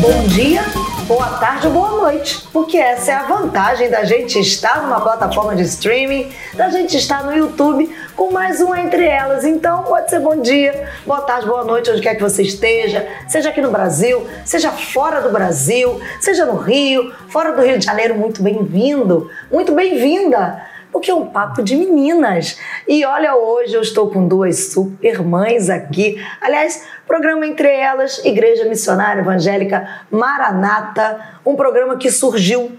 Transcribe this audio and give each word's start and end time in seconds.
Bom 0.00 0.26
dia, 0.28 0.62
boa 1.06 1.28
tarde 1.38 1.66
ou 1.66 1.72
boa 1.72 1.90
noite, 1.90 2.48
porque 2.52 2.76
essa 2.76 3.12
é 3.12 3.14
a 3.14 3.22
vantagem 3.22 3.90
da 3.90 4.04
gente 4.04 4.38
estar 4.38 4.82
numa 4.82 5.00
plataforma 5.00 5.54
de 5.54 5.62
streaming, 5.62 6.32
da 6.54 6.70
gente 6.70 6.96
estar 6.96 7.22
no 7.24 7.32
YouTube 7.32 7.88
com 8.16 8.32
mais 8.32 8.60
um 8.60 8.74
entre 8.74 9.06
elas. 9.06 9.44
Então, 9.44 9.82
pode 9.84 10.10
ser 10.10 10.20
bom 10.20 10.40
dia, 10.40 10.88
boa 11.06 11.20
tarde, 11.20 11.46
boa 11.46 11.64
noite, 11.64 11.90
onde 11.90 12.00
quer 12.00 12.14
que 12.14 12.22
você 12.22 12.42
esteja, 12.42 13.06
seja 13.28 13.50
aqui 13.50 13.60
no 13.60 13.70
Brasil, 13.70 14.26
seja 14.44 14.70
fora 14.70 15.20
do 15.20 15.30
Brasil, 15.30 16.00
seja 16.20 16.46
no 16.46 16.56
Rio, 16.56 17.12
fora 17.28 17.52
do 17.52 17.62
Rio 17.62 17.78
de 17.78 17.84
Janeiro, 17.84 18.14
muito 18.14 18.42
bem-vindo, 18.42 19.30
muito 19.50 19.72
bem-vinda 19.72 20.71
porque 20.92 21.10
é 21.10 21.14
um 21.14 21.26
papo 21.26 21.62
de 21.62 21.74
meninas. 21.74 22.60
E 22.86 23.04
olha, 23.04 23.34
hoje 23.34 23.74
eu 23.74 23.80
estou 23.80 24.10
com 24.10 24.28
duas 24.28 24.66
super 24.66 25.22
mães 25.22 25.70
aqui. 25.70 26.22
Aliás, 26.40 26.86
programa 27.06 27.46
entre 27.46 27.68
elas, 27.68 28.22
Igreja 28.24 28.66
Missionária 28.66 29.22
Evangélica 29.22 30.04
Maranata, 30.10 31.18
um 31.44 31.56
programa 31.56 31.96
que 31.96 32.10
surgiu 32.10 32.72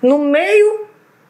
no 0.00 0.18
meio 0.18 0.86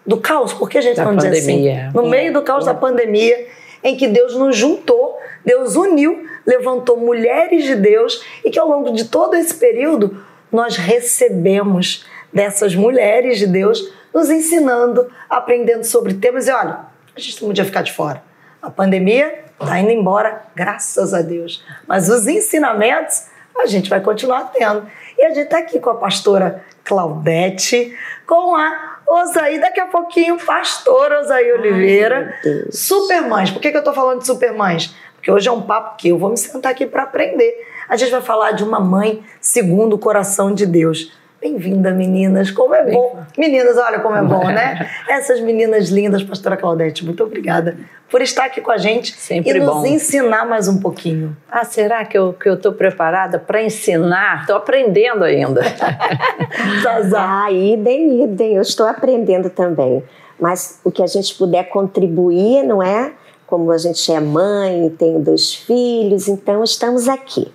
do 0.07 0.19
caos, 0.19 0.53
porque 0.53 0.79
a 0.79 0.81
gente 0.81 0.97
da 0.97 1.05
não 1.05 1.17
diz 1.17 1.25
assim, 1.25 1.65
no 1.93 2.07
meio 2.07 2.33
do 2.33 2.43
caos 2.43 2.67
da 2.67 2.75
pandemia, 2.75 3.49
em 3.83 3.97
que 3.97 4.07
Deus 4.07 4.35
nos 4.35 4.57
juntou, 4.57 5.19
Deus 5.45 5.75
uniu, 5.75 6.27
levantou 6.47 6.97
mulheres 6.97 7.65
de 7.65 7.75
Deus 7.75 8.25
e 8.45 8.51
que 8.51 8.59
ao 8.59 8.69
longo 8.69 8.93
de 8.93 9.07
todo 9.07 9.35
esse 9.35 9.55
período 9.55 10.23
nós 10.53 10.77
recebemos 10.77 12.07
dessas 12.33 12.75
mulheres 12.75 13.39
de 13.39 13.47
Deus 13.47 13.93
nos 14.17 14.31
ensinando, 14.31 15.09
aprendendo 15.29 15.85
sobre 15.85 16.15
temas. 16.15 16.49
E 16.49 16.51
olha, 16.51 16.87
a 17.15 17.21
gente 17.21 17.43
não 17.43 17.51
podia 17.51 17.67
ficar 17.67 17.83
de 17.83 17.93
fora. 17.93 18.23
A 18.63 18.71
pandemia 18.71 19.45
está 19.61 19.79
indo 19.79 19.91
embora, 19.91 20.43
graças 20.55 21.13
a 21.13 21.21
Deus. 21.21 21.63
Mas 21.87 22.09
os 22.09 22.27
ensinamentos 22.27 23.27
a 23.59 23.67
gente 23.67 23.91
vai 23.91 24.01
continuar 24.01 24.53
tendo. 24.55 24.87
E 25.19 25.25
a 25.25 25.29
gente 25.29 25.45
está 25.45 25.59
aqui 25.59 25.79
com 25.79 25.91
a 25.91 25.97
pastora 25.97 26.65
Claudete, 26.83 27.95
com 28.27 28.57
a 28.57 29.01
Osaí, 29.07 29.61
daqui 29.61 29.81
a 29.81 29.87
pouquinho, 29.87 30.39
pastor 30.39 31.13
Osaí 31.13 31.53
Oliveira. 31.53 32.35
Supermães. 32.71 33.51
Por 33.51 33.61
que, 33.61 33.71
que 33.71 33.77
eu 33.77 33.81
estou 33.81 33.95
falando 33.95 34.21
de 34.21 34.27
supermães? 34.27 34.95
Porque 35.15 35.31
hoje 35.31 35.47
é 35.47 35.53
um 35.53 35.63
papo 35.63 35.97
que 35.97 36.09
eu 36.09 36.19
vou 36.19 36.31
me 36.31 36.39
sentar 36.39 36.73
aqui 36.73 36.87
para 36.87 37.03
aprender. 37.03 37.67
A 37.87 37.97
gente 37.97 38.11
vai 38.11 38.23
falar 38.23 38.53
de 38.53 38.65
uma 38.65 38.81
mãe 38.81 39.23
segundo 39.41 39.95
o 39.95 39.99
coração 39.99 40.55
de 40.55 40.65
Deus. 40.65 41.13
Bem-vinda, 41.47 41.93
meninas. 41.93 42.51
Como 42.51 42.75
é 42.75 42.91
bom. 42.91 43.21
Meninas, 43.39 43.77
olha 43.77 44.01
como 44.01 44.17
é 44.17 44.23
bom, 44.23 44.47
né? 44.47 44.91
Essas 45.09 45.41
meninas 45.41 45.91
lindas, 45.91 46.25
pastora 46.25 46.57
Claudete, 46.57 47.05
muito 47.05 47.23
obrigada 47.23 47.77
por 48.11 48.21
estar 48.21 48.47
aqui 48.47 48.61
com 48.61 48.73
a 48.73 48.77
gente 48.77 49.13
Sempre 49.13 49.53
e 49.53 49.61
nos 49.61 49.77
bom. 49.77 49.87
ensinar 49.87 50.45
mais 50.45 50.67
um 50.67 50.81
pouquinho. 50.81 51.37
Ah, 51.49 51.65
será 51.65 52.05
que 52.05 52.19
eu 52.19 52.33
que 52.33 52.49
eu 52.49 52.61
tô 52.61 52.73
preparada 52.73 53.39
para 53.39 53.63
ensinar? 53.63 54.41
Estou 54.41 54.57
aprendendo 54.57 55.23
ainda. 55.23 55.63
Zazá. 56.83 57.45
Ah, 57.45 57.53
idem, 57.53 58.25
idem. 58.25 58.57
Eu 58.57 58.63
estou 58.63 58.85
aprendendo 58.85 59.49
também. 59.49 60.03
Mas 60.41 60.81
o 60.83 60.91
que 60.91 61.01
a 61.01 61.07
gente 61.07 61.33
puder 61.37 61.69
contribuir, 61.69 62.65
não 62.65 62.83
é? 62.83 63.13
Como 63.47 63.71
a 63.71 63.79
gente 63.79 64.11
é 64.11 64.19
mãe, 64.19 64.93
tenho 64.99 65.21
dois 65.21 65.55
filhos, 65.55 66.27
então 66.27 66.65
estamos 66.65 67.09
aqui. 67.09 67.53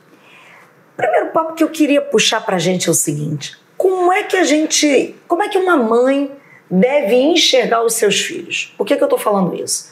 Primeiro 0.95 1.31
papo 1.31 1.55
que 1.55 1.63
eu 1.63 1.69
queria 1.69 2.01
puxar 2.01 2.39
pra 2.45 2.57
gente 2.57 2.87
é 2.87 2.91
o 2.91 2.95
seguinte: 2.95 3.59
como 3.81 4.13
é 4.13 4.21
que 4.21 4.37
a 4.37 4.43
gente, 4.43 5.15
como 5.27 5.41
é 5.41 5.49
que 5.49 5.57
uma 5.57 5.75
mãe 5.75 6.31
deve 6.69 7.15
enxergar 7.15 7.83
os 7.83 7.95
seus 7.95 8.21
filhos? 8.21 8.71
Por 8.77 8.85
que, 8.85 8.95
que 8.95 9.03
eu 9.03 9.07
tô 9.07 9.17
falando 9.17 9.55
isso? 9.55 9.91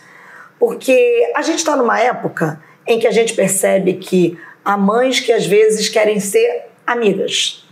Porque 0.59 1.31
a 1.35 1.41
gente 1.41 1.57
está 1.57 1.75
numa 1.75 1.99
época 1.99 2.63
em 2.85 2.99
que 2.99 3.07
a 3.07 3.11
gente 3.11 3.33
percebe 3.33 3.93
que 3.93 4.37
há 4.63 4.77
mães 4.77 5.19
que 5.19 5.31
às 5.31 5.47
vezes 5.47 5.89
querem 5.89 6.19
ser 6.19 6.67
amigas. 6.85 7.67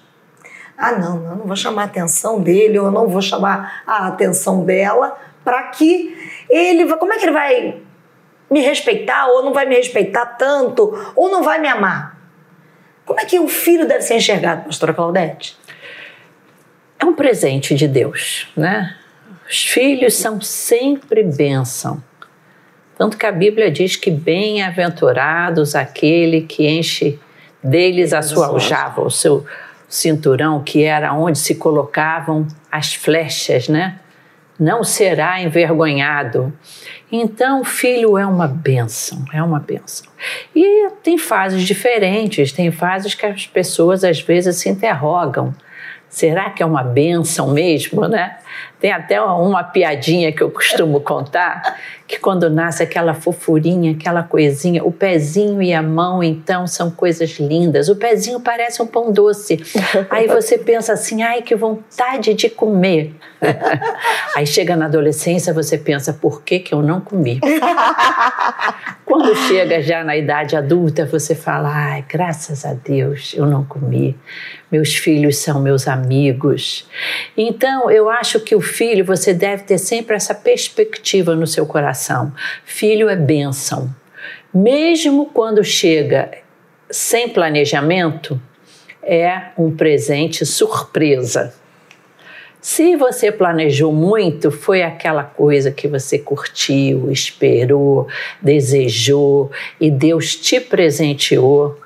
Ah, 0.76 0.94
não, 0.94 1.24
eu 1.24 1.36
não 1.36 1.46
vou 1.46 1.56
chamar 1.56 1.84
a 1.84 1.86
atenção 1.86 2.42
dele, 2.42 2.80
ou 2.80 2.88
eu 2.88 2.92
não 2.92 3.08
vou 3.08 3.22
chamar 3.22 3.84
a 3.86 4.08
atenção 4.08 4.66
dela, 4.66 5.16
para 5.46 5.62
que 5.66 6.18
ele. 6.50 6.92
Como 6.96 7.14
é 7.14 7.20
que 7.20 7.26
ele 7.26 7.32
vai 7.32 7.80
me 8.50 8.62
respeitar, 8.62 9.28
ou 9.28 9.44
não 9.44 9.54
vai 9.54 9.68
me 9.68 9.76
respeitar 9.76 10.26
tanto, 10.26 11.14
ou 11.16 11.30
não 11.30 11.44
vai 11.44 11.60
me 11.60 11.68
amar? 11.68 12.18
Como 13.06 13.20
é 13.20 13.26
que 13.26 13.38
o 13.40 13.48
filho 13.48 13.88
deve 13.88 14.02
ser 14.02 14.16
enxergado, 14.16 14.64
pastora 14.64 14.96
Claudete? 14.96 15.67
É 17.00 17.06
um 17.06 17.14
presente 17.14 17.76
de 17.76 17.88
Deus, 17.88 18.48
né? 18.56 18.96
Os 19.50 19.64
filhos 19.64 20.16
são 20.16 20.42
sempre 20.42 21.24
bênção. 21.24 22.04
Tanto 22.98 23.18
que 23.18 23.26
a 23.26 23.32
Bíblia 23.32 23.70
diz 23.70 23.96
que 23.96 24.10
bem-aventurados 24.10 25.76
aquele 25.76 26.42
que 26.42 26.68
enche 26.68 27.20
deles 27.64 28.12
a 28.12 28.22
sua 28.22 28.48
aljava, 28.48 29.02
o 29.02 29.12
seu 29.12 29.46
cinturão, 29.88 30.64
que 30.64 30.84
era 30.84 31.14
onde 31.14 31.38
se 31.38 31.56
colocavam 31.56 32.48
as 32.72 32.94
flechas, 32.94 33.70
né? 33.70 34.00
Não 34.60 34.84
será 34.84 35.40
envergonhado. 35.40 36.52
Então, 37.12 37.64
filho 37.64 38.18
é 38.18 38.26
uma 38.26 38.48
bênção, 38.48 39.24
é 39.32 39.42
uma 39.42 39.60
bênção. 39.60 40.08
E 40.56 40.90
tem 41.04 41.18
fases 41.18 41.62
diferentes, 41.62 42.52
tem 42.52 42.72
fases 42.72 43.14
que 43.14 43.26
as 43.26 43.46
pessoas 43.46 44.04
às 44.04 44.20
vezes 44.20 44.56
se 44.58 44.68
interrogam. 44.68 45.54
Será 46.10 46.50
que 46.50 46.64
é 46.64 46.66
uma 46.66 46.84
bênção 46.84 47.52
mesmo, 47.52 48.08
né? 48.08 48.38
Tem 48.80 48.92
até 48.92 49.22
uma 49.22 49.64
piadinha 49.64 50.32
que 50.32 50.42
eu 50.42 50.50
costumo 50.50 51.02
contar, 51.02 51.78
que 52.08 52.18
quando 52.20 52.50
nasce 52.50 52.82
aquela 52.82 53.14
fofurinha, 53.14 53.92
aquela 53.92 54.24
coisinha, 54.24 54.84
o 54.84 54.92
pezinho 54.92 55.62
e 55.62 55.74
a 55.74 55.82
mão, 55.82 56.24
então, 56.24 56.66
são 56.68 56.90
coisas 56.90 57.40
lindas. 57.40 57.90
O 57.90 57.96
pezinho 57.96 58.40
parece 58.40 58.82
um 58.82 58.88
pão 58.88 59.12
doce. 59.12 59.60
Aí 60.10 60.28
você 60.28 60.58
pensa 60.58 60.94
assim, 60.94 61.24
ai, 61.24 61.42
que 61.42 61.56
vontade 61.56 62.34
de 62.34 62.50
comer. 62.50 63.16
Aí 64.36 64.46
chega 64.48 64.76
na 64.76 64.86
adolescência, 64.86 65.54
você 65.54 65.78
pensa, 65.78 66.14
por 66.14 66.42
que, 66.42 66.60
que 66.60 66.74
eu 66.74 66.82
não 66.82 67.02
comi? 67.02 67.40
Quando 69.08 69.34
chega 69.48 69.82
já 69.82 70.04
na 70.04 70.18
idade 70.18 70.54
adulta, 70.58 71.06
você 71.06 71.34
fala, 71.34 71.70
ai, 71.74 72.06
graças 72.10 72.66
a 72.66 72.74
Deus, 72.74 73.34
eu 73.34 73.46
não 73.46 73.64
comi. 73.64 74.18
Meus 74.70 74.96
filhos 74.96 75.38
são 75.38 75.62
meus 75.62 75.88
amigos. 75.88 76.86
Então, 77.38 77.90
eu 77.90 78.10
acho 78.10 78.38
que 78.42 78.54
o 78.54 78.60
filho, 78.60 79.06
você 79.06 79.34
deve 79.34 79.64
ter 79.64 79.78
sempre 79.78 80.18
essa 80.18 80.36
perspectiva 80.36 81.34
no 81.36 81.48
seu 81.48 81.66
coração. 81.66 82.34
Filho 82.66 83.08
é 83.08 83.16
bênção. 83.16 83.90
Mesmo 84.54 85.28
quando 85.28 85.64
chega 85.64 86.30
sem 86.92 87.30
planejamento, 87.30 88.40
é 89.02 89.52
um 89.58 89.74
presente 89.74 90.46
surpresa. 90.46 91.54
Se 92.62 92.96
você 92.96 93.32
planejou 93.32 93.94
muito, 93.94 94.52
foi 94.52 94.82
aquela 94.82 95.24
coisa 95.24 95.72
que 95.72 95.88
você 95.88 96.18
curtiu, 96.18 97.12
esperou, 97.12 98.08
desejou 98.42 99.52
e 99.80 99.92
Deus 99.92 100.36
te 100.36 100.60
presenteou 100.60 101.80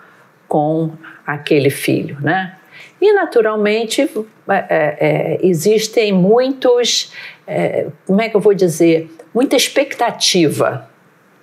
com 0.47 0.91
aquele 1.25 1.69
filho, 1.69 2.17
né? 2.21 2.57
E 3.01 3.13
naturalmente 3.13 4.01
é, 4.47 4.65
é, 4.69 5.39
existem 5.41 6.13
muitos, 6.13 7.11
é, 7.47 7.87
como 8.05 8.21
é 8.21 8.29
que 8.29 8.35
eu 8.35 8.41
vou 8.41 8.53
dizer, 8.53 9.09
muita 9.33 9.55
expectativa. 9.55 10.90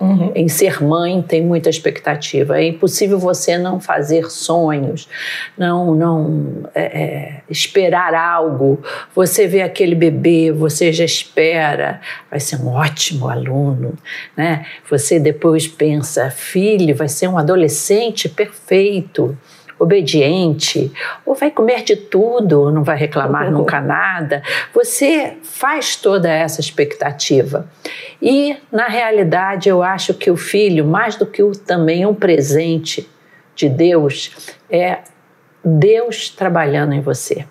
Uhum. 0.00 0.30
Em 0.34 0.48
ser 0.48 0.82
mãe 0.82 1.20
tem 1.20 1.42
muita 1.42 1.68
expectativa. 1.68 2.60
É 2.60 2.66
impossível 2.66 3.18
você 3.18 3.58
não 3.58 3.80
fazer 3.80 4.30
sonhos, 4.30 5.08
não, 5.56 5.94
não 5.94 6.70
é, 6.74 6.82
é, 6.82 7.40
esperar 7.50 8.14
algo. 8.14 8.80
Você 9.14 9.46
vê 9.46 9.62
aquele 9.62 9.96
bebê, 9.96 10.52
você 10.52 10.92
já 10.92 11.04
espera, 11.04 12.00
vai 12.30 12.38
ser 12.38 12.56
um 12.56 12.68
ótimo 12.68 13.28
aluno, 13.28 13.94
né? 14.36 14.66
Você 14.88 15.18
depois 15.18 15.66
pensa, 15.66 16.30
filho, 16.30 16.94
vai 16.94 17.08
ser 17.08 17.26
um 17.26 17.36
adolescente 17.36 18.28
perfeito 18.28 19.36
obediente, 19.78 20.92
ou 21.24 21.34
vai 21.34 21.50
comer 21.50 21.82
de 21.82 21.96
tudo, 21.96 22.70
não 22.70 22.82
vai 22.82 22.96
reclamar 22.96 23.50
nunca 23.50 23.80
nada. 23.80 24.42
Você 24.74 25.36
faz 25.42 25.96
toda 25.96 26.28
essa 26.28 26.60
expectativa. 26.60 27.68
E, 28.20 28.56
na 28.72 28.88
realidade, 28.88 29.68
eu 29.68 29.82
acho 29.82 30.14
que 30.14 30.30
o 30.30 30.36
filho, 30.36 30.84
mais 30.84 31.16
do 31.16 31.24
que 31.24 31.42
o, 31.42 31.52
também 31.52 32.04
um 32.04 32.14
presente 32.14 33.08
de 33.54 33.68
Deus, 33.68 34.52
é 34.68 34.98
Deus 35.64 36.28
trabalhando 36.28 36.92
em 36.92 37.00
você. 37.00 37.46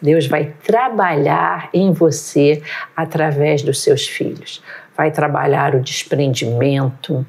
Deus 0.00 0.26
vai 0.26 0.52
trabalhar 0.62 1.70
em 1.72 1.92
você 1.92 2.62
através 2.96 3.62
dos 3.62 3.82
seus 3.82 4.06
filhos. 4.06 4.62
Vai 4.96 5.10
trabalhar 5.10 5.74
o 5.74 5.80
desprendimento, 5.80 7.26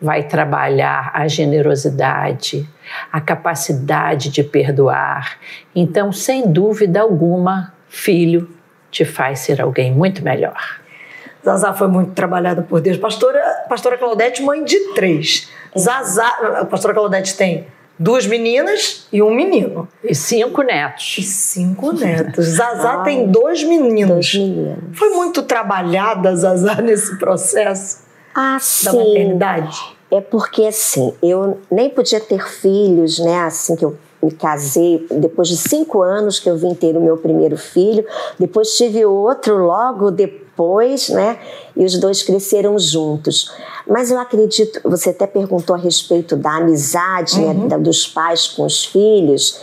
vai 0.00 0.22
trabalhar 0.22 1.10
a 1.12 1.26
generosidade, 1.26 2.68
a 3.12 3.20
capacidade 3.20 4.30
de 4.30 4.44
perdoar. 4.44 5.38
Então, 5.74 6.12
sem 6.12 6.50
dúvida 6.50 7.00
alguma, 7.00 7.74
filho 7.88 8.48
te 8.90 9.04
faz 9.04 9.40
ser 9.40 9.60
alguém 9.60 9.92
muito 9.92 10.22
melhor. 10.22 10.80
Zazá 11.44 11.72
foi 11.72 11.88
muito 11.88 12.12
trabalhada 12.12 12.62
por 12.62 12.80
Deus. 12.80 12.96
Pastora, 12.96 13.40
pastora 13.68 13.98
Claudete, 13.98 14.42
mãe 14.42 14.64
de 14.64 14.94
três. 14.94 15.48
Zazá, 15.78 16.28
a 16.60 16.64
pastora 16.64 16.94
Claudete 16.94 17.36
tem 17.36 17.66
duas 17.98 18.26
meninas 18.26 19.08
e 19.12 19.22
um 19.22 19.34
menino. 19.34 19.88
E 20.02 20.14
cinco 20.14 20.62
netos. 20.62 21.16
E 21.18 21.22
cinco 21.22 21.92
netos. 21.92 22.46
Zazá 22.56 23.02
tem 23.02 23.26
dois 23.26 23.62
meninos. 23.64 24.08
Dois 24.08 24.34
meninos. 24.34 24.98
Foi 24.98 25.10
muito 25.10 25.42
trabalhada, 25.42 26.34
Zazá, 26.34 26.76
nesse 26.82 27.18
processo 27.18 28.07
Ah, 28.40 28.58
da 28.84 28.92
maternidade? 28.92 29.96
É 30.10 30.20
porque 30.20 30.62
assim, 30.64 31.12
eu 31.20 31.58
nem 31.70 31.90
podia 31.90 32.20
ter 32.20 32.46
filhos, 32.48 33.18
né? 33.18 33.40
Assim 33.40 33.74
que 33.74 33.84
eu 33.84 33.96
me 34.22 34.30
casei, 34.30 35.04
depois 35.10 35.48
de 35.48 35.56
cinco 35.56 36.02
anos 36.02 36.38
que 36.38 36.48
eu 36.48 36.56
vim 36.56 36.72
ter 36.74 36.96
o 36.96 37.00
meu 37.00 37.16
primeiro 37.16 37.56
filho, 37.56 38.04
depois 38.38 38.72
tive 38.76 39.04
outro 39.04 39.56
logo 39.58 40.10
depois, 40.12 41.08
né? 41.08 41.38
E 41.76 41.84
os 41.84 41.98
dois 41.98 42.22
cresceram 42.22 42.78
juntos. 42.78 43.50
Mas 43.86 44.10
eu 44.10 44.18
acredito, 44.18 44.80
você 44.84 45.10
até 45.10 45.26
perguntou 45.26 45.74
a 45.74 45.78
respeito 45.78 46.36
da 46.36 46.56
amizade 46.58 47.40
né, 47.40 47.66
da- 47.68 47.76
dos 47.78 48.06
pais 48.06 48.46
com 48.48 48.64
os 48.64 48.84
filhos. 48.84 49.60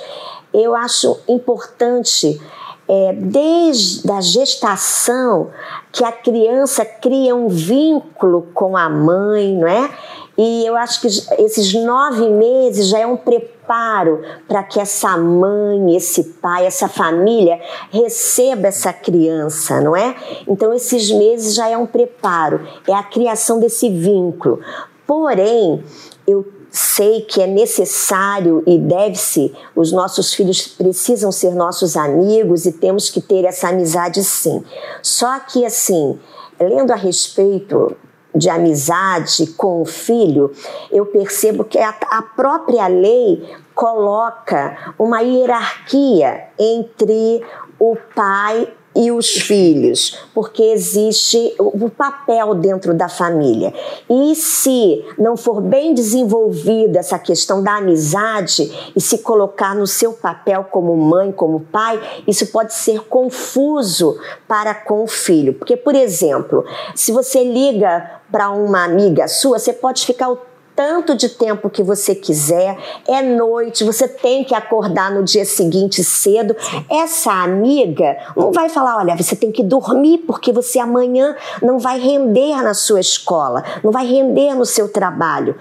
Eu 0.54 0.76
acho 0.76 1.18
importante 1.28 2.40
é, 2.88 3.14
desde 3.14 4.10
a 4.12 4.22
gestação 4.22 5.50
que 5.92 6.04
a 6.04 6.12
criança 6.12 6.86
cria 6.86 7.36
um 7.36 7.48
vínculo 7.48 8.48
com 8.54 8.78
a 8.78 8.90
mãe, 8.90 9.56
não 9.56 9.68
é? 9.68 9.90
E 10.38 10.66
eu 10.66 10.76
acho 10.76 11.02
que 11.02 11.08
esses 11.08 11.74
nove 11.74 12.30
meses 12.30 12.90
já 12.90 13.00
é 13.00 13.08
um 13.08 13.16
preparo 13.16 14.22
para 14.48 14.64
que 14.64 14.80
essa 14.80 15.18
mãe, 15.18 15.96
esse 15.96 16.24
pai, 16.42 16.66
essa 16.66 16.90
família 16.90 17.60
receba 17.90 18.68
essa 18.68 18.92
criança, 18.92 19.80
não 19.80 19.96
é? 19.96 20.16
Então 20.48 20.74
esses 20.74 21.10
meses 21.10 21.56
já 21.56 21.70
é 21.70 21.78
um 21.78 21.86
preparo, 21.86 22.68
é 22.88 22.94
a 22.94 23.04
criação 23.04 23.60
desse 23.60 23.90
vínculo. 23.90 24.60
Porém, 25.08 25.84
eu 26.28 26.46
sei 26.76 27.22
que 27.22 27.42
é 27.42 27.48
necessário 27.48 28.62
e 28.68 28.78
deve-se, 28.78 29.56
os 29.74 29.94
nossos 29.94 30.34
filhos 30.34 30.68
precisam 30.68 31.32
ser 31.32 31.56
nossos 31.56 31.96
amigos 31.96 32.66
e 32.66 32.72
temos 32.74 33.10
que 33.10 33.22
ter 33.22 33.46
essa 33.46 33.70
amizade 33.70 34.22
sim. 34.24 34.62
Só 35.02 35.40
que 35.40 35.66
assim, 35.66 36.20
lendo 36.60 36.92
a 36.92 36.96
respeito 36.96 37.96
de 38.36 38.50
amizade 38.50 39.48
com 39.56 39.82
o 39.82 39.86
filho, 39.86 40.52
eu 40.92 41.06
percebo 41.06 41.64
que 41.64 41.80
a, 41.80 41.96
a 42.10 42.22
própria 42.22 42.88
lei 42.88 43.56
coloca 43.74 44.94
uma 45.00 45.22
hierarquia 45.22 46.48
entre 46.60 47.42
o 47.80 47.96
pai 48.14 48.68
e 48.96 49.12
os 49.12 49.30
filhos, 49.30 50.18
porque 50.34 50.64
existe 50.64 51.54
o 51.60 51.90
papel 51.90 52.56
dentro 52.56 52.94
da 52.94 53.10
família. 53.10 53.74
E 54.10 54.36
se 54.36 55.04
não 55.18 55.36
for 55.36 55.62
bem 55.62 55.94
desenvolvida 55.94 57.00
essa 57.00 57.20
questão 57.20 57.62
da 57.62 57.78
amizade 57.78 58.72
e 58.96 59.02
se 59.02 59.18
colocar 59.18 59.76
no 59.76 59.86
seu 59.86 60.14
papel 60.14 60.66
como 60.72 60.96
mãe, 60.96 61.32
como 61.32 61.60
pai, 61.60 62.02
isso 62.26 62.48
pode 62.48 62.74
ser 62.74 63.02
confuso 63.02 64.18
para 64.48 64.74
com 64.74 65.04
o 65.04 65.08
filho. 65.08 65.54
Porque, 65.54 65.76
por 65.76 65.96
exemplo, 65.96 66.64
se 66.96 67.12
você 67.12 67.44
liga 67.44 68.22
para 68.32 68.50
uma 68.52 68.84
amiga 68.84 69.28
sua, 69.28 69.60
você 69.60 69.74
pode 69.74 70.06
ficar 70.06 70.30
o 70.30 70.38
tanto 70.76 71.16
de 71.16 71.30
tempo 71.30 71.70
que 71.70 71.82
você 71.82 72.14
quiser, 72.14 72.78
é 73.08 73.22
noite, 73.22 73.84
você 73.84 74.08
tem 74.08 74.44
que 74.44 74.54
acordar 74.54 75.12
no 75.12 75.24
dia 75.24 75.46
seguinte 75.46 76.04
cedo. 76.04 76.56
Essa 76.90 77.32
amiga 77.32 78.18
não 78.36 78.52
vai 78.52 78.68
falar: 78.68 78.98
olha, 78.98 79.16
você 79.16 79.36
tem 79.36 79.52
que 79.52 79.64
dormir 79.64 80.20
porque 80.20 80.52
você 80.52 80.80
amanhã 80.80 81.36
não 81.62 81.80
vai 81.80 82.00
render 82.00 82.62
na 82.62 82.74
sua 82.74 83.00
escola, 83.00 83.64
não 83.84 83.92
vai 83.92 84.06
render 84.06 84.54
no 84.54 84.66
seu 84.66 84.90
trabalho. 84.90 85.56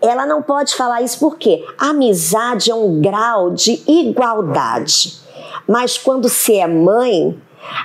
Ela 0.00 0.26
não 0.26 0.42
pode 0.42 0.74
falar 0.74 1.00
isso 1.00 1.18
porque 1.20 1.64
amizade 1.78 2.70
é 2.70 2.74
um 2.74 3.00
grau 3.00 3.50
de 3.50 3.82
igualdade. 3.86 5.22
Mas 5.66 5.96
quando 5.96 6.28
você 6.28 6.56
é 6.56 6.66
mãe, 6.66 7.40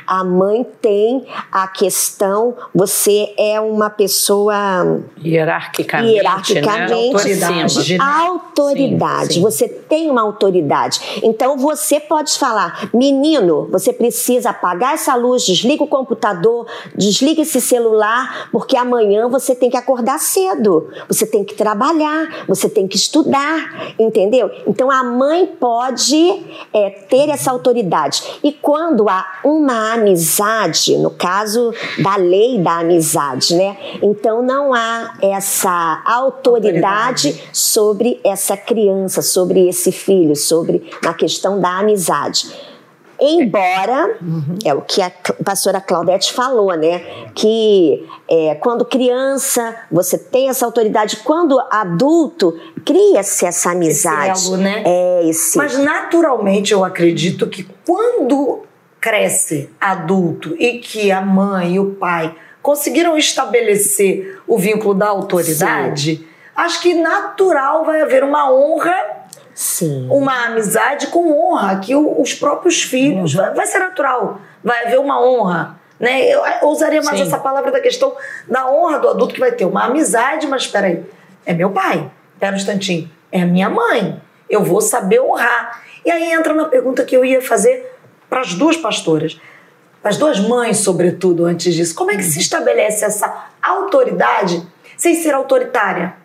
a 0.06 0.24
mãe 0.24 0.66
tem 0.82 1.26
a 1.52 1.68
questão, 1.68 2.56
você 2.74 3.34
é 3.38 3.60
uma 3.60 3.90
pessoa 3.90 5.02
Hierarquicamente. 5.24 6.14
Hierarquicamente, 6.14 7.36
né? 7.36 7.54
autoridade. 7.54 7.98
Autoridade. 8.00 9.28
Sim, 9.28 9.34
sim. 9.34 9.42
Você 9.42 9.68
tem 9.68 10.10
uma 10.10 10.22
autoridade. 10.22 11.20
Então 11.24 11.58
você 11.58 12.00
pode 12.00 12.38
falar, 12.38 12.90
menino, 12.94 13.68
você 13.72 13.92
precisa 13.92 14.52
apagar 14.52 14.94
essa 14.94 15.16
luz, 15.16 15.44
desliga 15.44 15.84
o 15.84 15.88
computador, 15.88 16.68
desliga 16.96 17.42
esse 17.42 17.60
celular, 17.60 18.50
porque 18.52 18.78
amanhã 18.78 19.28
você 19.28 19.54
tem 19.54 19.70
que 19.70 19.78
acordar 19.78 20.20
cedo. 20.20 20.90
Você 21.08 21.26
tem 21.26 21.44
que 21.44 21.54
trabalhar, 21.54 22.46
você 22.48 22.70
tem 22.70 22.88
que 22.88 22.96
estudar, 22.96 23.94
entendeu? 24.00 24.50
Então 24.66 24.90
a 24.90 25.04
mãe 25.04 25.46
pode 25.46 26.44
é, 26.74 26.90
ter 26.90 27.30
essa 27.30 27.52
autoridade. 27.52 28.40
E 28.44 28.52
quando 28.52 29.10
há 29.10 29.40
uma 29.44 29.67
amizade, 29.74 30.98
no 30.98 31.12
caso 31.12 31.74
da 32.00 32.16
lei 32.16 32.60
da 32.60 32.80
amizade, 32.80 33.56
né? 33.56 33.78
Então 34.02 34.42
não 34.42 34.74
há 34.74 35.16
essa 35.22 36.02
autoridade, 36.06 37.42
sobre 37.52 38.20
essa 38.24 38.56
criança, 38.56 39.22
sobre 39.22 39.68
esse 39.68 39.92
filho, 39.92 40.36
sobre 40.36 40.90
a 41.06 41.14
questão 41.14 41.60
da 41.60 41.80
amizade. 41.80 42.48
Embora, 43.20 44.16
é 44.64 44.74
o 44.74 44.82
que 44.82 45.02
a 45.02 45.12
pastora 45.44 45.82
Claudete 45.82 46.32
falou, 46.34 46.76
né? 46.76 47.00
Que 47.34 48.08
é, 48.30 48.56
quando 48.56 48.86
criança 48.86 49.76
você 49.92 50.20
tem 50.20 50.50
essa 50.50 50.66
autoridade, 50.66 51.18
quando 51.18 51.60
adulto 51.72 52.56
cria-se 52.86 53.46
essa 53.46 53.72
amizade. 53.72 54.48
elo, 54.48 54.58
né? 54.58 54.84
É 54.86 55.28
esse. 55.28 55.58
Mas 55.58 55.78
naturalmente 55.80 56.72
eu 56.72 56.84
acredito 56.84 57.48
que 57.48 57.68
quando 57.86 58.67
cresce 59.08 59.70
adulto 59.80 60.54
e 60.60 60.80
que 60.80 61.14
a 61.14 61.22
mãe 61.22 61.76
e 61.76 61.80
o 61.80 61.92
pai 61.92 62.36
conseguiram 62.62 63.18
estabelecer 63.18 64.42
o 64.46 64.58
vínculo 64.58 64.94
da 64.94 65.08
autoridade, 65.08 66.28
acho 66.54 66.82
que 66.82 66.94
natural 66.94 67.86
vai 67.86 68.02
haver 68.02 68.22
uma 68.22 68.52
honra, 68.52 68.94
Sim. 69.56 70.10
uma 70.12 70.48
amizade 70.48 71.08
com 71.08 71.32
honra, 71.32 71.80
que 71.80 71.96
os 71.96 72.34
próprios 72.34 72.84
filhos, 72.84 73.34
vai, 73.34 73.54
vai 73.54 73.66
ser 73.66 73.80
natural, 73.80 74.42
vai 74.62 74.86
haver 74.86 75.00
uma 75.00 75.26
honra. 75.26 75.80
Né? 75.98 76.24
Eu, 76.24 76.44
usaria 76.64 77.02
mais 77.02 77.18
Sim. 77.18 77.24
essa 77.24 77.38
palavra 77.38 77.72
da 77.72 77.80
questão 77.80 78.14
da 78.46 78.70
honra 78.70 79.00
do 79.00 79.08
adulto 79.08 79.34
que 79.34 79.40
vai 79.40 79.54
ter 79.54 79.64
uma 79.64 79.86
amizade, 79.86 80.46
mas 80.48 80.64
espera 80.64 80.88
aí, 80.88 81.06
é 81.46 81.54
meu 81.54 81.70
pai, 81.70 82.12
espera 82.34 82.52
um 82.52 82.58
instantinho, 82.58 83.10
é 83.32 83.46
minha 83.46 83.70
mãe, 83.70 84.22
eu 84.50 84.66
vou 84.66 84.82
saber 84.82 85.22
honrar. 85.22 85.82
E 86.06 86.12
aí 86.12 86.34
entra 86.34 86.54
na 86.54 86.66
pergunta 86.66 87.06
que 87.06 87.16
eu 87.16 87.24
ia 87.24 87.42
fazer 87.42 87.97
para 88.30 88.42
as 88.42 88.54
duas 88.54 88.78
pastoras, 88.78 89.40
para 90.02 90.12
as 90.12 90.18
duas 90.18 90.40
mães, 90.40 90.78
sobretudo, 90.78 91.46
antes 91.46 91.74
disso. 91.74 91.96
Como 91.96 92.12
é 92.12 92.18
que 92.18 92.24
se 92.24 92.40
estabelece 92.40 93.04
essa 93.06 93.48
autoridade 93.62 94.62
sem 94.98 95.16
ser 95.16 95.34
autoritária? 95.34 96.16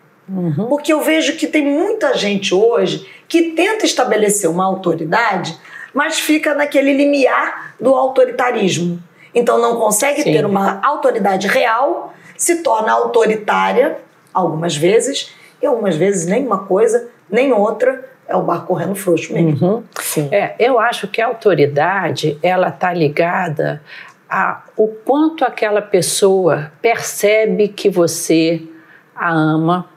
Porque 0.69 0.93
eu 0.93 1.01
vejo 1.01 1.35
que 1.35 1.47
tem 1.47 1.65
muita 1.65 2.13
gente 2.13 2.53
hoje 2.55 3.07
que 3.27 3.51
tenta 3.51 3.85
estabelecer 3.85 4.49
uma 4.49 4.65
autoridade, 4.65 5.57
mas 5.93 6.19
fica 6.19 6.55
naquele 6.55 6.93
limiar 6.93 7.75
do 7.79 7.93
autoritarismo. 7.93 9.01
Então 9.35 9.57
não 9.57 9.77
consegue 9.77 10.23
Sim. 10.23 10.31
ter 10.31 10.45
uma 10.45 10.79
autoridade 10.83 11.47
real, 11.47 12.13
se 12.37 12.63
torna 12.63 12.91
autoritária 12.91 13.97
algumas 14.33 14.75
vezes, 14.75 15.33
e 15.61 15.65
algumas 15.65 15.95
vezes 15.95 16.25
nem 16.25 16.45
uma 16.45 16.59
coisa, 16.65 17.09
nem 17.29 17.51
outra, 17.51 18.09
é 18.27 18.35
o 18.35 18.41
barco 18.41 18.67
correndo 18.67 18.95
frouxo 18.95 19.33
mesmo. 19.33 19.67
Uhum. 19.67 19.83
Sim. 19.99 20.29
É, 20.31 20.55
eu 20.59 20.79
acho 20.79 21.07
que 21.07 21.21
a 21.21 21.27
autoridade 21.27 22.37
ela 22.41 22.69
está 22.69 22.93
ligada 22.93 23.81
a 24.29 24.63
o 24.75 24.87
quanto 24.87 25.45
aquela 25.45 25.81
pessoa 25.81 26.71
percebe 26.81 27.67
que 27.67 27.89
você 27.89 28.61
a 29.15 29.31
ama. 29.31 29.87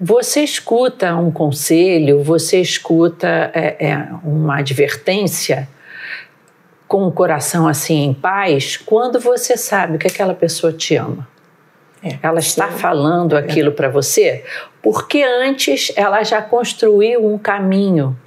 Você 0.00 0.42
escuta 0.42 1.14
um 1.16 1.30
conselho, 1.30 2.22
você 2.22 2.60
escuta 2.60 3.50
é, 3.52 3.88
é, 3.88 4.08
uma 4.22 4.58
advertência 4.58 5.68
com 6.86 7.06
o 7.06 7.12
coração 7.12 7.68
assim 7.68 8.04
em 8.04 8.14
paz, 8.14 8.76
quando 8.76 9.20
você 9.20 9.56
sabe 9.56 9.98
que 9.98 10.06
aquela 10.06 10.34
pessoa 10.34 10.72
te 10.72 10.96
ama. 10.96 11.28
Ela 12.22 12.38
está 12.38 12.68
falando 12.68 13.36
aquilo 13.36 13.72
para 13.72 13.88
você 13.88 14.44
porque 14.82 15.22
antes 15.22 15.92
ela 15.96 16.22
já 16.22 16.40
construiu 16.40 17.26
um 17.26 17.36
caminho 17.36 18.18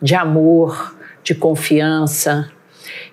de 0.00 0.14
amor, 0.14 0.96
de 1.22 1.34
confiança. 1.34 2.50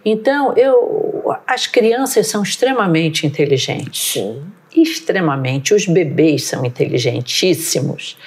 Então, 0.03 0.53
eu, 0.55 1.36
as 1.46 1.67
crianças 1.67 2.27
são 2.27 2.41
extremamente 2.41 3.27
inteligentes. 3.27 4.13
Sim. 4.13 4.43
Extremamente. 4.75 5.74
Os 5.74 5.86
bebês 5.86 6.46
são 6.46 6.63
inteligentíssimos. 6.63 8.17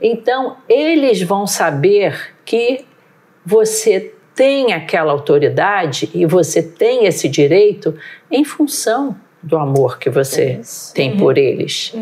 Então, 0.00 0.56
eles 0.68 1.20
vão 1.20 1.46
saber 1.46 2.34
que 2.44 2.84
você 3.44 4.14
tem 4.34 4.72
aquela 4.72 5.12
autoridade 5.12 6.08
e 6.14 6.24
você 6.24 6.62
tem 6.62 7.06
esse 7.06 7.28
direito 7.28 7.94
em 8.30 8.44
função 8.44 9.14
do 9.42 9.56
amor 9.56 9.98
que 9.98 10.10
você 10.10 10.58
Isso. 10.60 10.94
tem 10.94 11.16
por 11.16 11.38
eles. 11.38 11.94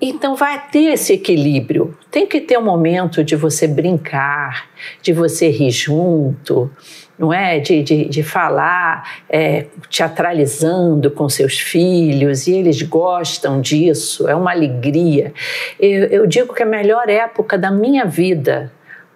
Então 0.00 0.34
vai 0.34 0.68
ter 0.70 0.92
esse 0.94 1.12
equilíbrio. 1.12 1.96
Tem 2.10 2.26
que 2.26 2.40
ter 2.40 2.58
um 2.58 2.64
momento 2.64 3.22
de 3.22 3.36
você 3.36 3.68
brincar, 3.68 4.70
de 5.02 5.12
você 5.12 5.50
rir 5.50 5.70
junto, 5.70 6.70
não 7.18 7.34
é? 7.34 7.58
De, 7.58 7.82
de, 7.82 8.04
de 8.06 8.22
falar 8.22 9.20
é, 9.28 9.66
teatralizando 9.90 11.10
com 11.10 11.28
seus 11.28 11.58
filhos, 11.58 12.46
e 12.46 12.54
eles 12.54 12.80
gostam 12.80 13.60
disso, 13.60 14.26
é 14.26 14.34
uma 14.34 14.52
alegria. 14.52 15.34
Eu, 15.78 16.04
eu 16.04 16.26
digo 16.26 16.54
que 16.54 16.62
a 16.62 16.66
melhor 16.66 17.10
época 17.10 17.58
da 17.58 17.70
minha 17.70 18.06
vida 18.06 18.72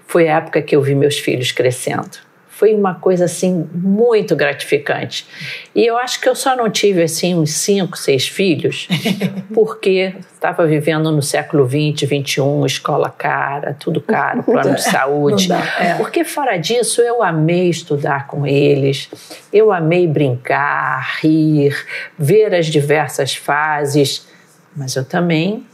foi 0.07 0.29
a 0.29 0.37
época 0.37 0.61
que 0.61 0.77
eu 0.77 0.83
vi 0.83 0.95
meus 0.95 1.19
filhos 1.19 1.51
crescendo 1.51 2.24
foi 2.57 2.73
uma 2.73 2.95
coisa 2.95 3.25
assim 3.25 3.69
muito 3.75 4.37
gratificante. 4.37 5.27
E 5.75 5.85
eu 5.85 5.99
acho 5.99 6.21
que 6.21 6.29
eu 6.29 6.37
só 6.37 6.55
não 6.55 6.71
tive 6.71 7.03
assim 7.03 7.35
uns 7.35 7.53
cinco, 7.53 7.99
seis 7.99 8.29
filhos, 8.29 8.87
porque 9.53 10.15
estava 10.33 10.65
vivendo 10.65 11.11
no 11.11 11.21
século 11.21 11.67
20, 11.67 12.07
21, 12.07 12.65
escola 12.65 13.11
cara, 13.11 13.75
tudo 13.75 14.01
caro, 14.01 14.43
plano 14.45 14.77
de 14.77 14.83
saúde. 14.83 15.49
É. 15.53 15.95
Porque 15.95 16.23
fora 16.25 16.57
disso 16.57 17.01
eu 17.01 17.23
amei 17.23 17.69
estudar 17.69 18.29
com 18.29 18.47
eles, 18.47 19.11
eu 19.53 19.73
amei 19.73 20.07
brincar, 20.07 21.19
rir, 21.21 21.77
ver 22.17 22.55
as 22.55 22.67
diversas 22.67 23.35
fases, 23.35 24.29
mas 24.77 24.95
eu 24.95 25.05
também 25.05 25.67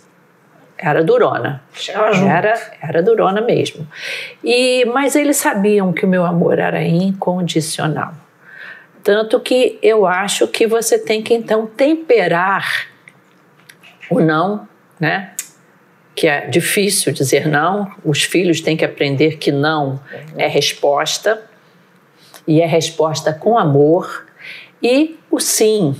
era 0.80 1.04
durona. 1.04 1.62
Era, 2.26 2.54
era 2.80 3.02
durona 3.02 3.40
mesmo. 3.40 3.87
E, 4.42 4.84
mas 4.87 5.14
eles 5.14 5.37
sabiam 5.37 5.92
que 5.92 6.04
o 6.04 6.08
meu 6.08 6.25
amor 6.25 6.58
era 6.58 6.82
incondicional. 6.82 8.14
Tanto 9.02 9.38
que 9.40 9.78
eu 9.82 10.06
acho 10.06 10.49
que 10.49 10.66
você 10.66 10.99
tem 10.99 11.22
que 11.22 11.34
então 11.34 11.66
temperar 11.66 12.87
o 14.10 14.20
não, 14.20 14.66
né? 14.99 15.32
Que 16.14 16.26
é 16.26 16.46
difícil 16.46 17.12
dizer 17.12 17.46
não. 17.46 17.90
Os 18.04 18.22
filhos 18.22 18.60
têm 18.60 18.76
que 18.76 18.84
aprender 18.84 19.37
que 19.37 19.52
não 19.52 20.00
é 20.37 20.46
resposta 20.46 21.42
e 22.46 22.60
é 22.60 22.66
resposta 22.66 23.32
com 23.32 23.58
amor. 23.58 24.26
E 24.82 25.18
o 25.30 25.38
sim 25.38 25.94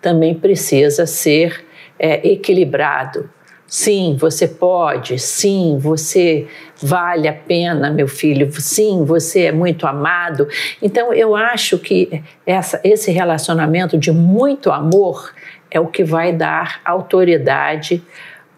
também 0.00 0.34
precisa 0.34 1.06
ser 1.06 1.64
é, 1.98 2.28
equilibrado 2.28 3.30
Sim, 3.66 4.16
você 4.18 4.46
pode. 4.46 5.18
Sim, 5.18 5.76
você 5.78 6.46
vale 6.80 7.26
a 7.26 7.32
pena, 7.32 7.90
meu 7.90 8.06
filho. 8.06 8.50
Sim, 8.60 9.04
você 9.04 9.46
é 9.46 9.52
muito 9.52 9.86
amado. 9.86 10.48
Então, 10.80 11.12
eu 11.12 11.34
acho 11.34 11.78
que 11.78 12.22
essa, 12.46 12.80
esse 12.84 13.10
relacionamento 13.10 13.98
de 13.98 14.12
muito 14.12 14.70
amor 14.70 15.34
é 15.70 15.80
o 15.80 15.88
que 15.88 16.04
vai 16.04 16.32
dar 16.32 16.80
autoridade 16.84 18.02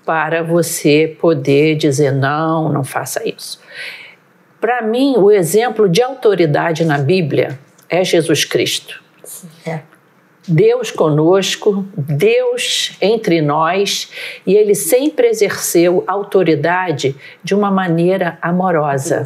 para 0.04 0.42
você 0.42 1.16
poder 1.20 1.76
dizer: 1.76 2.12
não, 2.12 2.70
não 2.70 2.84
faça 2.84 3.26
isso. 3.26 3.60
Para 4.60 4.82
mim, 4.82 5.14
o 5.16 5.30
exemplo 5.30 5.88
de 5.88 6.02
autoridade 6.02 6.84
na 6.84 6.98
Bíblia 6.98 7.58
é 7.88 8.04
Jesus 8.04 8.44
Cristo. 8.44 9.02
É. 9.66 9.80
Deus 10.48 10.90
conosco, 10.90 11.84
Deus 11.96 12.96
entre 13.02 13.42
nós, 13.42 14.10
e 14.46 14.54
ele 14.54 14.74
sempre 14.74 15.28
exerceu 15.28 16.02
autoridade 16.06 17.14
de 17.44 17.54
uma 17.54 17.70
maneira 17.70 18.38
amorosa. 18.40 19.24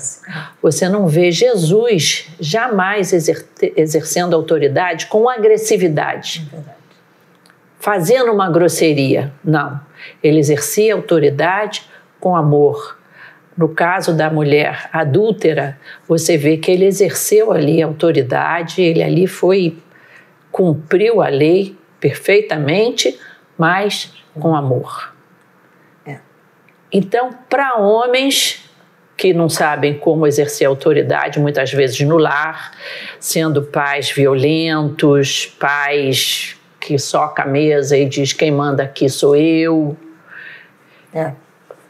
Você 0.60 0.88
não 0.88 1.06
vê 1.06 1.30
Jesus 1.30 2.28
jamais 2.40 3.12
exercendo 3.76 4.34
autoridade 4.34 5.06
com 5.06 5.28
agressividade, 5.28 6.50
fazendo 7.78 8.32
uma 8.32 8.50
grosseria. 8.50 9.32
Não. 9.44 9.80
Ele 10.22 10.40
exercia 10.40 10.94
autoridade 10.94 11.84
com 12.18 12.34
amor. 12.34 12.98
No 13.56 13.68
caso 13.68 14.14
da 14.14 14.30
mulher 14.30 14.88
adúltera, 14.92 15.78
você 16.08 16.36
vê 16.36 16.56
que 16.56 16.70
ele 16.70 16.86
exerceu 16.86 17.52
ali 17.52 17.82
autoridade, 17.82 18.80
ele 18.80 19.02
ali 19.02 19.26
foi 19.26 19.76
cumpriu 20.52 21.23
a 21.23 21.28
lei 21.28 21.76
perfeitamente, 21.99 23.18
mas 23.56 24.12
com 24.38 24.54
amor. 24.54 25.12
É. 26.06 26.18
Então, 26.92 27.30
para 27.49 27.78
homens 27.78 28.71
que 29.16 29.32
não 29.32 29.49
sabem 29.49 29.99
como 29.99 30.26
exercer 30.26 30.66
autoridade, 30.66 31.40
muitas 31.40 31.73
vezes 31.73 32.00
no 32.00 32.18
lar, 32.18 32.73
sendo 33.18 33.62
pais 33.62 34.11
violentos, 34.11 35.47
pais 35.59 36.56
que 36.80 36.99
soca 36.99 37.44
a 37.44 37.47
mesa 37.47 37.97
e 37.97 38.04
diz 38.04 38.32
quem 38.32 38.50
manda 38.50 38.82
aqui 38.82 39.09
sou 39.09 39.37
eu. 39.37 39.97
É. 41.14 41.32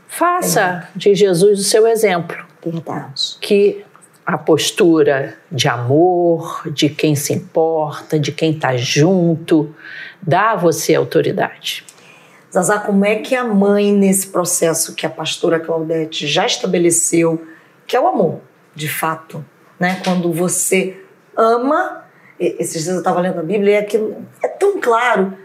Faça 0.06 0.86
é. 0.94 0.98
de 0.98 1.14
Jesus 1.14 1.58
o 1.58 1.64
seu 1.64 1.86
exemplo. 1.86 2.36
Verdade. 2.62 3.38
Que 3.40 3.84
a 4.24 4.38
postura 4.38 5.36
de 5.50 5.68
amor, 5.68 6.62
de 6.72 6.88
quem 6.88 7.14
se 7.14 7.32
importa, 7.32 8.18
de 8.18 8.30
quem 8.30 8.52
está 8.52 8.76
junto, 8.76 9.74
dá 10.20 10.52
a 10.52 10.56
você 10.56 10.94
autoridade. 10.94 11.84
Zazá, 12.52 12.78
como 12.78 13.04
é 13.04 13.16
que 13.16 13.34
a 13.34 13.44
mãe, 13.44 13.92
nesse 13.92 14.28
processo 14.28 14.94
que 14.94 15.06
a 15.06 15.10
pastora 15.10 15.58
Claudete 15.58 16.26
já 16.26 16.46
estabeleceu, 16.46 17.42
que 17.86 17.96
é 17.96 18.00
o 18.00 18.06
amor, 18.06 18.40
de 18.74 18.88
fato, 18.88 19.44
né? 19.80 20.00
Quando 20.04 20.32
você 20.32 21.00
ama, 21.36 22.04
esses 22.38 22.84
dias 22.84 22.94
eu 22.94 22.98
estava 22.98 23.20
lendo 23.20 23.40
a 23.40 23.42
Bíblia 23.42 23.74
e 23.74 23.76
aquilo 23.78 24.24
é 24.42 24.48
tão 24.48 24.80
claro. 24.80 25.36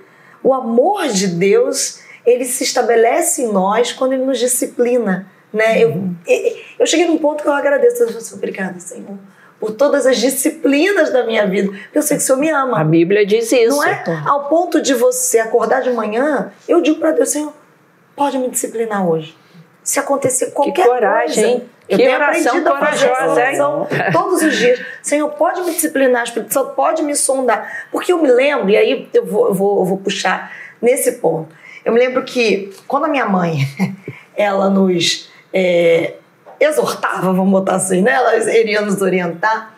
O 0.44 0.54
amor 0.54 1.08
de 1.08 1.28
Deus, 1.28 2.02
ele 2.26 2.46
se 2.46 2.64
estabelece 2.64 3.42
em 3.42 3.52
nós 3.52 3.92
quando 3.92 4.14
ele 4.14 4.26
nos 4.26 4.38
disciplina 4.38 5.32
né? 5.58 5.86
Uhum. 5.86 6.16
Eu, 6.26 6.58
eu 6.80 6.86
cheguei 6.86 7.06
num 7.06 7.18
ponto 7.18 7.44
que 7.44 7.50
eu 7.50 7.54
agradeço. 7.54 8.04
Eu 8.04 8.22
sou 8.22 8.38
obrigada, 8.38 8.80
Senhor, 8.80 9.18
por 9.60 9.72
todas 9.72 10.06
as 10.06 10.18
disciplinas 10.18 11.12
da 11.12 11.26
minha 11.26 11.46
vida. 11.46 11.70
Porque 11.70 11.98
eu 11.98 12.02
sei 12.02 12.18
que 12.18 12.24
o 12.24 12.26
Senhor 12.26 12.40
me 12.40 12.50
ama. 12.50 12.80
A 12.80 12.84
Bíblia 12.84 13.26
diz 13.26 13.52
isso. 13.52 13.76
Não 13.76 13.84
é? 13.84 14.04
Ao 14.26 14.48
ponto 14.48 14.82
de 14.82 14.94
você 14.94 15.40
acordar 15.40 15.82
de 15.82 15.92
manhã, 15.92 16.52
eu 16.68 16.82
digo 16.82 17.00
para 17.00 17.12
Deus, 17.12 17.30
Senhor, 17.30 17.54
pode 18.16 18.38
me 18.38 18.50
disciplinar 18.50 19.08
hoje. 19.08 19.36
Se 19.84 20.00
acontecer 20.00 20.52
qualquer 20.52 20.84
que 20.84 20.88
coragem, 20.88 21.44
coisa. 21.44 21.48
Hein? 21.48 21.70
Eu 21.90 21.98
que 21.98 22.04
tenho 22.04 22.22
aprendido 22.22 22.74
a 22.74 22.80
fazer 22.80 23.08
essa 23.08 23.28
oração 23.28 23.88
todos 24.12 24.42
os 24.42 24.56
dias. 24.58 24.82
Senhor, 25.02 25.30
pode 25.30 25.62
me 25.62 25.72
disciplinar, 25.72 26.24
Espírito 26.24 26.54
Santo, 26.54 26.72
pode 26.72 27.02
me 27.02 27.16
sondar. 27.16 27.88
Porque 27.92 28.12
eu 28.12 28.22
me 28.22 28.30
lembro, 28.30 28.70
e 28.70 28.76
aí 28.76 29.10
eu 29.14 29.26
vou, 29.26 29.48
eu 29.48 29.54
vou, 29.54 29.80
eu 29.80 29.86
vou 29.86 29.98
puxar 29.98 30.52
nesse 30.82 31.14
ponto. 31.14 31.56
Eu 31.86 31.94
me 31.94 32.00
lembro 32.00 32.26
que 32.26 32.74
quando 32.86 33.06
a 33.06 33.08
minha 33.08 33.26
mãe, 33.26 33.60
ela 34.36 34.70
nos 34.70 35.32
é, 35.54 36.16
exortava, 36.60 37.34
vamos 37.34 37.51
botar 37.51 37.75
assim, 37.75 38.01
né? 38.01 38.12
Ela 38.12 38.36
iria 38.54 38.82
nos 38.82 39.01
orientar. 39.01 39.75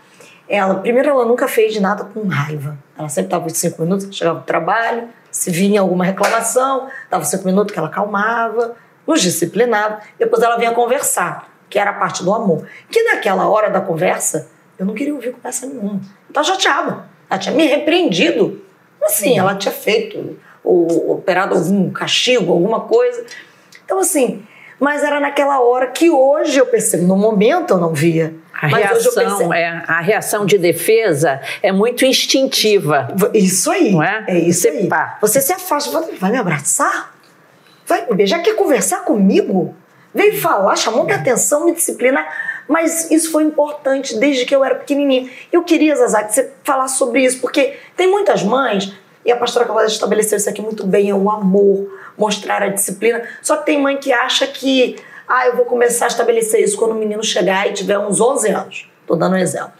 Ela, 0.47 0.75
primeiro, 0.75 1.09
ela 1.09 1.25
nunca 1.25 1.47
fez 1.47 1.79
nada 1.79 2.03
com 2.03 2.27
raiva. 2.27 2.77
Ela 2.97 3.07
sempre 3.07 3.27
estava 3.27 3.47
os 3.47 3.53
cinco 3.53 3.81
minutos, 3.83 4.07
chegava 4.15 4.39
do 4.39 4.45
trabalho, 4.45 5.09
se 5.31 5.51
vinha 5.51 5.81
alguma 5.81 6.03
reclamação, 6.03 6.87
dava 7.09 7.23
cinco 7.23 7.45
minutos 7.45 7.71
que 7.71 7.77
ela 7.77 7.87
acalmava, 7.87 8.75
nos 9.05 9.21
disciplinava. 9.21 9.99
Depois 10.17 10.41
ela 10.41 10.57
vinha 10.57 10.71
conversar, 10.71 11.49
que 11.69 11.77
era 11.77 11.91
a 11.91 11.93
parte 11.93 12.23
do 12.23 12.33
amor. 12.33 12.65
Que 12.89 13.03
naquela 13.03 13.47
hora 13.47 13.69
da 13.69 13.79
conversa, 13.79 14.49
eu 14.77 14.85
não 14.85 14.93
queria 14.93 15.13
ouvir 15.13 15.33
conversa 15.33 15.67
nenhuma. 15.67 16.01
Eu 16.01 16.29
estava 16.29 16.47
chateada. 16.47 17.05
Ela 17.29 17.39
tinha 17.39 17.53
me 17.53 17.67
repreendido. 17.67 18.61
Assim, 19.03 19.37
ela 19.37 19.55
tinha 19.55 19.71
feito, 19.71 20.37
ou 20.63 21.11
operado 21.11 21.55
algum 21.55 21.89
castigo, 21.91 22.51
alguma 22.51 22.81
coisa. 22.81 23.23
Então, 23.85 23.99
assim, 23.99 24.45
mas 24.79 25.03
era 25.03 25.19
naquela 25.19 25.59
hora 25.59 25.87
que 25.87 26.09
hoje 26.09 26.57
eu 26.57 26.65
percebo. 26.65 27.05
No 27.05 27.17
momento 27.17 27.73
eu 27.73 27.77
não 27.77 27.93
via. 27.93 28.33
A 28.53 28.67
reação, 28.67 29.53
é, 29.53 29.83
a 29.87 30.01
reação 30.01 30.45
de 30.45 30.57
defesa 30.57 31.39
é 31.61 31.71
muito 31.71 32.05
instintiva. 32.05 33.07
Isso 33.33 33.71
aí. 33.71 33.91
Não 33.91 34.03
é? 34.03 34.25
É 34.27 34.37
isso 34.37 34.61
Você, 34.61 34.69
aí. 34.69 34.87
Pá. 34.87 35.17
Você 35.21 35.41
se 35.41 35.53
afasta, 35.53 35.91
vai 36.19 36.31
me 36.31 36.37
abraçar? 36.37 37.13
Vai 37.85 38.05
me 38.05 38.15
beijar? 38.15 38.41
Quer 38.41 38.55
conversar 38.55 39.03
comigo? 39.05 39.75
Veio 40.13 40.39
falar, 40.41 40.75
chamou 40.75 41.03
minha 41.03 41.17
atenção, 41.17 41.65
me 41.65 41.73
disciplinar. 41.73 42.27
Mas 42.67 43.09
isso 43.09 43.31
foi 43.31 43.43
importante 43.43 44.17
desde 44.19 44.45
que 44.45 44.55
eu 44.55 44.63
era 44.63 44.75
pequenininha. 44.75 45.29
Eu 45.51 45.63
queria, 45.63 45.95
Zazá, 45.95 46.23
que 46.23 46.33
você 46.33 46.51
falasse 46.63 46.97
sobre 46.97 47.23
isso, 47.23 47.39
porque 47.39 47.77
tem 47.95 48.09
muitas 48.09 48.43
mães, 48.43 48.93
e 49.25 49.31
a 49.31 49.37
pastora 49.37 49.65
Cláudia 49.65 49.87
estabeleceu 49.87 50.37
isso 50.37 50.49
aqui 50.49 50.61
muito 50.61 50.85
bem, 50.85 51.09
é 51.09 51.13
o 51.13 51.29
amor 51.29 51.99
mostrar 52.17 52.63
a 52.63 52.69
disciplina. 52.69 53.21
Só 53.41 53.57
que 53.57 53.65
tem 53.65 53.81
mãe 53.81 53.97
que 53.97 54.11
acha 54.11 54.47
que, 54.47 54.95
ah, 55.27 55.47
eu 55.47 55.55
vou 55.55 55.65
começar 55.65 56.05
a 56.05 56.07
estabelecer 56.07 56.61
isso 56.61 56.77
quando 56.77 56.91
o 56.91 56.95
menino 56.95 57.23
chegar 57.23 57.67
e 57.67 57.73
tiver 57.73 57.97
uns 57.99 58.19
11 58.19 58.49
anos. 58.49 58.89
Estou 59.01 59.17
dando 59.17 59.33
um 59.33 59.39
exemplo. 59.39 59.73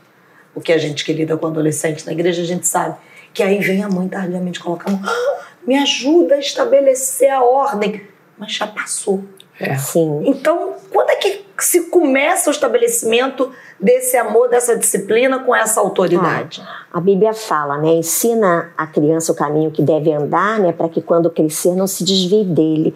O 0.54 0.62
que 0.62 0.74
a 0.74 0.78
gente 0.78 1.06
que 1.06 1.14
lida 1.14 1.38
com 1.38 1.48
adolescente 1.48 2.06
na 2.06 2.12
igreja, 2.12 2.42
a 2.42 2.46
gente 2.46 2.68
sabe 2.68 2.96
que 3.34 3.44
aí 3.44 3.60
vem 3.60 3.84
a 3.84 3.90
mãe 3.90 4.08
tardiamente 4.08 4.60
colocar, 4.60 4.92
ah, 4.92 5.46
me 5.66 5.78
ajuda 5.78 6.36
a 6.36 6.40
estabelecer 6.40 7.30
a 7.30 7.44
ordem. 7.44 8.02
Mas 8.38 8.54
já 8.54 8.68
passou. 8.68 9.24
É. 9.60 9.76
Sim. 9.78 10.22
Então, 10.26 10.74
quando 10.92 11.10
é 11.10 11.16
que 11.16 11.44
se 11.60 11.90
começa 11.90 12.50
o 12.50 12.54
estabelecimento 12.54 13.52
desse 13.80 14.16
amor, 14.16 14.48
dessa 14.48 14.78
disciplina 14.78 15.40
com 15.40 15.54
essa 15.54 15.82
autoridade? 15.82 16.64
Ah, 16.66 16.98
a 16.98 17.02
Bíblia 17.02 17.34
fala, 17.34 17.78
né? 17.78 17.90
Ensina 17.90 18.72
a 18.78 18.88
criança 18.88 19.34
o 19.34 19.36
caminho 19.36 19.70
que 19.70 19.82
deve 19.82 20.14
andar, 20.14 20.60
né? 20.60 20.72
Para 20.72 20.88
que 20.88 21.02
quando 21.02 21.30
crescer 21.30 21.76
não 21.76 21.88
se 21.88 22.04
desvie 22.04 22.46
dele. 22.46 22.96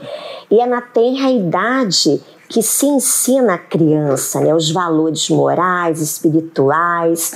E 0.49 0.61
é 0.61 0.65
na 0.65 0.81
tenra 0.81 1.29
idade 1.29 2.21
que 2.47 2.61
se 2.61 2.85
ensina 2.85 3.55
a 3.55 3.57
criança, 3.57 4.39
né? 4.39 4.55
Os 4.55 4.71
valores 4.71 5.29
morais, 5.29 5.99
espirituais 5.99 7.33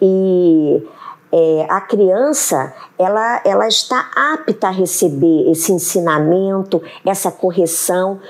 e 0.00 0.82
é, 1.32 1.66
a 1.68 1.80
criança 1.80 2.74
ela, 2.98 3.40
ela 3.44 3.68
está 3.68 4.10
apta 4.14 4.68
a 4.68 4.70
receber 4.70 5.50
esse 5.50 5.72
ensinamento, 5.72 6.82
essa 7.04 7.30
correção, 7.30 8.20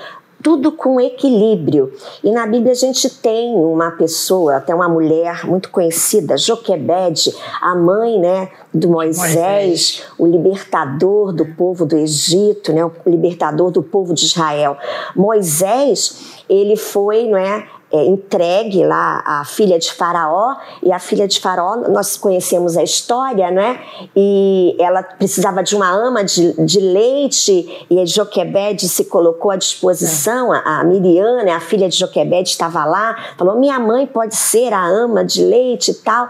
tudo 0.41 0.71
com 0.71 0.99
equilíbrio. 0.99 1.93
E 2.23 2.31
na 2.31 2.45
Bíblia 2.45 2.71
a 2.71 2.75
gente 2.75 3.09
tem 3.09 3.53
uma 3.55 3.91
pessoa, 3.91 4.57
até 4.57 4.73
uma 4.73 4.89
mulher 4.89 5.45
muito 5.45 5.69
conhecida, 5.69 6.37
Joquebede, 6.37 7.33
a 7.61 7.75
mãe 7.75 8.19
né, 8.19 8.49
do 8.73 8.89
Moisés, 8.89 9.25
Moisés, 9.35 10.03
o 10.17 10.25
libertador 10.25 11.31
do 11.33 11.45
povo 11.45 11.85
do 11.85 11.97
Egito, 11.97 12.73
né, 12.73 12.83
o 12.83 12.91
libertador 13.05 13.71
do 13.71 13.83
povo 13.83 14.13
de 14.13 14.25
Israel. 14.25 14.77
Moisés, 15.15 16.43
ele 16.49 16.75
foi, 16.75 17.27
não 17.27 17.37
é, 17.37 17.67
é, 17.91 18.05
entregue 18.05 18.85
lá 18.85 19.21
à 19.25 19.45
filha 19.45 19.77
de 19.77 19.91
Faraó, 19.91 20.55
e 20.83 20.91
a 20.91 20.99
filha 20.99 21.27
de 21.27 21.39
Faraó, 21.39 21.75
nós 21.89 22.17
conhecemos 22.17 22.77
a 22.77 22.83
história, 22.83 23.51
né? 23.51 23.79
E 24.15 24.75
ela 24.79 25.03
precisava 25.03 25.63
de 25.63 25.75
uma 25.75 25.89
ama 25.91 26.23
de, 26.23 26.53
de 26.65 26.79
leite, 26.79 27.85
e 27.89 27.99
a 27.99 28.05
Joquebede 28.05 28.87
se 28.87 29.05
colocou 29.05 29.51
à 29.51 29.55
disposição, 29.55 30.51
a, 30.51 30.79
a 30.79 30.83
Miriam, 30.83 31.43
né, 31.43 31.51
a 31.51 31.59
filha 31.59 31.89
de 31.89 31.97
Joquebede, 31.97 32.49
estava 32.49 32.85
lá, 32.85 33.15
falou: 33.37 33.59
minha 33.59 33.79
mãe 33.79 34.05
pode 34.05 34.35
ser 34.35 34.73
a 34.73 34.85
ama 34.85 35.23
de 35.23 35.43
leite 35.43 35.91
e 35.91 35.95
tal. 35.95 36.29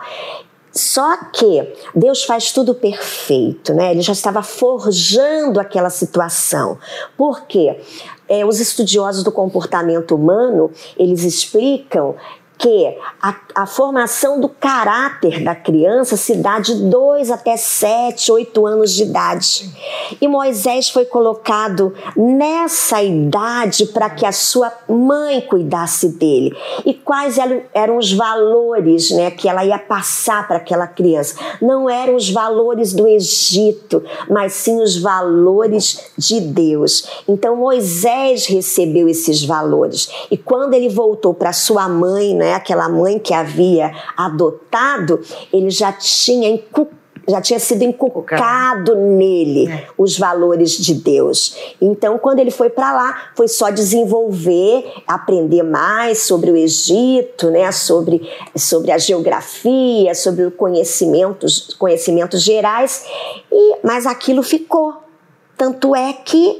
Só 0.72 1.18
que 1.34 1.74
Deus 1.94 2.24
faz 2.24 2.52
tudo 2.52 2.74
perfeito, 2.74 3.74
né? 3.74 3.92
Ele 3.92 4.02
já 4.02 4.14
estava 4.14 4.42
forjando 4.42 5.60
aquela 5.60 5.90
situação. 5.90 6.78
Por 7.18 7.42
quê? 7.42 7.80
É, 8.28 8.46
os 8.46 8.62
estudiosos 8.62 9.24
do 9.24 9.32
comportamento 9.32 10.16
humano, 10.16 10.72
eles 10.98 11.24
explicam 11.24 12.16
que 12.62 12.96
a, 13.20 13.36
a, 13.56 13.66
formação 13.66 14.40
do 14.40 14.48
caráter 14.48 15.44
da 15.44 15.56
criança 15.56 16.16
se 16.16 16.36
dá 16.36 16.60
de 16.60 16.76
2 16.76 17.32
até 17.32 17.58
7, 17.58 18.32
8 18.32 18.68
anos 18.68 18.92
de 18.94 19.02
idade. 19.02 19.72
E 20.22 20.28
Moisés 20.28 20.88
foi 20.88 21.06
colocado 21.06 21.92
nessa 22.16 23.02
idade 23.02 23.88
para 23.88 24.12
que 24.12 24.28
a 24.28 24.32
sua 24.32 24.72
mãe 24.88 25.42
cuidasse 25.42 26.10
dele. 26.10 26.56
E 26.86 26.94
quais 26.94 27.40
eram, 27.40 27.64
eram 27.74 27.98
os 27.98 28.14
valores 28.14 29.10
né, 29.10 29.32
que 29.32 29.50
ela 29.50 29.66
ia 29.66 29.80
passar 29.80 30.48
para 30.48 30.58
aquela 30.58 30.86
criança? 30.86 31.36
Não 31.60 31.90
eram 31.90 32.16
os 32.16 32.30
valores 32.30 32.94
do 32.94 33.08
Egito, 33.08 34.04
mas 34.30 34.54
sim 34.54 34.80
os 34.80 34.96
valores 34.96 36.12
de 36.16 36.40
Deus. 36.40 37.24
Então 37.28 37.56
Moisés 37.56 38.46
recebeu 38.46 39.10
esses 39.10 39.44
valores. 39.44 40.12
E 40.30 40.38
quando 40.38 40.76
ele 40.76 40.90
voltou 40.90 41.34
para 41.34 41.52
sua 41.52 41.90
mãe, 41.90 42.36
né, 42.36 42.51
aquela 42.54 42.90
mãe 42.90 43.20
que 43.20 43.34
havia 43.34 43.92
adotado, 44.18 45.20
ele 45.52 45.70
já 45.70 45.92
tinha 45.92 46.50
já 47.28 47.42
tinha 47.42 47.60
sido 47.60 47.84
inculcado 47.84 48.96
nele 48.96 49.72
é. 49.72 49.88
os 49.98 50.18
valores 50.18 50.72
de 50.72 50.94
Deus. 50.94 51.56
Então, 51.80 52.18
quando 52.18 52.40
ele 52.40 52.52
foi 52.52 52.70
para 52.70 52.92
lá, 52.92 53.22
foi 53.36 53.48
só 53.48 53.70
desenvolver, 53.70 54.92
aprender 55.08 55.64
mais 55.64 56.24
sobre 56.24 56.52
o 56.52 56.58
Egito, 56.58 57.52
né, 57.52 57.72
sobre, 57.72 58.30
sobre 58.56 58.92
a 58.92 58.98
geografia, 58.98 60.14
sobre 60.16 60.50
conhecimentos, 60.52 61.74
conhecimentos 61.78 62.42
gerais, 62.42 63.06
e, 63.52 63.78
mas 63.84 64.06
aquilo 64.06 64.44
ficou. 64.44 64.96
Tanto 65.58 65.96
é 65.96 66.14
que, 66.14 66.60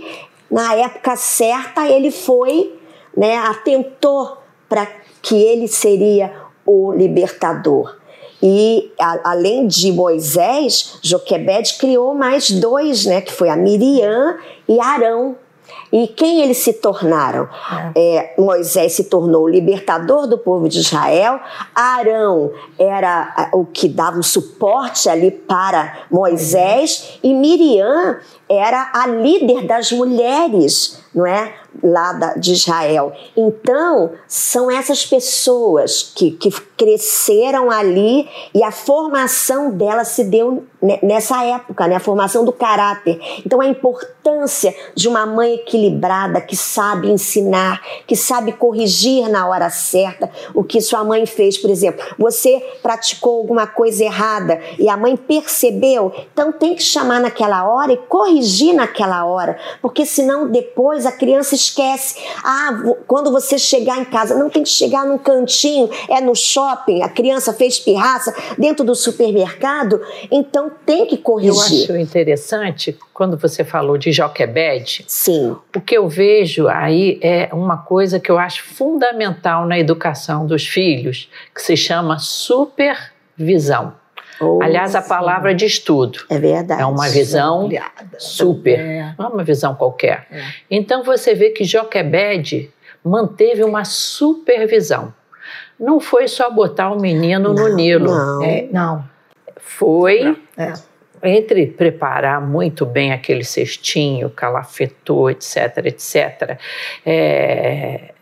na 0.50 0.76
época 0.76 1.16
certa, 1.16 1.88
ele 1.88 2.12
foi, 2.12 2.80
né, 3.18 3.38
atentou 3.38 4.38
para 4.70 4.88
que 5.22 5.36
ele 5.36 5.68
seria 5.68 6.34
o 6.66 6.92
libertador. 6.92 7.96
E 8.42 8.92
a, 9.00 9.32
além 9.32 9.68
de 9.68 9.92
Moisés, 9.92 10.98
Joquebed 11.02 11.78
criou 11.78 12.16
mais 12.16 12.50
dois, 12.50 13.06
né, 13.06 13.22
que 13.22 13.32
foi 13.32 13.50
a 13.50 13.56
Miriam 13.56 14.38
e 14.68 14.80
Arão. 14.80 15.36
E 15.92 16.08
quem 16.08 16.42
eles 16.42 16.58
se 16.58 16.74
tornaram? 16.74 17.50
É. 17.96 18.16
É, 18.16 18.42
Moisés 18.42 18.94
se 18.94 19.06
tornou 19.06 19.44
o 19.44 19.50
libertador 19.50 20.26
do 20.26 20.38
povo 20.38 20.70
de 20.70 20.80
Israel, 20.80 21.40
Arão 21.76 22.52
era 22.80 23.50
o 23.54 23.66
que 23.66 23.90
dava 23.90 24.18
o 24.18 24.24
suporte 24.24 25.10
ali 25.10 25.32
para 25.32 26.06
Moisés, 26.10 27.20
e 27.22 27.34
Miriam 27.34 28.20
era 28.50 28.90
a 28.94 29.08
líder 29.08 29.66
das 29.66 29.92
mulheres, 29.92 31.02
não 31.14 31.26
é? 31.26 31.54
Lá 31.84 32.14
da, 32.14 32.34
de 32.34 32.54
Israel. 32.54 33.14
Então, 33.36 34.12
são 34.28 34.70
essas 34.70 35.06
pessoas 35.06 36.12
que, 36.16 36.32
que 36.32 36.52
cresceram 36.78 37.70
ali 37.70 38.28
e 38.54 38.64
a 38.64 38.72
formação 38.72 39.72
delas 39.72 40.10
se 40.10 40.24
deu 40.24 40.64
nessa 41.04 41.44
época, 41.44 41.88
né? 41.88 41.96
a 41.96 42.00
formação 42.00 42.44
do 42.44 42.52
caráter. 42.52 43.20
Então, 43.46 43.62
a 43.62 43.68
importância 43.68 44.76
de 44.96 45.08
uma 45.08 45.26
mãe 45.26 45.54
equilibrada 45.56 46.42
que 46.42 46.56
sabe 46.56 47.10
ensinar, 47.10 47.82
que 48.08 48.16
sabe 48.16 48.52
corrigir 48.54 49.30
na 49.30 49.48
hora 49.48 49.70
certa 49.70 50.30
o 50.54 50.64
que 50.64 50.82
sua 50.82 51.04
mãe 51.04 51.26
fez. 51.26 51.58
Por 51.58 51.70
exemplo, 51.70 52.04
você 52.18 52.60
praticou 52.82 53.38
alguma 53.38 53.68
coisa 53.68 54.04
errada 54.04 54.60
e 54.80 54.90
a 54.90 54.98
mãe 54.98 55.16
percebeu, 55.16 56.12
então 56.34 56.52
tem 56.52 56.76
que 56.76 56.84
chamar 56.84 57.20
naquela 57.20 57.68
hora 57.68 57.94
e 57.94 57.98
corrigir 57.98 58.74
naquela 58.74 59.24
hora, 59.26 59.58
porque 59.82 60.06
senão 60.06 60.50
depois 60.50 61.06
a 61.06 61.12
criança 61.12 61.56
esquece. 61.62 62.16
Ah, 62.44 62.82
quando 63.08 63.32
você 63.32 63.58
chegar 63.58 64.00
em 64.00 64.06
casa, 64.06 64.36
não 64.36 64.50
tem 64.50 64.64
que 64.64 64.70
chegar 64.70 65.06
num 65.06 65.18
cantinho, 65.18 65.90
é 66.10 66.22
no 66.22 66.36
shopping, 66.36 67.02
a 67.02 67.10
criança 67.10 67.54
fez 67.54 67.80
pirraça 67.80 68.34
dentro 68.58 68.84
do 68.84 68.96
supermercado, 68.96 70.02
então 70.32 70.72
tem 70.86 71.06
que 71.06 71.18
corrigir. 71.18 71.90
Eu 71.90 71.96
acho 71.96 71.98
interessante 71.98 72.98
quando 73.14 73.38
você 73.38 73.64
falou 73.64 73.98
de 73.98 74.12
Joquebed. 74.12 75.06
Sim. 75.08 75.56
O 75.76 75.82
que 75.82 75.98
eu 75.98 76.08
vejo 76.08 76.68
aí 76.68 77.20
é 77.22 77.50
uma 77.54 77.78
coisa 77.78 78.20
que 78.20 78.32
eu 78.32 78.38
acho 78.38 78.64
fundamental 78.64 79.66
na 79.66 79.78
educação 79.78 80.46
dos 80.46 80.68
filhos, 80.68 81.30
que 81.54 81.62
se 81.62 81.78
chama 81.78 82.18
supervisão. 82.20 84.01
Oh, 84.42 84.60
Aliás, 84.62 84.96
a 84.96 85.02
palavra 85.02 85.54
de 85.54 85.66
estudo. 85.66 86.20
É 86.30 86.40
verdade. 86.40 86.82
É 86.82 86.86
uma 86.86 87.08
visão 87.08 87.70
super. 88.18 88.80
É. 88.80 89.16
Não 89.18 89.26
é 89.28 89.30
uma 89.30 89.44
visão 89.44 89.76
qualquer. 89.76 90.26
É. 90.32 90.44
Então 90.70 91.04
você 91.04 91.36
vê 91.36 91.52
que 91.52 91.64
Joquebed 91.64 92.72
manteve 93.04 93.64
uma 93.64 93.86
supervisão. 93.86 95.14
Não 95.80 96.00
foi 96.00 96.28
só 96.28 96.50
botar 96.50 96.92
o 96.92 97.00
menino 97.00 97.54
não, 97.54 97.70
no 97.70 97.76
Nilo. 97.76 98.08
Não. 98.08 98.44
É, 98.44 98.68
não. 98.72 99.04
Foi 99.58 100.38
é. 100.58 100.74
entre 101.24 101.68
preparar 101.68 102.42
muito 102.42 102.86
bem 102.86 103.12
aquele 103.12 103.44
cestinho, 103.44 104.30
calafetou, 104.30 105.30
etc, 105.30 105.86
etc. 105.86 106.60
É, 107.06 108.14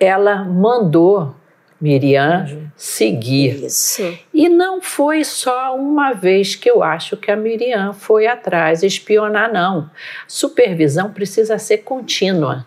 ela 0.00 0.44
mandou 0.44 1.34
Miriam 1.80 2.70
seguir. 2.76 3.64
Isso. 3.64 4.18
E 4.34 4.48
não 4.48 4.80
foi 4.80 5.24
só 5.24 5.76
uma 5.76 6.12
vez 6.12 6.56
que 6.56 6.68
eu 6.68 6.82
acho 6.82 7.16
que 7.16 7.30
a 7.30 7.36
Miriam 7.36 7.92
foi 7.92 8.26
atrás 8.26 8.82
espionar, 8.82 9.52
não. 9.52 9.90
Supervisão 10.26 11.12
precisa 11.12 11.58
ser 11.58 11.78
contínua. 11.78 12.66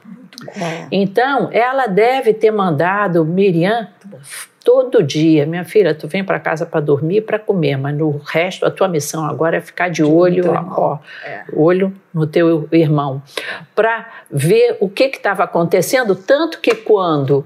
É. 0.55 0.87
Então, 0.91 1.49
ela 1.51 1.87
deve 1.87 2.33
ter 2.33 2.51
mandado 2.51 3.23
Miriam 3.25 3.87
todo 4.63 5.01
dia, 5.01 5.45
minha 5.45 5.63
filha, 5.63 5.93
tu 5.93 6.07
vem 6.07 6.23
para 6.23 6.39
casa 6.39 6.65
para 6.65 6.79
dormir 6.79 7.17
e 7.17 7.21
para 7.21 7.39
comer, 7.39 7.77
mas 7.77 7.97
no 7.97 8.17
resto 8.17 8.65
a 8.65 8.71
tua 8.71 8.87
missão 8.87 9.25
agora 9.25 9.57
é 9.57 9.61
ficar 9.61 9.89
de, 9.89 9.95
de 9.95 10.03
olho, 10.03 10.51
ó, 10.51 10.99
é. 11.25 11.43
olho 11.53 11.93
no 12.13 12.27
teu 12.27 12.67
irmão, 12.71 13.21
para 13.75 14.07
ver 14.29 14.77
o 14.79 14.87
que 14.87 15.05
estava 15.05 15.43
acontecendo, 15.43 16.15
tanto 16.15 16.59
que 16.59 16.75
quando 16.75 17.45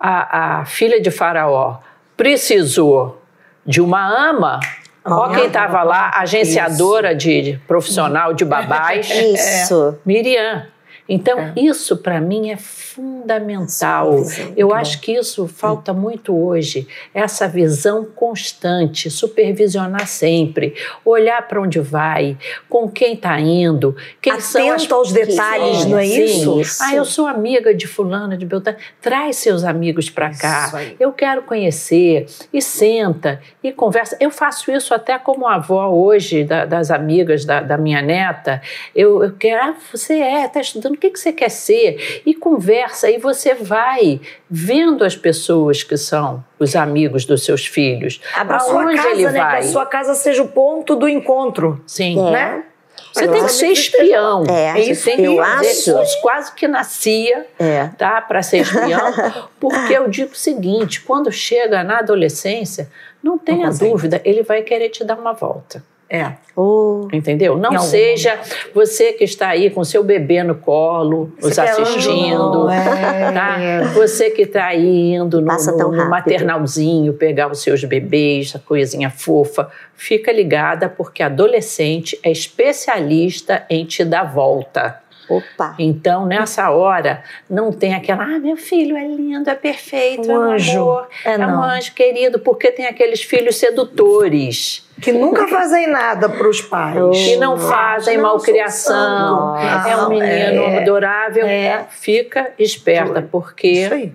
a, 0.00 0.60
a 0.60 0.64
filha 0.64 1.00
de 1.00 1.10
Faraó 1.10 1.78
precisou 2.16 3.20
de 3.66 3.80
uma 3.80 4.30
ama, 4.30 4.58
Ó, 5.04 5.28
quem 5.28 5.46
estava 5.46 5.82
lá, 5.82 6.10
agenciadora 6.14 7.14
de, 7.14 7.42
de, 7.42 7.58
profissional 7.66 8.34
de 8.34 8.44
babás. 8.46 9.08
Isso. 9.10 9.98
Miriam. 10.04 10.66
Então, 11.10 11.40
é. 11.40 11.52
isso 11.56 11.96
para 11.96 12.20
mim 12.20 12.50
é 12.50 12.56
fundamental. 12.56 14.14
Eu 14.56 14.72
acho 14.72 15.00
que 15.00 15.12
isso 15.12 15.48
falta 15.48 15.92
muito 15.92 16.32
hoje, 16.36 16.86
essa 17.12 17.48
visão 17.48 18.04
constante, 18.04 19.10
supervisionar 19.10 20.06
sempre, 20.06 20.74
olhar 21.04 21.46
para 21.48 21.60
onde 21.60 21.80
vai, 21.80 22.38
com 22.68 22.88
quem 22.88 23.14
está 23.14 23.40
indo, 23.40 23.96
quem 24.22 24.32
Atento 24.32 24.46
são 24.46 24.72
as... 24.72 24.90
aos 24.90 25.12
detalhes, 25.12 25.84
não 25.86 25.98
é 25.98 26.06
isso? 26.06 26.60
isso? 26.60 26.82
Ah, 26.82 26.94
eu 26.94 27.04
sou 27.04 27.26
amiga 27.26 27.74
de 27.74 27.88
fulana, 27.88 28.36
de 28.36 28.46
Beltrano. 28.46 28.78
Traz 29.00 29.36
seus 29.36 29.64
amigos 29.64 30.08
para 30.08 30.30
cá. 30.30 30.70
Eu 30.98 31.12
quero 31.12 31.42
conhecer. 31.42 32.26
E 32.52 32.62
senta, 32.62 33.40
e 33.62 33.72
conversa. 33.72 34.16
Eu 34.20 34.30
faço 34.30 34.70
isso 34.70 34.94
até 34.94 35.18
como 35.18 35.46
avó 35.46 35.88
hoje, 35.88 36.44
da, 36.44 36.64
das 36.64 36.90
amigas 36.90 37.44
da, 37.44 37.60
da, 37.60 37.76
minha 37.76 38.00
neta. 38.00 38.62
Eu, 38.94 39.24
eu 39.24 39.32
quero, 39.32 39.70
ah, 39.70 39.76
você 39.92 40.14
é, 40.14 40.44
está 40.44 40.60
estudando, 40.60 40.96
que, 41.00 41.10
que 41.10 41.18
você 41.18 41.32
quer 41.32 41.48
ser? 41.48 42.22
E 42.24 42.34
conversa, 42.34 43.10
e 43.10 43.18
você 43.18 43.54
vai 43.54 44.20
vendo 44.48 45.04
as 45.04 45.16
pessoas 45.16 45.82
que 45.82 45.96
são 45.96 46.44
os 46.58 46.76
amigos 46.76 47.24
dos 47.24 47.44
seus 47.44 47.66
filhos. 47.66 48.20
Abra 48.36 48.60
sua 48.60 48.84
casa, 48.94 49.08
ele 49.08 49.24
né? 49.24 49.32
Vai. 49.32 49.60
Que 49.60 49.66
a 49.66 49.70
sua 49.70 49.86
casa 49.86 50.14
seja 50.14 50.42
o 50.42 50.48
ponto 50.48 50.94
do 50.94 51.08
encontro. 51.08 51.82
Sim. 51.86 52.18
É. 52.28 52.30
Né? 52.30 52.64
Você 53.12 53.26
tem 53.26 53.42
que 53.44 53.52
ser 53.52 53.68
espião. 53.68 54.44
É, 54.48 54.78
é 54.78 54.90
isso 54.90 55.04
tem 55.04 55.24
eu 55.24 55.42
acho. 55.42 55.92
Quase 56.20 56.54
que 56.54 56.68
nascia 56.68 57.46
é. 57.58 57.88
tá, 57.98 58.20
para 58.20 58.42
ser 58.42 58.58
espião, 58.58 59.12
porque 59.58 59.94
eu 59.94 60.08
digo 60.08 60.32
o 60.32 60.36
seguinte: 60.36 61.00
quando 61.00 61.32
chega 61.32 61.82
na 61.82 61.98
adolescência, 61.98 62.88
não 63.22 63.38
tenha 63.38 63.68
não 63.68 63.76
dúvida, 63.76 64.20
ele 64.24 64.42
vai 64.42 64.62
querer 64.62 64.90
te 64.90 65.02
dar 65.02 65.18
uma 65.18 65.32
volta. 65.32 65.82
É. 66.12 66.32
Oh. 66.56 67.06
Entendeu? 67.12 67.56
Não 67.56 67.78
seja 67.78 68.36
você 68.74 69.12
que 69.12 69.22
está 69.22 69.50
aí 69.50 69.70
com 69.70 69.84
seu 69.84 70.02
bebê 70.02 70.42
no 70.42 70.56
colo, 70.56 71.32
nos 71.40 71.56
assistindo. 71.56 72.68
É. 72.68 73.30
Tá? 73.32 73.56
Você 73.94 74.30
que 74.30 74.42
está 74.42 74.66
aí 74.66 75.12
indo 75.14 75.40
no, 75.40 75.56
no, 75.56 75.92
no 75.92 76.10
maternalzinho 76.10 77.12
pegar 77.12 77.48
os 77.48 77.62
seus 77.62 77.84
bebês, 77.84 78.52
a 78.56 78.58
coisinha 78.58 79.08
fofa. 79.08 79.70
Fica 79.94 80.32
ligada, 80.32 80.88
porque 80.88 81.22
adolescente 81.22 82.18
é 82.24 82.32
especialista 82.32 83.64
em 83.70 83.84
te 83.84 84.04
dar 84.04 84.24
volta. 84.24 85.00
Opa. 85.30 85.76
Então, 85.78 86.26
nessa 86.26 86.70
hora, 86.70 87.22
não 87.48 87.70
tem 87.70 87.94
aquela, 87.94 88.24
ah, 88.24 88.38
meu 88.40 88.56
filho 88.56 88.96
é 88.96 89.06
lindo, 89.06 89.48
é 89.48 89.54
perfeito, 89.54 90.28
um 90.28 90.32
é 90.32 90.38
um 90.38 90.42
anjo. 90.52 90.80
amor, 90.80 91.08
é, 91.24 91.32
é 91.34 91.46
um 91.46 91.62
anjo 91.62 91.94
querido, 91.94 92.40
porque 92.40 92.72
tem 92.72 92.86
aqueles 92.86 93.22
filhos 93.22 93.56
sedutores. 93.56 94.84
Que 95.00 95.12
nunca 95.12 95.46
fazem 95.46 95.86
nada 95.86 96.28
para 96.28 96.48
os 96.48 96.60
pais. 96.60 97.16
Que 97.16 97.36
não 97.36 97.56
fazem 97.56 98.16
não 98.16 98.24
malcriação. 98.24 99.56
É 99.56 99.96
um 99.96 100.08
menino 100.10 100.62
é, 100.64 100.82
adorável. 100.82 101.46
É. 101.46 101.86
Fica 101.88 102.52
esperta, 102.58 103.22
porque 103.22 104.12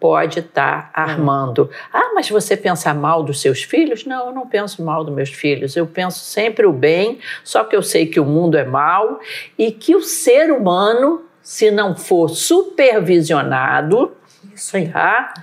pode 0.00 0.40
estar 0.40 0.92
tá 0.92 1.02
armando. 1.02 1.70
Ah, 1.92 2.12
mas 2.14 2.28
você 2.28 2.56
pensa 2.56 2.92
mal 2.94 3.22
dos 3.22 3.40
seus 3.40 3.62
filhos? 3.62 4.04
Não, 4.04 4.26
eu 4.26 4.32
não 4.32 4.46
penso 4.46 4.82
mal 4.82 5.04
dos 5.04 5.14
meus 5.14 5.30
filhos. 5.30 5.76
Eu 5.76 5.86
penso 5.86 6.20
sempre 6.20 6.66
o 6.66 6.72
bem, 6.72 7.18
só 7.42 7.64
que 7.64 7.74
eu 7.74 7.82
sei 7.82 8.06
que 8.06 8.20
o 8.20 8.24
mundo 8.24 8.56
é 8.56 8.64
mal 8.64 9.20
e 9.56 9.72
que 9.72 9.94
o 9.96 10.02
ser 10.02 10.52
humano, 10.52 11.24
se 11.42 11.70
não 11.70 11.96
for 11.96 12.28
supervisionado, 12.28 14.16
isso 14.54 14.76
aí. 14.76 14.88
Tá? 14.88 15.34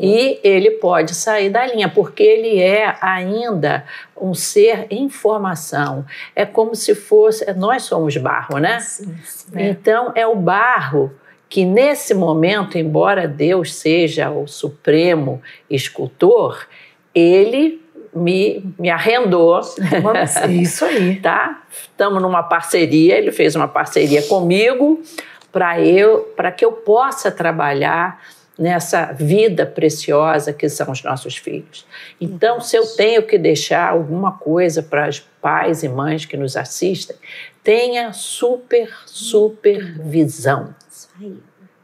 E 0.00 0.40
ele 0.42 0.72
pode 0.72 1.14
sair 1.14 1.50
da 1.50 1.66
linha, 1.66 1.88
porque 1.88 2.22
ele 2.22 2.60
é 2.60 2.96
ainda 3.00 3.84
um 4.16 4.34
ser 4.34 4.86
em 4.90 5.08
formação. 5.08 6.04
É 6.34 6.44
como 6.44 6.74
se 6.74 6.94
fosse. 6.94 7.50
Nós 7.54 7.84
somos 7.84 8.16
barro, 8.16 8.58
né? 8.58 8.80
Sim, 8.80 9.16
sim, 9.24 9.50
é. 9.54 9.68
Então, 9.70 10.12
é 10.14 10.26
o 10.26 10.36
barro 10.36 11.12
que 11.48 11.64
nesse 11.64 12.14
momento, 12.14 12.76
embora 12.76 13.26
Deus 13.26 13.74
seja 13.74 14.30
o 14.30 14.46
supremo 14.46 15.40
escultor, 15.70 16.66
ele 17.14 17.80
me, 18.14 18.62
me 18.78 18.90
arrendou. 18.90 19.60
Isso 20.50 20.84
aí. 20.84 21.16
tá? 21.20 21.62
Estamos 21.70 22.20
numa 22.20 22.42
parceria, 22.42 23.16
ele 23.16 23.32
fez 23.32 23.56
uma 23.56 23.68
parceria 23.68 24.22
comigo 24.22 25.02
para 25.50 25.80
eu, 25.80 26.20
para 26.36 26.52
que 26.52 26.64
eu 26.64 26.72
possa 26.72 27.30
trabalhar 27.30 28.20
nessa 28.58 29.12
vida 29.12 29.64
preciosa 29.64 30.52
que 30.52 30.68
são 30.68 30.90
os 30.90 31.02
nossos 31.02 31.36
filhos. 31.36 31.86
Então, 32.20 32.60
se 32.60 32.76
eu 32.76 32.84
tenho 32.84 33.22
que 33.22 33.38
deixar 33.38 33.88
alguma 33.88 34.32
coisa 34.32 34.82
para 34.82 35.08
os 35.08 35.20
pais 35.40 35.84
e 35.84 35.88
mães 35.88 36.24
que 36.24 36.36
nos 36.36 36.56
assistem, 36.56 37.16
tenha 37.62 38.12
super, 38.12 38.92
supervisão. 39.06 40.74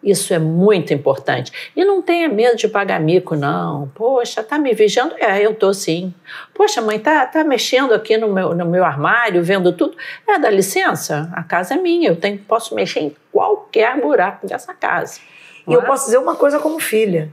Isso 0.05 0.35
é 0.35 0.38
muito 0.38 0.92
importante. 0.92 1.51
E 1.75 1.83
não 1.83 2.03
tenha 2.03 2.29
medo 2.29 2.57
de 2.57 2.68
pagar 2.68 3.01
mico, 3.01 3.35
não. 3.35 3.88
Poxa, 3.94 4.42
tá 4.42 4.59
me 4.59 4.75
vigiando? 4.75 5.14
É, 5.18 5.44
eu 5.44 5.55
tô 5.55 5.73
sim. 5.73 6.12
Poxa, 6.53 6.83
mãe, 6.83 6.99
tá, 6.99 7.27
tá 7.27 7.42
mexendo 7.42 7.94
aqui 7.94 8.18
no 8.18 8.31
meu, 8.31 8.55
no 8.55 8.66
meu 8.66 8.85
armário, 8.85 9.42
vendo 9.42 9.73
tudo? 9.73 9.97
É, 10.29 10.38
dá 10.38 10.51
licença, 10.51 11.31
a 11.33 11.42
casa 11.42 11.75
é 11.75 11.77
minha, 11.79 12.11
eu 12.11 12.16
tenho, 12.16 12.38
posso 12.38 12.75
mexer 12.75 13.01
em 13.01 13.16
qualquer 13.33 13.99
buraco 13.99 14.47
dessa 14.47 14.75
casa. 14.75 15.20
E 15.66 15.73
eu 15.73 15.83
posso 15.83 16.05
dizer 16.05 16.18
uma 16.18 16.37
coisa 16.37 16.59
como 16.59 16.79
filha. 16.79 17.33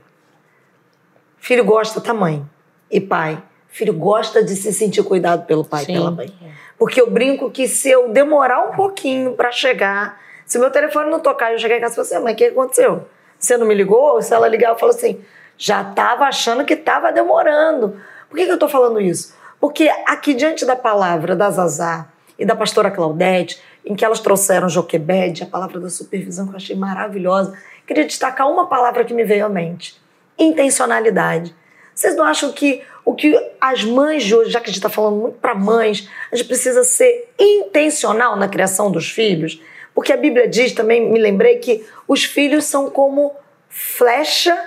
Filho 1.38 1.66
gosta 1.66 2.00
da 2.00 2.14
mãe 2.14 2.46
e 2.90 3.02
pai. 3.02 3.42
Filho 3.68 3.94
gosta 3.94 4.42
de 4.42 4.56
se 4.56 4.72
sentir 4.72 5.04
cuidado 5.04 5.46
pelo 5.46 5.66
pai 5.66 5.84
e 5.84 5.88
pela 5.88 6.12
mãe. 6.12 6.34
Porque 6.78 7.02
eu 7.02 7.10
brinco 7.10 7.52
que 7.52 7.68
se 7.68 7.90
eu 7.90 8.10
demorar 8.10 8.70
um 8.70 8.72
pouquinho 8.72 9.34
para 9.34 9.52
chegar 9.52 10.20
se 10.52 10.60
meu 10.60 10.70
telefone 10.70 11.10
não 11.10 11.22
tocar 11.22 11.54
eu 11.54 11.58
chegar 11.58 11.78
em 11.78 11.80
casa 11.80 11.94
e 11.94 11.96
falar 11.96 12.08
assim, 12.08 12.26
mãe, 12.26 12.34
o 12.34 12.36
que 12.36 12.44
aconteceu? 12.44 13.08
Você 13.40 13.56
não 13.56 13.66
me 13.66 13.74
ligou? 13.74 14.22
Se 14.22 14.34
ela 14.34 14.50
ligar, 14.50 14.72
eu 14.72 14.78
falo 14.78 14.92
assim, 14.92 15.24
já 15.58 15.82
estava 15.82 16.26
achando 16.26 16.66
que 16.66 16.74
estava 16.74 17.10
demorando. 17.10 17.96
Por 18.28 18.36
que, 18.36 18.44
que 18.44 18.52
eu 18.52 18.56
estou 18.56 18.68
falando 18.68 19.00
isso? 19.00 19.34
Porque 19.62 19.90
aqui 20.06 20.34
diante 20.34 20.66
da 20.66 20.76
palavra 20.76 21.38
da 21.38 21.50
Zazá 21.50 22.10
e 22.38 22.46
da 22.46 22.54
pastora 22.54 22.92
Claudete, 22.92 23.62
em 23.86 23.96
que 23.96 24.04
elas 24.04 24.20
trouxeram 24.20 24.68
Joquebede, 24.68 25.42
a 25.42 25.46
palavra 25.46 25.80
da 25.80 25.90
supervisão 25.90 26.46
que 26.48 26.52
eu 26.52 26.58
achei 26.58 26.76
maravilhosa, 26.76 27.58
queria 27.88 28.04
destacar 28.04 28.52
uma 28.52 28.68
palavra 28.68 29.06
que 29.06 29.14
me 29.14 29.24
veio 29.24 29.46
à 29.46 29.50
mente: 29.50 30.02
intencionalidade. 30.38 31.56
Vocês 31.96 32.14
não 32.14 32.26
acham 32.26 32.52
que 32.52 32.84
o 33.06 33.16
que 33.16 33.40
as 33.62 33.86
mães 33.86 34.26
de 34.26 34.36
hoje, 34.36 34.52
já 34.52 34.60
que 34.60 34.66
a 34.66 34.68
gente 34.68 34.80
está 34.80 34.90
falando 34.90 35.16
muito 35.16 35.38
para 35.38 35.56
mães, 35.56 36.10
a 36.30 36.36
gente 36.36 36.46
precisa 36.46 36.84
ser 36.84 37.32
intencional 37.40 38.36
na 38.36 38.50
criação 38.50 38.92
dos 38.92 39.10
filhos? 39.10 39.62
Porque 40.02 40.14
a 40.14 40.18
Bíblia 40.18 40.48
diz 40.48 40.72
também, 40.72 41.12
me 41.12 41.20
lembrei, 41.20 41.60
que 41.60 41.86
os 42.08 42.24
filhos 42.24 42.66
são 42.66 42.90
como 42.90 43.36
flecha 43.70 44.60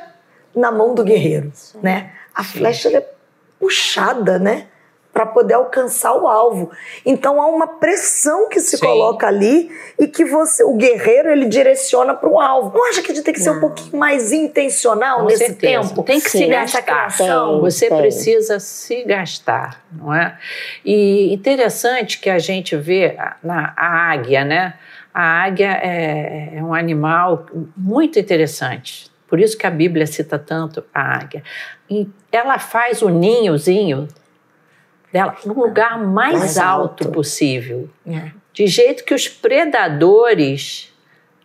na 0.54 0.70
mão 0.70 0.94
do 0.94 1.02
guerreiro, 1.02 1.52
né? 1.82 2.12
A 2.32 2.44
Sim. 2.44 2.58
flecha 2.58 2.88
é 2.96 3.04
puxada, 3.58 4.38
né? 4.38 4.68
Para 5.12 5.26
poder 5.26 5.54
alcançar 5.54 6.14
o 6.14 6.28
alvo. 6.28 6.70
Então 7.04 7.42
há 7.42 7.48
uma 7.48 7.66
pressão 7.66 8.48
que 8.48 8.60
se 8.60 8.76
Sim. 8.76 8.86
coloca 8.86 9.26
ali 9.26 9.68
e 9.98 10.06
que 10.06 10.24
você, 10.24 10.62
o 10.62 10.74
guerreiro, 10.74 11.32
ele 11.32 11.46
direciona 11.46 12.14
para 12.14 12.28
o 12.28 12.38
alvo. 12.38 12.72
Não 12.72 12.88
acha 12.88 13.02
que 13.02 13.10
a 13.10 13.14
gente 13.16 13.24
tem 13.24 13.34
que 13.34 13.40
ser 13.40 13.50
um 13.50 13.60
pouquinho 13.60 13.96
mais 13.96 14.30
intencional 14.30 15.18
Com 15.22 15.26
nesse 15.26 15.46
certeza. 15.46 15.88
tempo? 15.88 16.02
Tem 16.04 16.20
que 16.20 16.30
se 16.30 16.46
gastar. 16.46 17.16
Tem, 17.16 17.60
você 17.60 17.88
tem. 17.88 17.98
precisa 17.98 18.60
se 18.60 19.02
gastar, 19.02 19.84
não 19.90 20.14
é? 20.14 20.38
E 20.84 21.34
interessante 21.34 22.20
que 22.20 22.30
a 22.30 22.38
gente 22.38 22.76
vê 22.76 23.16
na 23.42 23.74
a 23.76 24.12
águia, 24.12 24.44
né? 24.44 24.74
A 25.14 25.44
águia 25.44 25.78
é, 25.80 26.56
é 26.56 26.62
um 26.62 26.74
animal 26.74 27.46
muito 27.76 28.18
interessante. 28.18 29.08
Por 29.28 29.38
isso 29.40 29.56
que 29.56 29.66
a 29.66 29.70
Bíblia 29.70 30.06
cita 30.06 30.38
tanto 30.38 30.84
a 30.92 31.16
águia. 31.16 31.42
E 31.88 32.08
ela 32.32 32.58
faz 32.58 33.00
o 33.00 33.08
ninhozinho 33.08 34.08
dela 35.12 35.36
no 35.46 35.54
lugar 35.54 35.98
mais, 35.98 36.38
mais 36.38 36.58
alto, 36.58 37.04
alto, 37.04 37.12
possível, 37.12 37.88
é. 38.04 38.32
de 38.52 38.66
jeito 38.66 39.04
que 39.04 39.14
os 39.14 39.28
predadores 39.28 40.92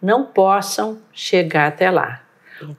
não 0.02 0.26
possam 0.26 0.98
chegar 1.14 1.68
até 1.68 1.92
lá, 1.92 2.24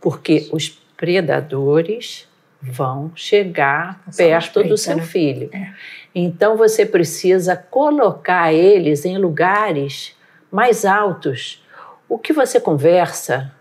porque 0.00 0.48
os 0.52 0.68
predadores 0.96 2.28
vão 2.60 3.12
chegar 3.14 4.02
perto 4.16 4.64
do 4.64 4.76
seu 4.76 4.96
né? 4.96 5.02
filho. 5.02 5.48
É. 5.52 5.72
Então 6.14 6.56
você 6.56 6.84
precisa 6.84 7.56
colocar 7.56 8.52
eles 8.52 9.04
em 9.04 9.16
lugares 9.16 10.14
mais 10.50 10.84
altos. 10.84 11.64
O 12.08 12.18
que 12.18 12.32
você 12.32 12.60
conversa? 12.60 13.52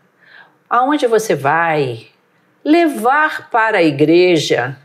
Aonde 0.69 1.05
você 1.07 1.35
vai? 1.35 2.07
Levar 2.63 3.49
para 3.49 3.77
a 3.77 3.83
igreja. 3.83 4.77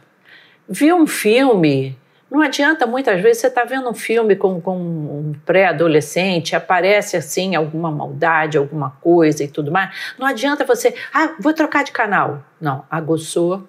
Ver 0.69 0.95
um 0.95 1.07
filme. 1.07 1.99
Não 2.31 2.41
adianta, 2.41 2.87
muitas 2.87 3.21
vezes, 3.21 3.43
você 3.43 3.47
está 3.47 3.65
vendo 3.65 3.89
um 3.89 3.95
filme 3.95 4.35
com, 4.35 4.61
com 4.61 4.77
um 4.77 5.35
pré-adolescente, 5.47 6.57
aparece 6.57 7.17
assim 7.17 7.55
alguma 7.55 7.91
maldade, 7.91 8.59
alguma 8.59 8.91
coisa 9.01 9.45
e 9.45 9.49
tudo 9.49 9.71
mais. 9.71 10.15
Não 10.19 10.27
adianta 10.27 10.65
você, 10.65 10.95
ah, 11.13 11.35
vou 11.39 11.53
trocar 11.53 11.85
de 11.85 11.93
canal. 11.93 12.43
Não, 12.61 12.85
aguçou 12.91 13.69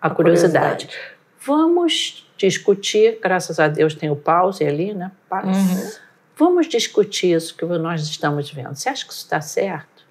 a, 0.00 0.08
a 0.08 0.10
curiosidade. 0.10 0.86
curiosidade. 0.86 1.12
Vamos 1.40 2.28
discutir, 2.36 3.18
graças 3.22 3.58
a 3.58 3.66
Deus 3.66 3.94
tem 3.94 4.10
o 4.10 4.16
pause 4.16 4.64
ali, 4.64 4.92
né? 4.92 5.10
Uhum 5.32 6.01
vamos 6.42 6.68
discutir 6.68 7.36
isso 7.36 7.56
que 7.56 7.64
nós 7.64 8.02
estamos 8.02 8.50
vendo. 8.50 8.74
Você 8.74 8.88
acha 8.88 9.06
que 9.06 9.12
isso 9.12 9.22
está 9.22 9.40
certo? 9.40 10.04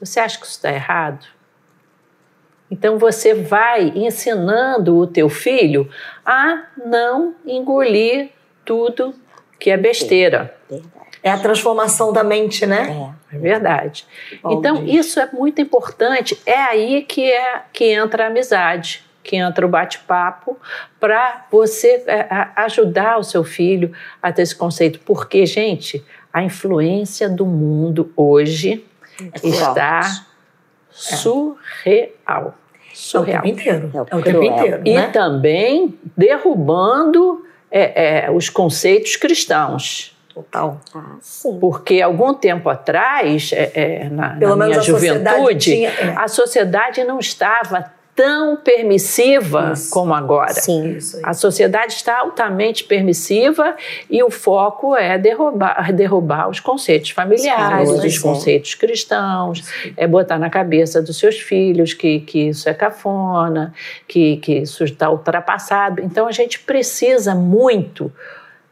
Você 0.00 0.18
acha 0.18 0.38
que 0.38 0.46
isso 0.46 0.56
está 0.56 0.72
errado? 0.72 1.26
Então 2.70 2.98
você 2.98 3.34
vai 3.34 3.92
ensinando 3.94 4.96
o 4.96 5.06
teu 5.06 5.28
filho 5.28 5.90
a 6.24 6.64
não 6.86 7.34
engolir 7.46 8.30
tudo 8.64 9.14
que 9.58 9.70
é 9.70 9.76
besteira. 9.76 10.56
É 11.22 11.30
a 11.30 11.38
transformação 11.38 12.12
da 12.12 12.22
mente, 12.22 12.64
né? 12.64 13.14
É, 13.30 13.36
é 13.36 13.38
verdade. 13.38 14.06
então 14.50 14.86
isso 14.86 15.20
é 15.20 15.28
muito 15.32 15.60
importante. 15.60 16.40
É 16.46 16.56
aí 16.56 17.02
que 17.02 17.30
é 17.30 17.62
que 17.72 17.84
entra 17.92 18.24
a 18.24 18.26
amizade, 18.28 19.04
que 19.28 19.36
entra 19.36 19.66
o 19.66 19.68
bate-papo 19.68 20.56
para 20.98 21.44
você 21.52 22.02
é, 22.06 22.26
ajudar 22.56 23.18
o 23.18 23.22
seu 23.22 23.44
filho 23.44 23.92
a 24.22 24.32
ter 24.32 24.40
esse 24.40 24.56
conceito, 24.56 25.00
porque 25.00 25.44
gente, 25.44 26.02
a 26.32 26.42
influência 26.42 27.28
do 27.28 27.44
mundo 27.44 28.10
hoje 28.16 28.86
é 29.20 29.46
está 29.46 30.24
surreal. 30.90 32.54
Surreal. 32.94 33.44
É 33.44 33.46
o 33.46 33.52
tempo 33.52 33.60
inteiro. 33.60 33.90
É 33.92 34.00
o, 34.00 34.18
é 34.18 34.22
tempo 34.22 34.42
inteiro. 34.42 34.82
E 34.86 34.94
né? 34.94 35.08
também 35.08 35.98
derrubando 36.16 37.44
é, 37.70 38.24
é, 38.24 38.30
os 38.30 38.48
conceitos 38.48 39.14
cristãos. 39.16 40.16
Total. 40.32 40.80
Ah, 40.94 41.16
sim. 41.20 41.58
Porque 41.60 42.00
algum 42.00 42.32
tempo 42.32 42.70
atrás, 42.70 43.50
é, 43.52 43.72
é 43.74 44.08
na, 44.08 44.36
na 44.36 44.56
minha 44.56 44.80
juventude, 44.80 45.26
sociedade 45.26 45.58
tinha, 45.58 45.90
é. 45.90 46.14
a 46.16 46.28
sociedade 46.28 47.04
não 47.04 47.18
estava 47.18 47.97
tão 48.18 48.56
permissiva 48.56 49.70
isso. 49.74 49.90
como 49.90 50.12
agora. 50.12 50.52
Sim. 50.52 50.96
Isso 50.96 51.20
a 51.22 51.32
sociedade 51.32 51.92
está 51.92 52.18
altamente 52.18 52.82
permissiva 52.82 53.76
e 54.10 54.24
o 54.24 54.28
foco 54.28 54.96
é 54.96 55.16
derrubar, 55.16 55.92
derrubar 55.92 56.48
os 56.48 56.58
conceitos 56.58 57.10
familiares, 57.10 57.88
Sim, 57.88 58.06
os 58.08 58.18
é. 58.18 58.20
conceitos 58.20 58.74
cristãos, 58.74 59.62
é 59.96 60.04
botar 60.04 60.36
na 60.36 60.50
cabeça 60.50 61.00
dos 61.00 61.16
seus 61.16 61.38
filhos 61.38 61.94
que, 61.94 62.18
que 62.18 62.48
isso 62.48 62.68
é 62.68 62.74
cafona, 62.74 63.72
que, 64.08 64.38
que 64.38 64.54
isso 64.58 64.82
está 64.82 65.08
ultrapassado. 65.08 66.02
Então 66.02 66.26
a 66.26 66.32
gente 66.32 66.58
precisa 66.58 67.36
muito 67.36 68.12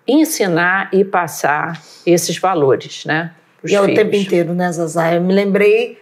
ensinar 0.09 0.91
e 0.93 1.05
passar 1.05 1.81
esses 2.05 2.37
valores, 2.37 3.05
né? 3.05 3.31
E 3.65 3.77
é 3.77 3.81
o 3.81 3.95
tempo 3.95 4.17
inteiro, 4.17 4.53
né, 4.55 4.73
Zazá? 4.73 5.15
Eu 5.15 5.21
me 5.21 5.33
lembrei 5.33 5.99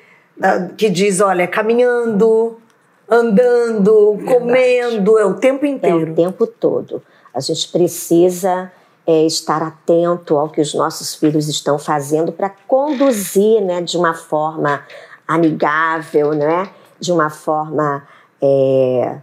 que 0.78 0.88
diz, 0.88 1.20
olha, 1.20 1.46
caminhando, 1.46 2.58
andando, 3.08 4.18
comendo, 4.26 5.18
é 5.18 5.24
o 5.24 5.34
tempo 5.34 5.66
inteiro. 5.66 6.08
É 6.08 6.12
o 6.12 6.14
tempo 6.14 6.46
todo. 6.46 7.02
A 7.32 7.40
gente 7.40 7.68
precisa 7.68 8.70
é, 9.06 9.26
estar 9.26 9.62
atento 9.62 10.36
ao 10.36 10.48
que 10.48 10.60
os 10.60 10.74
nossos 10.74 11.14
filhos 11.14 11.48
estão 11.48 11.78
fazendo 11.78 12.32
para 12.32 12.50
conduzir 12.66 13.60
né, 13.60 13.82
de 13.82 13.96
uma 13.96 14.14
forma 14.14 14.82
amigável, 15.26 16.32
né, 16.32 16.70
de 16.98 17.12
uma 17.12 17.30
forma 17.30 18.06
é, 18.40 19.18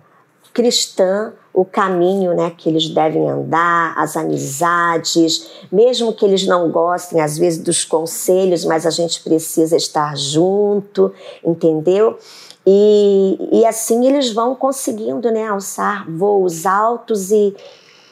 cristã 0.53 1.33
o 1.53 1.65
caminho 1.65 2.33
né, 2.33 2.53
que 2.57 2.69
eles 2.69 2.89
devem 2.89 3.29
andar, 3.29 3.93
as 3.97 4.15
amizades, 4.15 5.49
mesmo 5.71 6.13
que 6.13 6.25
eles 6.25 6.47
não 6.47 6.69
gostem 6.71 7.19
às 7.19 7.37
vezes 7.37 7.61
dos 7.61 7.83
conselhos, 7.83 8.63
mas 8.63 8.85
a 8.85 8.89
gente 8.89 9.21
precisa 9.21 9.75
estar 9.75 10.15
junto, 10.15 11.13
entendeu? 11.45 12.17
E, 12.65 13.59
e 13.59 13.65
assim 13.65 14.05
eles 14.05 14.31
vão 14.31 14.53
conseguindo 14.53 15.31
né, 15.31 15.47
alçar 15.47 16.09
voos 16.09 16.65
altos 16.65 17.31
e 17.31 17.55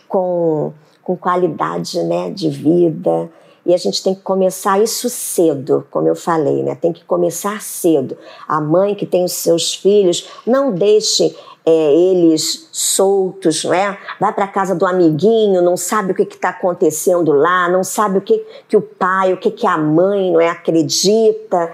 com, 0.08 0.74
com 1.04 1.16
qualidade 1.16 2.02
né, 2.04 2.32
de 2.32 2.50
vida. 2.50 3.30
E 3.66 3.74
a 3.74 3.78
gente 3.78 4.02
tem 4.02 4.16
que 4.16 4.22
começar 4.22 4.82
isso 4.82 5.10
cedo, 5.10 5.86
como 5.92 6.08
eu 6.08 6.16
falei, 6.16 6.64
né? 6.64 6.74
Tem 6.74 6.92
que 6.92 7.04
começar 7.04 7.62
cedo. 7.62 8.18
A 8.48 8.60
mãe 8.60 8.96
que 8.96 9.06
tem 9.06 9.24
os 9.24 9.34
seus 9.34 9.76
filhos, 9.76 10.28
não 10.44 10.72
deixe 10.72 11.36
é, 11.66 11.94
eles 11.94 12.68
soltos, 12.72 13.64
não 13.64 13.74
é? 13.74 13.96
Vai 14.20 14.34
para 14.34 14.48
casa 14.48 14.74
do 14.74 14.88
amiguinho, 14.88 15.62
não 15.62 15.78
sabe 15.78 16.14
o 16.14 16.16
que 16.16 16.24
está 16.24 16.50
acontecendo 16.50 17.32
lá, 17.32 17.70
não 17.70 17.84
sabe 17.84 18.18
o 18.18 18.22
que, 18.22 18.44
que 18.68 18.76
o 18.76 18.82
pai, 18.82 19.34
o 19.34 19.38
que, 19.38 19.52
que 19.52 19.68
a 19.68 19.78
mãe, 19.78 20.32
não 20.32 20.42
é? 20.42 20.50
Acredita. 20.50 21.72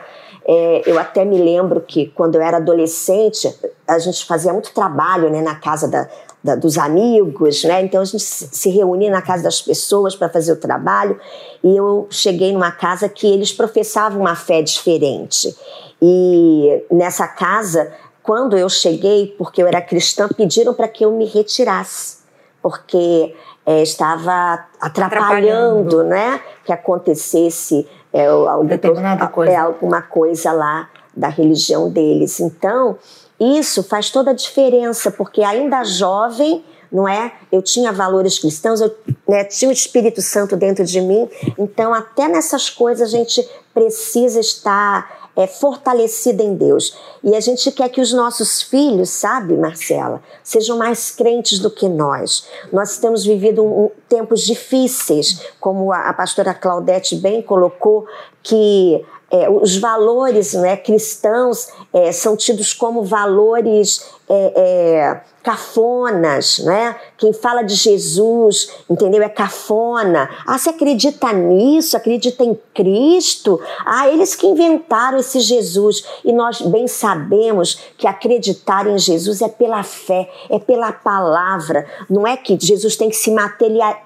É, 0.48 0.84
eu 0.86 1.00
até 1.00 1.26
me 1.26 1.38
lembro 1.38 1.82
que 1.82 2.08
quando 2.08 2.36
eu 2.36 2.42
era 2.42 2.58
adolescente, 2.58 3.52
a 3.88 3.98
gente 3.98 4.26
fazia 4.26 4.54
muito 4.54 4.72
trabalho 4.74 5.30
né, 5.30 5.42
na 5.42 5.56
casa 5.56 5.88
da, 5.88 6.08
da, 6.44 6.56
dos 6.56 6.78
amigos, 6.78 7.64
né? 7.64 7.82
Então 7.82 8.00
a 8.00 8.06
gente 8.06 8.24
se 8.24 8.70
reunia 8.70 9.10
na 9.10 9.24
casa 9.24 9.42
das 9.42 9.60
pessoas 9.60 10.16
para 10.16 10.30
fazer 10.30 10.52
o 10.52 10.58
trabalho. 10.58 11.20
E 11.64 11.76
eu 11.76 12.08
cheguei 12.12 12.54
numa 12.54 12.72
casa 12.72 13.10
que 13.10 13.26
eles 13.26 13.52
professavam 13.52 14.22
uma 14.22 14.36
fé 14.36 14.62
diferente. 14.62 15.56
E 16.00 16.84
nessa 16.92 17.28
casa, 17.28 17.92
quando 18.22 18.56
eu 18.56 18.70
cheguei, 18.70 19.34
porque 19.40 19.64
eu 19.64 19.68
era 19.68 19.82
cristã, 19.82 20.28
pediram 20.28 20.76
para 20.76 20.88
que 20.88 21.04
eu 21.04 21.12
me 21.12 21.26
retirasse, 21.26 22.18
porque 22.62 23.34
é, 23.66 23.82
estava 23.82 24.66
atrapalhando, 24.80 25.16
atrapalhando, 25.16 26.04
né? 26.04 26.40
Que 26.64 26.72
acontecesse 26.72 27.88
é, 28.14 28.28
algum, 28.28 29.28
coisa. 29.30 29.52
é 29.52 29.56
alguma 29.56 30.02
coisa 30.02 30.52
lá 30.52 30.90
da 31.16 31.28
religião 31.28 31.90
deles. 31.90 32.40
Então, 32.40 32.98
isso 33.40 33.84
faz 33.84 34.10
toda 34.10 34.32
a 34.32 34.34
diferença, 34.34 35.12
porque 35.12 35.44
ainda 35.44 35.84
jovem, 35.84 36.64
não 36.92 37.08
é? 37.08 37.34
Eu 37.52 37.62
tinha 37.62 37.92
valores 37.92 38.40
cristãos, 38.40 38.80
eu 38.80 38.96
né, 39.28 39.44
tinha 39.44 39.70
o 39.70 39.74
Espírito 39.74 40.22
Santo 40.22 40.56
dentro 40.56 40.86
de 40.86 41.02
mim. 41.02 41.28
Então, 41.58 41.94
até 41.94 42.28
nessas 42.28 42.70
coisas 42.70 43.14
a 43.14 43.18
gente 43.18 43.48
precisa 43.74 44.40
estar 44.40 45.25
é, 45.36 45.48
fortalecida 45.48 46.42
em 46.42 46.56
Deus. 46.56 46.98
E 47.24 47.36
a 47.36 47.40
gente 47.40 47.72
quer 47.72 47.90
que 47.90 48.02
os 48.02 48.14
nossos 48.14 48.62
filhos, 48.62 49.10
sabe, 49.10 49.56
Marcela, 49.56 50.22
sejam 50.44 50.78
mais 50.78 51.12
crentes 51.12 51.60
do 51.60 51.70
que 51.70 51.88
nós. 51.88 52.48
Nós 52.72 52.98
temos 52.98 53.26
vivido 53.26 53.64
um, 53.64 53.86
um, 53.86 53.92
tempos 54.08 54.42
difíceis, 54.42 55.42
como 55.60 55.92
a, 55.92 56.10
a 56.10 56.14
pastora 56.14 56.54
Claudete 56.54 57.16
bem 57.16 57.42
colocou, 57.42 58.06
que 58.42 59.04
é, 59.32 59.50
os 59.50 59.78
valores 59.78 60.54
né, 60.54 60.78
cristãos 60.78 61.68
é, 61.92 62.12
são 62.12 62.38
tidos 62.38 62.74
como 62.74 63.04
valores 63.04 64.06
é, 64.30 64.54
é, 64.56 65.22
cafonas, 65.46 66.58
né? 66.58 66.96
Quem 67.20 67.32
fala 67.32 67.62
de 67.62 67.76
Jesus, 67.76 68.72
entendeu? 68.90 69.22
É 69.22 69.30
cafona. 69.30 70.28
Ah, 70.44 70.58
você 70.58 70.72
acredita 70.72 71.32
nisso? 71.32 71.96
Acredita 71.96 72.44
em 72.44 72.60
Cristo? 72.74 73.62
Ah, 73.86 74.10
eles 74.10 74.34
que 74.34 74.48
inventaram 74.48 75.20
esse 75.20 75.40
Jesus. 75.40 76.04
E 76.26 76.34
nós 76.34 76.62
bem 76.62 76.88
sabemos 76.88 77.80
que 77.96 78.08
acreditar 78.08 78.88
em 78.88 78.98
Jesus 78.98 79.40
é 79.44 79.48
pela 79.48 79.84
fé, 79.84 80.28
é 80.50 80.58
pela 80.58 80.92
palavra. 80.92 81.86
Não 82.10 82.26
é 82.26 82.36
que 82.36 82.58
Jesus 82.60 82.96
tem 82.96 83.10
que 83.10 83.16
se 83.16 83.32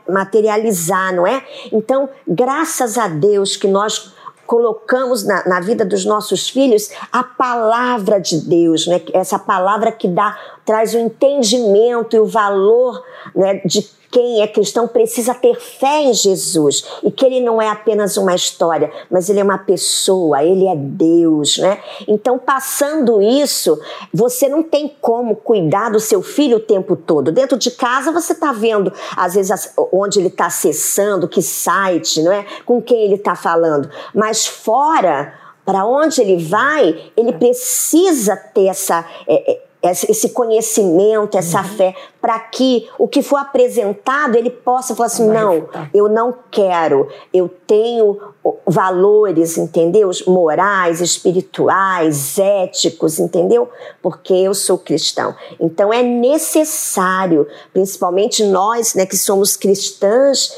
materializar, 0.09 1.15
não 1.15 1.25
é? 1.25 1.41
Então, 1.71 2.09
graças 2.27 2.97
a 2.97 3.07
Deus 3.07 3.55
que 3.55 3.67
nós 3.67 4.13
colocamos 4.49 5.23
na, 5.23 5.47
na 5.47 5.59
vida 5.59 5.85
dos 5.85 6.03
nossos 6.05 6.49
filhos 6.49 6.89
a 7.11 7.23
palavra 7.23 8.19
de 8.19 8.41
Deus, 8.41 8.87
né? 8.87 8.99
essa 9.13 9.37
palavra 9.37 9.91
que 9.91 10.07
dá, 10.07 10.35
traz 10.69 10.93
o 10.93 10.99
entendimento 10.99 12.15
e 12.15 12.19
o 12.19 12.27
valor 12.27 13.03
né, 13.35 13.59
de 13.65 13.89
quem 14.11 14.43
é 14.43 14.47
cristão 14.47 14.87
precisa 14.87 15.33
ter 15.33 15.59
fé 15.59 16.03
em 16.03 16.13
Jesus 16.13 16.85
e 17.03 17.09
que 17.09 17.25
ele 17.25 17.39
não 17.39 17.59
é 17.59 17.67
apenas 17.67 18.17
uma 18.17 18.35
história, 18.35 18.91
mas 19.09 19.27
ele 19.31 19.39
é 19.39 19.43
uma 19.43 19.57
pessoa, 19.57 20.43
ele 20.43 20.67
é 20.67 20.75
Deus, 20.75 21.57
né? 21.57 21.79
Então, 22.07 22.37
passando 22.37 23.19
isso, 23.19 23.81
você 24.13 24.47
não 24.47 24.61
tem 24.61 24.95
como 25.01 25.35
cuidar 25.35 25.89
do 25.89 25.99
seu 25.99 26.21
filho 26.21 26.57
o 26.57 26.61
tempo 26.61 26.95
todo. 26.95 27.31
Dentro 27.31 27.57
de 27.57 27.71
casa, 27.71 28.11
você 28.11 28.33
está 28.33 28.51
vendo, 28.51 28.93
às 29.17 29.33
vezes, 29.33 29.73
onde 29.91 30.19
ele 30.19 30.27
está 30.27 30.45
acessando, 30.45 31.27
que 31.27 31.41
site, 31.41 32.21
não 32.21 32.31
é? 32.31 32.45
Com 32.63 32.79
quem 32.79 33.05
ele 33.05 33.15
está 33.15 33.35
falando. 33.35 33.89
Mas 34.13 34.45
fora, 34.45 35.33
para 35.65 35.83
onde 35.83 36.21
ele 36.21 36.43
vai, 36.43 37.11
ele 37.17 37.33
precisa 37.33 38.35
ter 38.35 38.67
essa. 38.67 39.03
É, 39.27 39.53
é 39.53 39.68
esse 39.81 40.29
conhecimento, 40.29 41.37
essa 41.37 41.61
uhum. 41.61 41.69
fé, 41.69 41.95
para 42.21 42.37
que 42.37 42.89
o 42.97 43.07
que 43.07 43.21
for 43.21 43.37
apresentado 43.37 44.35
ele 44.35 44.49
possa 44.49 44.93
falar 44.93 45.07
assim: 45.07 45.27
não, 45.27 45.69
eu 45.93 46.09
não 46.09 46.35
quero, 46.51 47.07
eu 47.33 47.47
tenho 47.47 48.19
valores, 48.67 49.57
entendeu? 49.57 50.11
Morais, 50.27 50.99
espirituais, 50.99 52.37
éticos, 52.37 53.19
entendeu? 53.19 53.69
Porque 54.01 54.33
eu 54.33 54.53
sou 54.53 54.77
cristão. 54.77 55.33
Então 55.59 55.93
é 55.93 56.03
necessário, 56.03 57.47
principalmente 57.71 58.43
nós, 58.43 58.95
né, 58.95 59.05
que 59.05 59.15
somos 59.15 59.55
cristãs, 59.55 60.57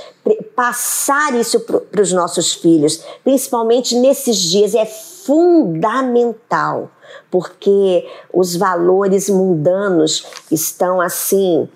passar 0.56 1.36
isso 1.36 1.60
para 1.60 2.02
os 2.02 2.12
nossos 2.12 2.54
filhos, 2.54 3.04
principalmente 3.24 3.96
nesses 3.96 4.38
dias, 4.38 4.74
é 4.74 4.86
fundamental 4.86 6.90
porque 7.30 8.08
os 8.34 8.56
valores 8.56 9.30
mundanos 9.30 10.26
estão 10.52 11.00
assim 11.00 11.68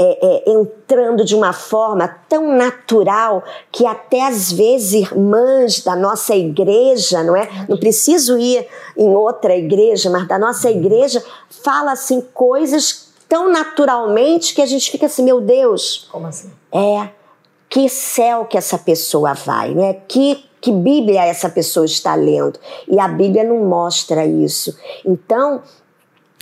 é, 0.00 0.26
é, 0.48 0.52
entrando 0.52 1.24
de 1.24 1.34
uma 1.34 1.52
forma 1.52 2.06
tão 2.28 2.56
natural 2.56 3.42
que 3.72 3.84
até 3.84 4.26
às 4.26 4.52
vezes 4.52 4.92
irmãs 4.92 5.80
da 5.82 5.96
nossa 5.96 6.36
igreja, 6.36 7.24
não 7.24 7.36
é? 7.36 7.66
Não 7.68 7.76
preciso 7.76 8.38
ir 8.38 8.66
em 8.96 9.08
outra 9.08 9.56
igreja, 9.56 10.08
mas 10.08 10.28
da 10.28 10.38
nossa 10.38 10.70
igreja 10.70 11.22
fala 11.64 11.92
assim 11.92 12.20
coisas 12.32 13.08
tão 13.28 13.50
naturalmente 13.50 14.54
que 14.54 14.62
a 14.62 14.66
gente 14.66 14.90
fica 14.90 15.06
assim, 15.06 15.24
meu 15.24 15.40
Deus. 15.40 16.08
Como 16.10 16.26
assim? 16.26 16.50
É 16.72 17.18
que 17.68 17.88
céu 17.88 18.46
que 18.46 18.56
essa 18.56 18.78
pessoa 18.78 19.34
vai, 19.34 19.74
não 19.74 19.84
é? 19.84 19.92
Que 19.92 20.44
que 20.60 20.72
Bíblia 20.72 21.24
essa 21.24 21.48
pessoa 21.48 21.86
está 21.86 22.14
lendo? 22.14 22.58
E 22.88 22.98
a 22.98 23.08
Bíblia 23.08 23.44
não 23.44 23.64
mostra 23.64 24.26
isso. 24.26 24.76
Então, 25.04 25.62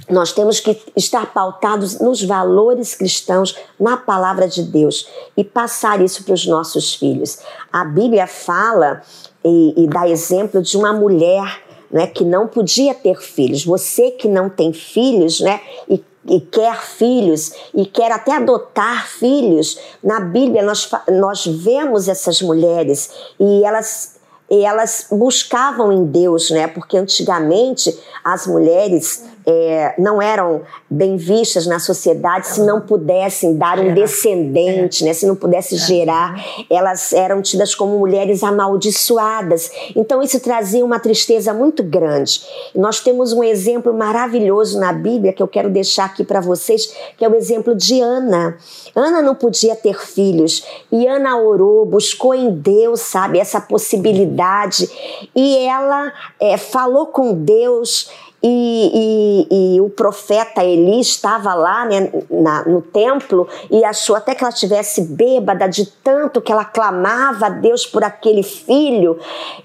nós 0.09 0.33
temos 0.33 0.61
que 0.61 0.81
estar 0.97 1.33
pautados 1.33 1.99
nos 1.99 2.23
valores 2.23 2.95
cristãos, 2.95 3.57
na 3.79 3.97
palavra 3.97 4.47
de 4.47 4.63
Deus 4.63 5.09
e 5.37 5.43
passar 5.43 6.01
isso 6.01 6.25
para 6.25 6.35
os 6.35 6.47
nossos 6.47 6.95
filhos. 6.95 7.39
A 7.73 7.85
Bíblia 7.85 8.27
fala 8.27 9.03
e, 9.45 9.85
e 9.85 9.87
dá 9.89 10.09
exemplo 10.09 10.63
de 10.63 10.77
uma 10.77 10.93
mulher 10.93 11.63
né, 11.91 12.07
que 12.07 12.25
não 12.25 12.47
podia 12.47 12.95
ter 12.95 13.21
filhos. 13.21 13.65
Você 13.65 14.13
que 14.13 14.29
não 14.29 14.49
tem 14.49 14.73
filhos, 14.73 15.41
né, 15.41 15.61
e, 15.89 16.03
e 16.29 16.41
quer 16.41 16.81
filhos 16.83 17.53
e 17.75 17.87
quer 17.87 18.11
até 18.13 18.37
adotar 18.37 19.07
filhos, 19.07 19.79
na 20.03 20.21
Bíblia 20.21 20.63
nós, 20.63 20.91
nós 21.09 21.47
vemos 21.47 22.09
essas 22.09 22.43
mulheres 22.43 23.11
e 23.39 23.65
elas 23.65 24.17
e 24.49 24.65
elas 24.65 25.09
buscavam 25.11 25.93
em 25.93 26.05
Deus, 26.05 26.51
né? 26.51 26.69
Porque 26.69 26.97
antigamente 26.97 27.99
as 28.23 28.47
mulheres 28.47 29.25
é, 29.47 29.95
não 29.97 30.21
eram 30.21 30.63
bem 30.91 31.17
vistas 31.17 31.67
na 31.67 31.79
sociedade 31.79 32.49
se 32.49 32.61
não 32.61 32.81
pudessem 32.81 33.57
dar 33.57 33.79
um 33.79 33.95
descendente, 33.95 35.05
né? 35.05 35.13
Se 35.13 35.25
não 35.25 35.37
pudesse 35.37 35.77
é. 35.77 35.79
gerar, 35.79 36.45
elas 36.69 37.13
eram 37.13 37.41
tidas 37.41 37.75
como 37.75 37.97
mulheres 37.97 38.43
amaldiçoadas. 38.43 39.71
Então 39.95 40.21
isso 40.21 40.41
trazia 40.41 40.85
uma 40.85 40.99
tristeza 40.99 41.55
muito 41.55 41.83
grande. 41.85 42.41
nós 42.75 42.99
temos 43.01 43.33
um 43.33 43.45
exemplo 43.45 43.95
maravilhoso 43.95 44.81
na 44.81 44.93
Bíblia 44.93 45.33
que 45.33 45.43
eu 45.43 45.49
quero 45.49 45.71
deixar 45.71 46.07
aqui 46.07 46.25
para 46.25 46.41
vocês, 46.41 46.93
que 47.17 47.25
é 47.25 47.29
o 47.29 47.35
exemplo 47.35 47.75
de 47.75 48.01
Ana. 48.01 48.57
Ana 48.95 49.23
não 49.23 49.35
podia 49.35 49.77
ter 49.77 50.01
filhos 50.01 50.65
e 50.91 51.07
Ana 51.07 51.39
orou, 51.39 51.87
buscou 51.87 52.35
em 52.35 52.51
Deus, 52.51 53.01
sabe, 53.01 53.39
essa 53.39 53.61
possibilidade 53.61 54.91
e 55.35 55.59
ela 55.59 56.13
é, 56.41 56.57
falou 56.57 57.07
com 57.07 57.33
Deus. 57.33 58.11
E, 58.49 59.47
e, 59.51 59.75
e, 59.75 59.81
o 59.81 59.91
profeta 59.91 60.63
Eli 60.63 61.01
estava 61.01 61.53
lá 61.53 61.85
né, 61.85 62.13
na, 62.31 62.63
no 62.65 62.81
templo 62.81 63.49
e 63.69 63.85
achou 63.85 64.15
até 64.15 64.37
que 64.37 64.45
ela 64.45 64.53
estivesse 64.53 65.03
bêbada 65.03 65.69
de 65.69 65.85
tanto 65.85 66.41
que 66.41 66.53
ela 66.53 66.65
clamava 66.65 67.47
a 67.47 67.49
Deus 67.49 67.85
por 67.85 68.05
aquele 68.05 68.45
filho. 68.45 69.19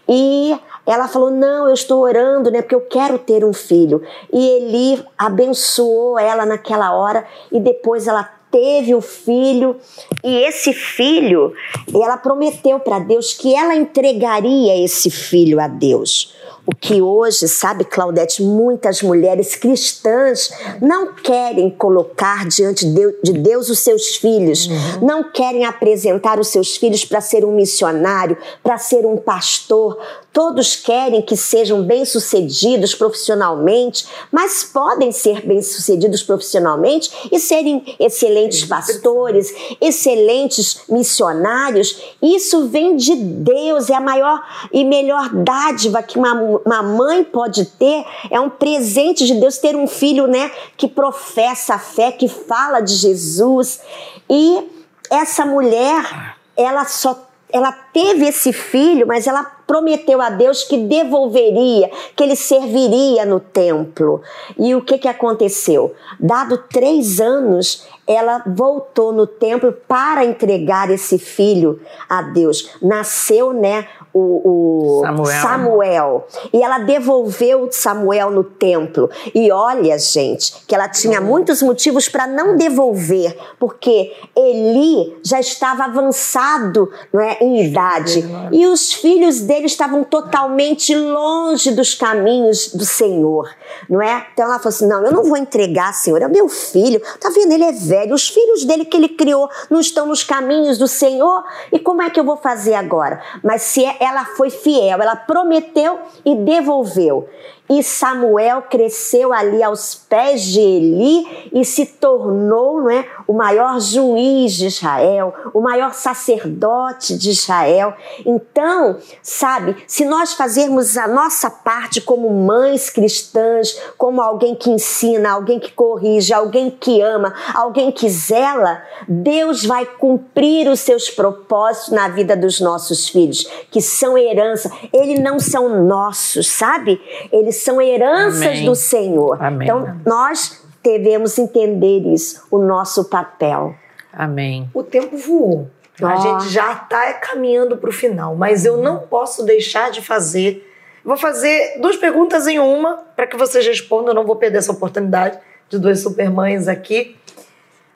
E 0.10 0.58
ela 0.84 1.08
falou: 1.08 1.30
Não, 1.30 1.68
eu 1.68 1.76
estou 1.76 2.02
orando, 2.02 2.50
né? 2.50 2.64
Porque 2.64 2.74
eu 2.74 2.82
quero 2.82 3.20
ter 3.20 3.46
um 3.46 3.54
filho. 3.54 4.02
E 4.34 4.50
Eli 4.50 5.06
abençoou 5.16 6.18
ela 6.18 6.44
naquela 6.44 6.92
hora 6.92 7.24
e 7.52 7.60
depois 7.60 8.08
ela 8.08 8.28
teve 8.50 8.96
o 8.96 9.00
filho 9.02 9.78
e 10.24 10.44
esse 10.44 10.74
filho, 10.74 11.54
ela 11.94 12.18
prometeu 12.18 12.80
para 12.80 13.00
Deus 13.00 13.34
que 13.34 13.56
ela 13.56 13.76
entregaria 13.76 14.84
esse 14.84 15.12
filho 15.12 15.60
a 15.60 15.68
Deus. 15.68 16.36
O 16.72 16.76
que 16.76 17.02
hoje, 17.02 17.50
sabe, 17.50 17.84
Claudete, 17.84 18.42
muitas 18.42 19.02
mulheres 19.02 19.58
cristãs 19.58 20.52
não 20.82 21.14
querem 21.14 21.70
colocar 21.70 22.48
diante 22.48 22.86
de 22.86 23.34
Deus 23.34 23.70
os 23.70 23.80
seus 23.80 24.16
filhos, 24.16 24.68
uhum. 24.68 25.06
não 25.06 25.32
querem 25.32 25.66
apresentar 25.66 26.40
os 26.40 26.48
seus 26.48 26.78
filhos 26.78 27.04
para 27.04 27.20
ser 27.20 27.44
um 27.44 27.52
missionário, 27.52 28.38
para 28.64 28.78
ser 28.78 29.06
um 29.06 29.18
pastor, 29.18 29.98
Todos 30.34 30.78
querem 30.78 31.22
que 31.22 31.36
sejam 31.36 31.84
bem-sucedidos 31.84 32.96
profissionalmente, 32.96 34.08
mas 34.32 34.64
podem 34.64 35.12
ser 35.12 35.46
bem-sucedidos 35.46 36.24
profissionalmente 36.24 37.12
e 37.30 37.38
serem 37.38 37.98
excelentes 38.00 38.64
pastores, 38.64 39.54
excelentes 39.82 40.84
missionários. 40.88 42.02
Isso 42.22 42.70
vem 42.70 42.96
de 42.96 43.14
Deus, 43.14 43.90
é 43.90 43.96
a 43.96 44.00
maior 44.00 44.42
e 44.72 44.86
melhor 44.86 45.30
dádiva 45.34 46.02
que 46.02 46.18
uma, 46.18 46.61
uma 46.66 46.82
mãe 46.82 47.24
pode 47.24 47.66
ter, 47.66 48.06
é 48.30 48.40
um 48.40 48.50
presente 48.50 49.26
de 49.26 49.36
Deus 49.36 49.58
ter 49.58 49.76
um 49.76 49.88
filho, 49.88 50.28
né, 50.28 50.52
que 50.78 50.88
professa 50.88 51.76
a 51.76 51.80
fé, 51.80 52.12
que 52.12 52.28
fala 52.28 52.80
de 52.82 52.96
Jesus. 52.96 53.82
E 54.30 54.70
essa 55.10 55.46
mulher, 55.46 56.36
ela 56.56 56.86
só 56.86 57.28
ela 57.54 57.72
teve 57.72 58.28
esse 58.28 58.54
filho, 58.54 59.06
mas 59.06 59.28
ela 59.28 59.44
prometeu 59.44 60.22
a 60.22 60.30
Deus 60.30 60.64
que 60.64 60.78
devolveria, 60.78 61.90
que 62.16 62.24
ele 62.24 62.36
serviria 62.36 63.26
no 63.26 63.40
templo. 63.40 64.22
E 64.58 64.74
o 64.74 64.82
que, 64.82 64.98
que 64.98 65.08
aconteceu? 65.08 65.94
Dado 66.20 66.58
três 66.58 67.20
anos, 67.20 67.86
ela 68.08 68.44
voltou 68.46 69.12
no 69.12 69.28
templo 69.28 69.74
para 69.88 70.26
entregar 70.26 70.90
esse 70.90 71.18
filho 71.18 71.82
a 72.10 72.22
Deus. 72.22 72.72
Nasceu, 72.82 73.54
né, 73.54 73.88
o, 74.14 75.00
o 75.00 75.02
Samuel. 75.02 75.42
Samuel. 75.42 76.28
E 76.54 76.64
ela 76.64 76.80
devolveu 76.80 77.70
Samuel 77.72 78.32
no 78.32 78.44
templo. 78.44 79.10
E 79.34 79.52
olha, 79.52 79.98
gente, 79.98 80.54
que 80.68 80.76
ela 80.76 80.90
tinha 80.90 81.22
muitos 81.22 81.62
motivos 81.62 82.10
para 82.10 82.28
não 82.28 82.56
devolver, 82.56 83.38
porque 83.60 84.14
Eli 84.36 85.18
já 85.24 85.40
estava 85.40 85.86
avançado 85.86 86.92
não 87.14 87.22
é, 87.22 87.38
em 87.42 87.66
idade. 87.66 88.24
E 88.52 88.68
os 88.68 88.94
filhos 88.94 89.42
dele 89.42 89.66
estavam 89.66 90.04
totalmente 90.04 90.96
longe 90.96 91.72
dos 91.72 91.94
caminhos 91.94 92.74
do 92.74 92.86
Senhor. 92.86 93.50
Não 93.90 94.02
é? 94.02 94.28
Então 94.34 94.46
ela 94.46 94.58
falou 94.58 94.70
assim: 94.70 94.88
não, 94.88 95.04
eu 95.04 95.12
não 95.12 95.24
vou 95.24 95.38
entregar, 95.38 95.94
Senhor, 95.94 96.22
é 96.22 96.28
meu 96.28 96.50
filho. 96.50 97.02
Tá 97.20 97.30
vendo? 97.30 97.52
Ele 97.52 97.64
é 97.64 97.72
velho. 97.72 98.14
Os 98.14 98.28
filhos 98.28 98.66
dele 98.66 98.86
que 98.86 98.98
ele 98.98 99.10
criou 99.10 99.50
não 99.70 99.80
estão 99.80 100.06
nos 100.06 100.24
caminhos 100.24 100.78
do 100.78 100.88
Senhor. 100.88 101.44
E 101.72 101.80
como 101.80 102.02
é 102.02 102.10
que 102.10 102.20
eu 102.20 102.24
vou 102.24 102.38
fazer 102.38 102.74
agora? 102.74 103.22
Mas 103.44 103.64
se 103.64 103.86
é 103.86 104.01
ela 104.02 104.26
foi 104.26 104.50
fiel, 104.50 105.00
ela 105.00 105.16
prometeu 105.16 106.00
e 106.26 106.34
devolveu. 106.34 107.30
E 107.72 107.82
Samuel 107.82 108.64
cresceu 108.64 109.32
ali 109.32 109.64
aos 109.64 109.96
pés 109.96 110.44
de 110.44 110.60
Eli 110.60 111.50
e 111.54 111.64
se 111.64 111.86
tornou 111.86 112.82
não 112.82 112.90
é, 112.90 113.08
o 113.28 113.34
maior 113.34 113.80
juiz 113.80 114.54
de 114.54 114.68
Israel, 114.68 115.34
o 115.54 115.62
maior 115.62 115.94
sacerdote 115.94 117.18
de 117.18 117.30
Israel. 117.30 117.94
Então, 118.26 118.98
sabe, 119.22 119.76
se 119.88 120.04
nós 120.06 120.34
fazermos 120.34 120.98
a 120.98 121.08
nossa 121.08 121.50
parte 121.50 122.02
como 122.02 122.30
mães 122.30 122.90
cristãs, 122.90 123.80
como 123.98 124.22
alguém 124.22 124.56
que 124.56 124.70
ensina, 124.70 125.32
alguém 125.32 125.60
que 125.60 125.72
corrige, 125.72 126.34
alguém 126.34 126.70
que 126.70 127.02
ama, 127.02 127.34
alguém 127.54 127.92
que 127.92 128.10
zela, 128.10 128.82
Deus 129.08 129.66
vai 129.66 129.86
cumprir 129.86 130.68
os 130.68 130.80
seus 130.82 131.10
propósitos 131.10 131.92
na 131.92 132.08
vida 132.10 132.36
dos 132.36 132.60
nossos 132.60 133.08
filhos, 133.08 133.50
que 133.70 133.82
são 133.82 134.18
herança. 134.18 134.72
Eles 134.92 135.20
não 135.20 135.40
são 135.40 135.86
nossos, 135.86 136.48
sabe? 136.48 137.00
Eles 137.32 137.61
são 137.62 137.82
heranças 137.82 138.48
Amém. 138.48 138.66
do 138.66 138.76
Senhor. 138.76 139.42
Amém. 139.42 139.68
Então, 139.68 140.02
nós 140.06 140.64
devemos 140.84 141.38
entender 141.38 142.00
isso, 142.08 142.46
o 142.50 142.58
nosso 142.58 143.06
papel. 143.06 143.76
Amém. 144.12 144.70
O 144.74 144.84
tempo 144.84 145.18
voou. 145.18 145.70
Oh. 146.02 146.06
A 146.08 146.16
gente 146.16 146.50
já 146.50 146.74
está 146.74 147.14
caminhando 147.14 147.78
para 147.78 147.90
o 147.90 147.94
final, 147.94 148.36
mas 148.36 148.66
eu 148.66 148.78
não 148.78 149.00
posso 149.00 149.44
deixar 149.44 149.92
de 149.92 150.02
fazer. 150.02 150.68
Vou 151.04 151.18
fazer 151.18 151.80
duas 151.80 151.96
perguntas 151.96 152.48
em 152.48 152.60
uma 152.60 152.98
para 153.16 153.28
que 153.28 153.38
vocês 153.38 153.66
respondam. 153.66 154.10
Eu 154.10 154.16
não 154.16 154.26
vou 154.26 154.36
perder 154.36 154.60
essa 154.60 154.72
oportunidade 154.72 155.38
de 155.70 155.78
duas 155.78 156.00
supermães 156.00 156.68
aqui. 156.68 157.16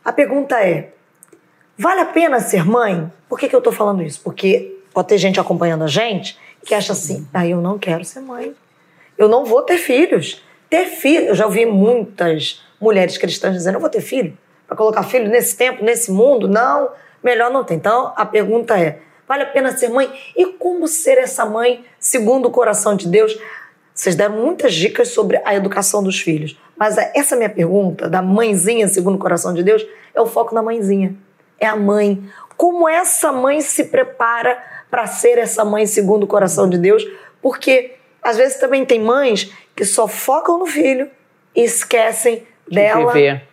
A 0.04 0.14
pergunta 0.14 0.60
é: 0.60 0.92
vale 1.78 2.02
a 2.02 2.06
pena 2.06 2.40
ser 2.40 2.66
mãe? 2.66 3.12
Por 3.28 3.40
que, 3.40 3.50
que 3.50 3.56
eu 3.56 3.60
estou 3.60 3.74
falando 3.74 4.04
isso? 4.04 4.22
Porque 4.24 4.80
pode 4.94 5.08
ter 5.08 5.18
gente 5.18 5.40
acompanhando 5.40 5.84
a 5.84 5.88
gente 5.88 6.38
que 6.66 6.74
acha 6.74 6.94
assim: 6.94 7.28
ah, 7.34 7.46
eu 7.46 7.62
não 7.62 7.78
quero 7.80 8.06
ser 8.06 8.20
mãe. 8.20 8.56
Eu 9.18 9.28
não 9.30 9.46
vou 9.46 9.62
ter 9.62 9.78
filhos. 9.78 10.44
Ter 10.70 10.86
filho, 10.86 11.28
eu 11.28 11.36
já 11.36 11.46
ouvi 11.46 11.66
muitas 11.66 12.62
mulheres 12.80 13.18
cristãs 13.18 13.54
dizendo: 13.54 13.76
eu 13.76 13.82
vou 13.82 13.90
ter 13.90 14.02
filho. 14.02 14.38
Para 14.68 14.76
colocar 14.76 15.04
filho 15.04 15.30
nesse 15.30 15.56
tempo, 15.56 15.84
nesse 15.84 16.12
mundo? 16.12 16.48
Não, 16.48 16.90
melhor 17.24 17.52
não 17.52 17.64
ter. 17.64 17.76
Então 17.76 18.14
a 18.16 18.26
pergunta 18.26 18.80
é: 18.80 19.00
vale 19.28 19.44
a 19.44 19.48
pena 19.48 19.76
ser 19.78 19.90
mãe? 19.90 20.12
E 20.36 20.46
como 20.54 20.88
ser 20.88 21.18
essa 21.18 21.46
mãe 21.46 21.86
segundo 22.00 22.48
o 22.48 22.52
coração 22.52 22.96
de 22.96 23.08
Deus? 23.08 23.38
Vocês 23.94 24.16
deram 24.16 24.36
muitas 24.36 24.74
dicas 24.74 25.10
sobre 25.10 25.42
a 25.46 25.56
educação 25.56 26.04
dos 26.04 26.20
filhos. 26.20 26.60
Mas 26.76 26.98
essa 26.98 27.36
minha 27.38 27.50
pergunta, 27.50 28.10
da 28.10 28.22
mãezinha 28.22 28.88
segundo 28.90 29.16
o 29.16 29.20
coração 29.20 29.54
de 29.54 29.64
Deus, 29.64 29.86
é 30.14 30.20
o 30.20 30.26
foco 30.26 30.54
na 30.54 30.62
mãezinha. 30.62 31.16
É 31.58 31.66
a 31.66 31.76
mãe. 31.78 32.22
Como 32.58 32.90
essa 32.90 33.32
mãe 33.32 33.62
se 33.62 33.86
prepara 33.86 34.62
para 34.92 35.08
ser 35.08 35.38
essa 35.38 35.64
mãe 35.64 35.86
segundo 35.86 36.24
o 36.24 36.28
coração 36.28 36.70
de 36.70 36.78
Deus? 36.78 37.06
Porque 37.42 37.96
às 38.26 38.38
vezes 38.38 38.60
também 38.60 38.84
tem 38.84 39.00
mães 39.00 39.52
que 39.76 39.86
só 39.86 40.08
focam 40.08 40.58
no 40.58 40.66
filho 40.66 41.10
e 41.56 41.64
esquecem 41.64 42.44
de 42.68 42.76
dela. 42.76 43.14
Viver. 43.14 43.44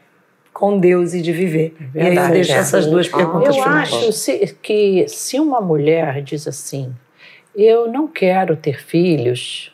com 0.53 0.79
Deus 0.79 1.13
e 1.13 1.21
de 1.21 1.33
viver. 1.33 1.75
Verdade, 1.79 2.15
e 2.15 2.19
aí 2.19 2.27
eu 2.27 2.33
deixo 2.33 2.53
é. 2.53 2.57
essas 2.57 2.87
duas 2.87 3.09
perguntas 3.09 3.57
Eu 3.57 3.65
acho 3.65 4.13
se, 4.13 4.57
que 4.63 5.07
se 5.09 5.39
uma 5.39 5.61
mulher 5.61 6.23
diz 6.23 6.49
assim, 6.49 6.95
eu 7.55 7.91
não 7.91 8.07
quero 8.09 8.57
ter 8.57 8.83
filhos, 8.83 9.73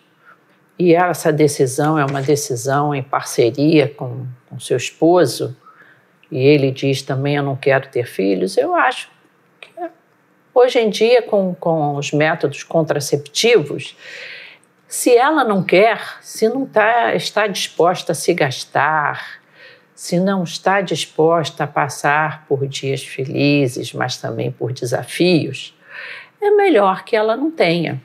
e 0.78 0.94
essa 0.94 1.32
decisão 1.32 1.98
é 1.98 2.04
uma 2.04 2.22
decisão 2.22 2.94
em 2.94 3.02
parceria 3.02 3.88
com, 3.88 4.26
com 4.48 4.60
seu 4.60 4.76
esposo, 4.76 5.56
e 6.30 6.38
ele 6.38 6.70
diz 6.70 7.02
também 7.02 7.36
eu 7.36 7.42
não 7.42 7.56
quero 7.56 7.88
ter 7.88 8.06
filhos, 8.06 8.56
eu 8.56 8.74
acho 8.74 9.10
que 9.60 9.70
hoje 10.54 10.78
em 10.78 10.90
dia 10.90 11.22
com, 11.22 11.54
com 11.54 11.96
os 11.96 12.12
métodos 12.12 12.62
contraceptivos, 12.62 13.96
se 14.88 15.14
ela 15.14 15.44
não 15.44 15.62
quer, 15.62 16.16
se 16.22 16.48
não 16.48 16.64
tá, 16.64 17.14
está 17.14 17.46
disposta 17.46 18.12
a 18.12 18.14
se 18.14 18.32
gastar, 18.32 19.38
se 19.94 20.18
não 20.18 20.42
está 20.42 20.80
disposta 20.80 21.64
a 21.64 21.66
passar 21.66 22.46
por 22.46 22.66
dias 22.66 23.04
felizes, 23.04 23.92
mas 23.92 24.16
também 24.16 24.50
por 24.50 24.72
desafios, 24.72 25.76
é 26.40 26.50
melhor 26.50 27.04
que 27.04 27.14
ela 27.14 27.36
não 27.36 27.50
tenha. 27.50 28.00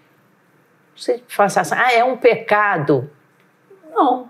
Você 0.94 1.24
faça 1.28 1.62
assim, 1.62 1.76
ah, 1.76 1.94
é 1.94 2.04
um 2.04 2.18
pecado. 2.18 3.10
Não, 3.94 4.30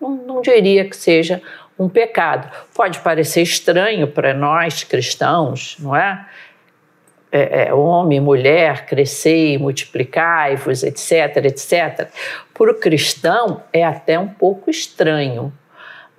não, 0.00 0.10
não 0.10 0.40
diria 0.40 0.88
que 0.88 0.96
seja 0.96 1.42
um 1.78 1.88
pecado. 1.88 2.50
Pode 2.74 3.00
parecer 3.00 3.42
estranho 3.42 4.08
para 4.08 4.32
nós 4.32 4.84
cristãos, 4.84 5.76
não 5.78 5.94
é? 5.94 6.26
É, 7.34 7.68
é, 7.68 7.74
homem, 7.74 8.20
mulher, 8.20 8.84
crescer, 8.84 9.58
multiplicar-vos, 9.58 10.82
etc, 10.82 11.46
etc. 11.46 12.10
Para 12.52 12.72
o 12.72 12.74
cristão 12.74 13.62
é 13.72 13.82
até 13.82 14.18
um 14.18 14.28
pouco 14.28 14.68
estranho. 14.68 15.50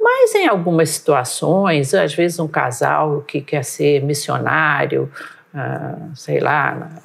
Mas 0.01 0.33
em 0.33 0.47
algumas 0.47 0.89
situações, 0.89 1.93
às 1.93 2.15
vezes 2.15 2.39
um 2.39 2.47
casal 2.47 3.21
que 3.21 3.41
quer 3.41 3.63
ser 3.63 4.01
missionário, 4.01 5.09
uh, 5.53 6.15
sei 6.15 6.39
lá, 6.39 6.99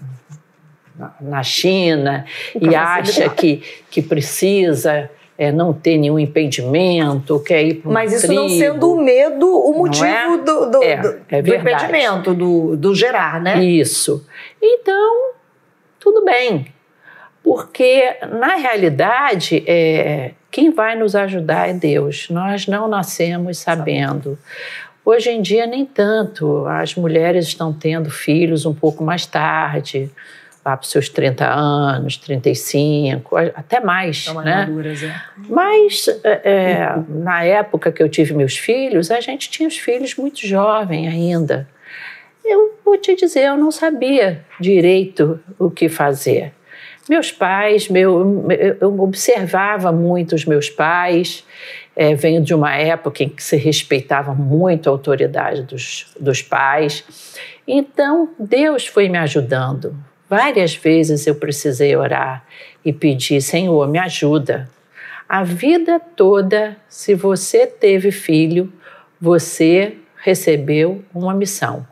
na, 0.96 1.14
na 1.20 1.42
China, 1.42 2.24
e 2.60 2.74
acha 2.74 3.28
que, 3.28 3.62
que 3.90 4.00
precisa 4.00 5.10
é, 5.38 5.52
não 5.52 5.72
ter 5.72 5.96
nenhum 5.96 6.18
impedimento, 6.18 7.38
quer 7.38 7.62
ir 7.62 7.74
para 7.74 7.92
Mas 7.92 8.12
isso 8.12 8.26
tribo, 8.26 8.42
não 8.42 8.48
sendo 8.48 8.92
o 8.92 9.00
medo 9.00 9.46
o 9.46 9.72
motivo 9.72 10.04
é? 10.04 10.36
do, 10.38 10.66
do, 10.66 10.82
é, 10.82 10.96
do, 10.96 11.20
é 11.28 11.42
do 11.42 11.54
impedimento, 11.54 12.34
do, 12.34 12.76
do 12.76 12.92
gerar, 12.92 13.40
né? 13.40 13.62
Isso. 13.62 14.26
Então, 14.60 15.30
tudo 16.00 16.24
bem. 16.24 16.66
Porque, 17.40 18.16
na 18.32 18.56
realidade, 18.56 19.62
é, 19.64 20.32
quem 20.50 20.72
vai 20.72 20.96
nos 20.96 21.14
ajudar 21.14 21.70
é 21.70 21.72
Deus. 21.72 22.28
Nós 22.28 22.66
não 22.66 22.88
nascemos 22.88 23.58
sabendo. 23.58 24.36
Hoje 25.04 25.30
em 25.30 25.40
dia, 25.40 25.66
nem 25.66 25.86
tanto. 25.86 26.66
As 26.66 26.96
mulheres 26.96 27.46
estão 27.46 27.72
tendo 27.72 28.10
filhos 28.10 28.66
um 28.66 28.74
pouco 28.74 29.04
mais 29.04 29.24
tarde 29.24 30.10
lá 30.64 30.76
para 30.76 30.84
os 30.84 30.90
seus 30.90 31.08
30 31.08 31.46
anos, 31.46 32.16
35, 32.16 33.36
até 33.54 33.80
mais. 33.80 34.24
São 34.24 34.40
né? 34.42 34.66
Maduras, 34.66 35.02
é. 35.02 35.14
Mas 35.48 36.08
é, 36.24 36.40
é, 36.44 37.02
na 37.08 37.44
época 37.44 37.90
que 37.92 38.02
eu 38.02 38.08
tive 38.08 38.34
meus 38.34 38.56
filhos, 38.56 39.10
a 39.10 39.20
gente 39.20 39.50
tinha 39.50 39.68
os 39.68 39.78
filhos 39.78 40.14
muito 40.16 40.46
jovem 40.46 41.08
ainda. 41.08 41.68
Eu 42.44 42.78
vou 42.84 42.96
te 42.96 43.14
dizer, 43.14 43.44
eu 43.44 43.56
não 43.56 43.70
sabia 43.70 44.44
direito 44.58 45.40
o 45.58 45.70
que 45.70 45.88
fazer. 45.88 46.52
Meus 47.08 47.32
pais, 47.32 47.88
meu, 47.88 48.46
eu 48.80 49.00
observava 49.00 49.90
muito 49.90 50.34
os 50.34 50.44
meus 50.44 50.68
pais, 50.68 51.42
é, 51.96 52.14
venho 52.14 52.42
de 52.42 52.54
uma 52.54 52.76
época 52.76 53.24
em 53.24 53.28
que 53.28 53.42
se 53.42 53.56
respeitava 53.56 54.34
muito 54.34 54.88
a 54.88 54.92
autoridade 54.92 55.62
dos, 55.62 56.06
dos 56.20 56.42
pais. 56.42 57.04
Então, 57.66 58.30
Deus 58.38 58.86
foi 58.86 59.08
me 59.08 59.18
ajudando, 59.18 59.96
Várias 60.28 60.74
vezes 60.74 61.26
eu 61.26 61.34
precisei 61.34 61.96
orar 61.96 62.44
e 62.84 62.92
pedir: 62.92 63.40
Senhor, 63.40 63.88
me 63.88 63.98
ajuda. 63.98 64.68
A 65.28 65.42
vida 65.42 65.98
toda, 65.98 66.76
se 66.88 67.14
você 67.14 67.66
teve 67.66 68.10
filho, 68.10 68.72
você 69.20 69.96
recebeu 70.22 71.02
uma 71.14 71.32
missão: 71.34 71.86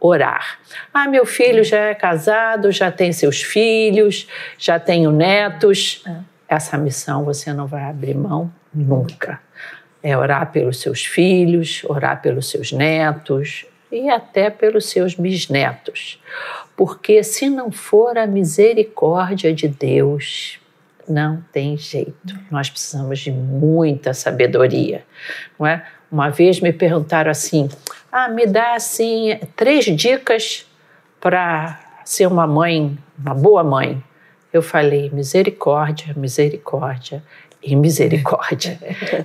orar. 0.00 0.58
Ah, 0.92 1.06
meu 1.06 1.26
filho 1.26 1.62
já 1.62 1.78
é 1.78 1.94
casado, 1.94 2.72
já 2.72 2.90
tem 2.90 3.12
seus 3.12 3.42
filhos, 3.42 4.26
já 4.58 4.78
tenho 4.78 5.12
netos. 5.12 6.02
É. 6.06 6.32
Essa 6.48 6.76
missão 6.76 7.24
você 7.24 7.52
não 7.52 7.66
vai 7.66 7.84
abrir 7.84 8.14
mão 8.14 8.52
nunca. 8.74 9.40
É 10.02 10.16
orar 10.16 10.50
pelos 10.50 10.80
seus 10.80 11.04
filhos, 11.04 11.82
orar 11.84 12.20
pelos 12.20 12.50
seus 12.50 12.72
netos 12.72 13.66
e 13.92 14.08
até 14.08 14.50
pelos 14.50 14.86
seus 14.86 15.14
bisnetos 15.14 16.18
porque 16.76 17.22
se 17.22 17.48
não 17.48 17.70
for 17.70 18.16
a 18.18 18.26
misericórdia 18.26 19.54
de 19.54 19.68
Deus, 19.68 20.58
não 21.08 21.42
tem 21.52 21.76
jeito. 21.76 22.36
Nós 22.50 22.70
precisamos 22.70 23.20
de 23.20 23.30
muita 23.30 24.14
sabedoria, 24.14 25.04
não 25.58 25.66
é? 25.66 25.86
Uma 26.10 26.28
vez 26.28 26.60
me 26.60 26.72
perguntaram 26.72 27.30
assim: 27.30 27.68
"Ah, 28.10 28.28
me 28.28 28.46
dá 28.46 28.74
assim 28.74 29.38
três 29.54 29.84
dicas 29.84 30.66
para 31.20 31.78
ser 32.04 32.26
uma 32.26 32.46
mãe, 32.46 32.98
uma 33.18 33.34
boa 33.34 33.62
mãe". 33.62 34.02
Eu 34.52 34.62
falei: 34.62 35.10
"Misericórdia, 35.10 36.14
misericórdia 36.16 37.22
e 37.62 37.76
misericórdia. 37.76 38.78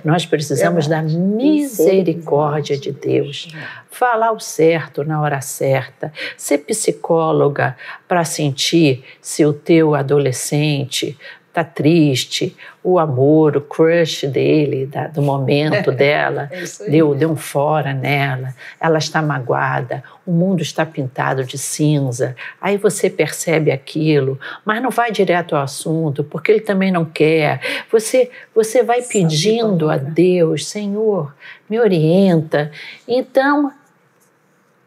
Nós 0.04 0.24
precisamos 0.24 0.86
da 0.86 1.02
misericórdia 1.02 2.78
de 2.78 2.92
Deus. 2.92 3.48
Falar 3.90 4.32
o 4.32 4.38
certo 4.38 5.02
na 5.02 5.20
hora 5.20 5.40
certa. 5.40 6.12
Ser 6.36 6.58
psicóloga 6.58 7.76
para 8.06 8.24
sentir 8.24 9.04
se 9.20 9.44
o 9.44 9.52
teu 9.52 9.94
adolescente 9.94 11.18
está 11.58 11.64
triste, 11.64 12.56
o 12.82 12.98
amor, 12.98 13.56
o 13.56 13.60
crush 13.60 14.26
dele, 14.26 14.86
da, 14.86 15.08
do 15.08 15.20
momento 15.20 15.90
dela, 15.92 16.48
é 16.52 16.90
deu, 16.90 17.14
deu 17.14 17.30
um 17.30 17.36
fora 17.36 17.92
nela, 17.92 18.54
ela 18.80 18.98
está 18.98 19.20
magoada, 19.20 20.02
o 20.24 20.30
mundo 20.30 20.62
está 20.62 20.86
pintado 20.86 21.44
de 21.44 21.58
cinza. 21.58 22.36
Aí 22.60 22.76
você 22.76 23.10
percebe 23.10 23.72
aquilo, 23.72 24.38
mas 24.64 24.80
não 24.80 24.90
vai 24.90 25.10
direto 25.10 25.56
ao 25.56 25.62
assunto, 25.62 26.22
porque 26.22 26.52
ele 26.52 26.60
também 26.60 26.92
não 26.92 27.04
quer. 27.04 27.60
Você, 27.90 28.30
você 28.54 28.82
vai 28.82 29.02
pedindo 29.02 29.90
a 29.90 29.96
Deus, 29.96 30.66
Senhor, 30.66 31.34
me 31.68 31.80
orienta. 31.80 32.70
Então, 33.06 33.72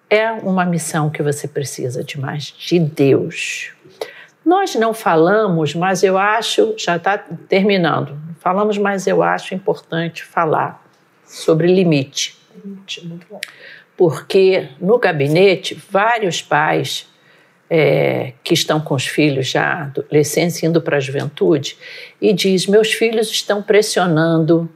é 0.09 0.31
uma 0.31 0.65
missão 0.65 1.09
que 1.09 1.23
você 1.23 1.47
precisa 1.47 2.03
de 2.03 2.19
mais 2.19 2.53
de 2.57 2.79
Deus. 2.79 3.71
Nós 4.45 4.75
não 4.75 4.93
falamos, 4.93 5.75
mas 5.75 6.03
eu 6.03 6.17
acho, 6.17 6.73
já 6.77 6.95
está 6.95 7.17
terminando, 7.17 8.17
falamos, 8.39 8.77
mas 8.77 9.05
eu 9.05 9.21
acho 9.21 9.53
importante 9.53 10.23
falar 10.23 10.83
sobre 11.25 11.67
limite. 11.67 12.37
muito 13.03 13.27
bom. 13.29 13.39
Porque 13.95 14.69
no 14.79 14.97
gabinete, 14.97 15.79
vários 15.89 16.41
pais 16.41 17.07
é, 17.69 18.33
que 18.43 18.53
estão 18.53 18.81
com 18.81 18.95
os 18.95 19.05
filhos 19.05 19.47
já 19.47 19.83
adolescentes, 19.83 20.61
indo 20.63 20.81
para 20.81 20.97
a 20.97 20.99
juventude, 20.99 21.77
e 22.19 22.33
diz: 22.33 22.65
Meus 22.65 22.91
filhos 22.91 23.29
estão 23.29 23.61
pressionando 23.61 24.67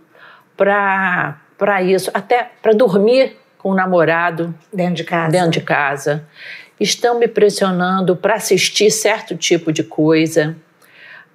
para 0.56 1.82
isso, 1.84 2.12
até 2.14 2.52
para 2.62 2.72
dormir 2.72 3.36
com 3.58 3.72
o 3.72 3.74
namorado 3.74 4.54
dentro 4.72 4.94
de 4.94 5.04
casa. 5.04 5.32
Dentro 5.32 5.50
de 5.50 5.62
casa 5.62 6.28
estão 6.80 7.20
me 7.20 7.28
pressionando 7.28 8.16
para 8.16 8.36
assistir 8.36 8.92
certo 8.92 9.36
tipo 9.36 9.72
de 9.72 9.84
coisa, 9.84 10.56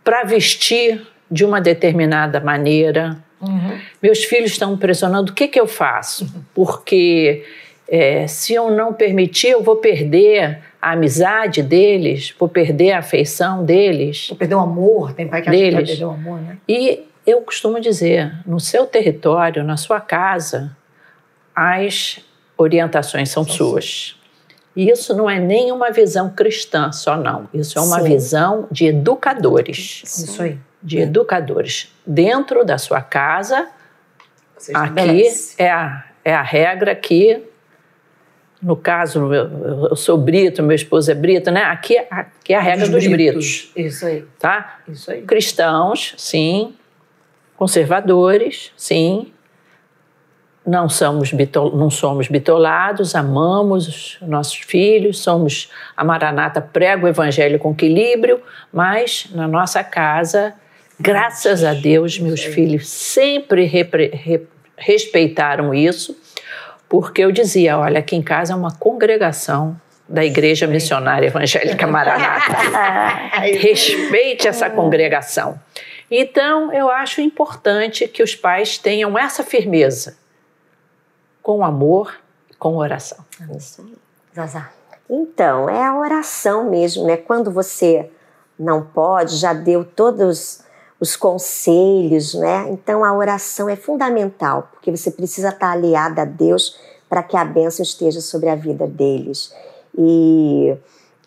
para 0.05 0.25
vestir 0.25 1.07
de 1.31 1.45
uma 1.45 1.61
determinada 1.61 2.41
maneira. 2.41 3.23
Uhum. 3.41 3.79
Meus 4.03 4.25
filhos 4.25 4.53
estão 4.53 4.73
me 4.73 4.77
pressionando, 4.77 5.33
o 5.33 5.35
que, 5.35 5.49
que 5.49 5.61
eu 5.61 5.67
faço? 5.67 6.29
Porque 6.55 7.45
é, 7.89 8.27
se 8.27 8.55
eu 8.55 8.71
não 8.71 8.93
permitir, 8.93 9.49
eu 9.49 9.63
vou 9.63 9.77
perder 9.77 10.61
a 10.81 10.93
amizade 10.93 11.63
deles, 11.63 12.35
vou 12.39 12.49
perder 12.49 12.93
a 12.93 12.99
afeição 12.99 13.65
deles. 13.65 14.29
Vou 14.29 14.39
perder 14.39 14.55
o 14.55 14.61
amor, 14.61 15.13
tem 15.13 15.27
pai 15.27 15.43
que 15.43 15.51
deles. 15.51 15.75
acha 15.75 15.77
que 15.77 15.77
vai 15.77 15.87
perder 15.87 16.05
o 16.05 16.11
amor, 16.11 16.41
né? 16.41 16.59
E 16.69 17.05
eu 17.27 17.41
costumo 17.43 17.81
dizer, 17.81 18.33
no 18.47 18.61
seu 18.61 18.87
território, 18.87 19.63
na 19.63 19.77
sua 19.77 20.01
casa, 20.01 20.77
as 21.55 22.21
orientações 22.57 23.29
são, 23.29 23.45
são 23.45 23.55
suas. 23.55 24.20
Isso 24.89 25.15
não 25.15 25.29
é 25.29 25.39
nem 25.39 25.73
uma 25.73 25.91
visão 25.91 26.31
cristã 26.31 26.93
só, 26.93 27.17
não. 27.17 27.49
Isso 27.53 27.79
é 27.79 27.83
uma 27.83 28.01
Sim. 28.01 28.09
visão 28.09 28.69
de 28.71 28.87
educadores. 28.87 30.03
Isso 30.05 30.43
aí. 30.43 30.59
De 30.83 30.99
é. 30.99 31.03
educadores. 31.03 31.93
Dentro 32.07 32.65
da 32.65 32.79
sua 32.79 33.03
casa, 33.03 33.69
aqui 34.75 35.29
é 35.59 35.71
a, 35.71 36.05
é 36.25 36.35
a 36.35 36.43
regra 36.43 36.95
que, 36.95 37.43
no 38.63 38.77
caso, 38.77 39.33
eu, 39.33 39.89
eu, 39.91 39.97
sou 39.97 40.17
brito, 40.17 40.63
meu 40.63 40.77
esposo 40.77 41.11
é 41.11 41.15
brito, 41.15 41.51
né? 41.51 41.63
Aqui, 41.65 41.99
aqui 42.11 42.53
é 42.53 42.57
a 42.57 42.61
regra 42.61 42.87
dos, 42.89 43.05
dos 43.05 43.07
britos. 43.07 43.71
britos. 43.75 43.97
Isso 43.97 44.07
aí. 44.07 44.25
Tá? 44.39 44.79
Isso 44.89 45.11
aí. 45.11 45.23
Cristãos, 45.23 46.15
sim. 46.17 46.75
Conservadores, 47.57 48.73
sim 48.77 49.33
não 50.67 50.89
somos, 50.89 51.33
bitol, 51.33 51.75
não 51.75 51.91
somos 51.91 52.29
bitolados, 52.29 53.15
amamos 53.15 53.89
os 53.89 54.19
nossos 54.21 54.59
filhos, 54.59 55.19
somos 55.19 55.71
a 55.97 56.05
Maranata 56.05 56.61
prega 56.61 57.05
o 57.05 57.09
evangelho 57.09 57.59
com 57.59 57.73
equilíbrio, 57.73 58.41
mas 58.73 59.27
na 59.33 59.49
nossa 59.49 59.83
casa, 59.83 60.55
graças 60.99 61.65
a 61.65 61.73
Deus, 61.73 62.19
meus 62.19 62.43
filhos 62.43 62.89
sempre 62.89 63.65
repre, 63.65 64.11
re, 64.13 64.43
respeitaram 64.77 65.73
isso, 65.73 66.17
porque 66.89 67.23
eu 67.23 67.33
dizia, 67.33 67.79
olha, 67.79 68.01
aqui 68.01 68.15
em 68.15 68.23
casa 68.23 68.53
é 68.53 68.57
uma 68.57 68.73
congregação 68.73 69.81
da 70.07 70.25
Igreja 70.25 70.67
Missionária 70.67 71.29
Evangélica 71.29 71.87
Maranata. 71.87 72.53
Respeite 73.61 74.49
essa 74.49 74.69
congregação. 74.69 75.59
Então, 76.11 76.73
eu 76.73 76.91
acho 76.91 77.21
importante 77.21 78.09
que 78.09 78.21
os 78.21 78.35
pais 78.35 78.77
tenham 78.77 79.17
essa 79.17 79.45
firmeza 79.45 80.20
com 81.51 81.65
amor, 81.65 82.15
com 82.61 82.77
oração. 82.77 83.19
Isso 83.57 83.83
aí. 83.83 83.97
Então, 85.09 85.69
é 85.69 85.85
a 85.85 85.97
oração 85.97 86.71
mesmo, 86.71 87.05
né? 87.05 87.17
Quando 87.17 87.51
você 87.51 88.09
não 88.57 88.83
pode, 88.83 89.37
já 89.37 89.53
deu 89.53 89.85
todos 89.85 90.61
os 91.01 91.17
conselhos, 91.17 92.35
né? 92.35 92.69
Então 92.71 93.05
a 93.05 93.13
oração 93.13 93.69
é 93.69 93.75
fundamental, 93.75 94.69
porque 94.71 94.93
você 94.93 95.11
precisa 95.11 95.49
estar 95.49 95.73
aliada 95.73 96.23
a 96.23 96.25
Deus 96.25 96.79
para 97.09 97.25
que 97.25 97.37
a 97.37 97.45
bênção 97.45 97.83
esteja 97.83 98.21
sobre 98.21 98.49
a 98.49 98.55
vida 98.55 98.87
deles. 98.87 99.53
E 99.99 100.77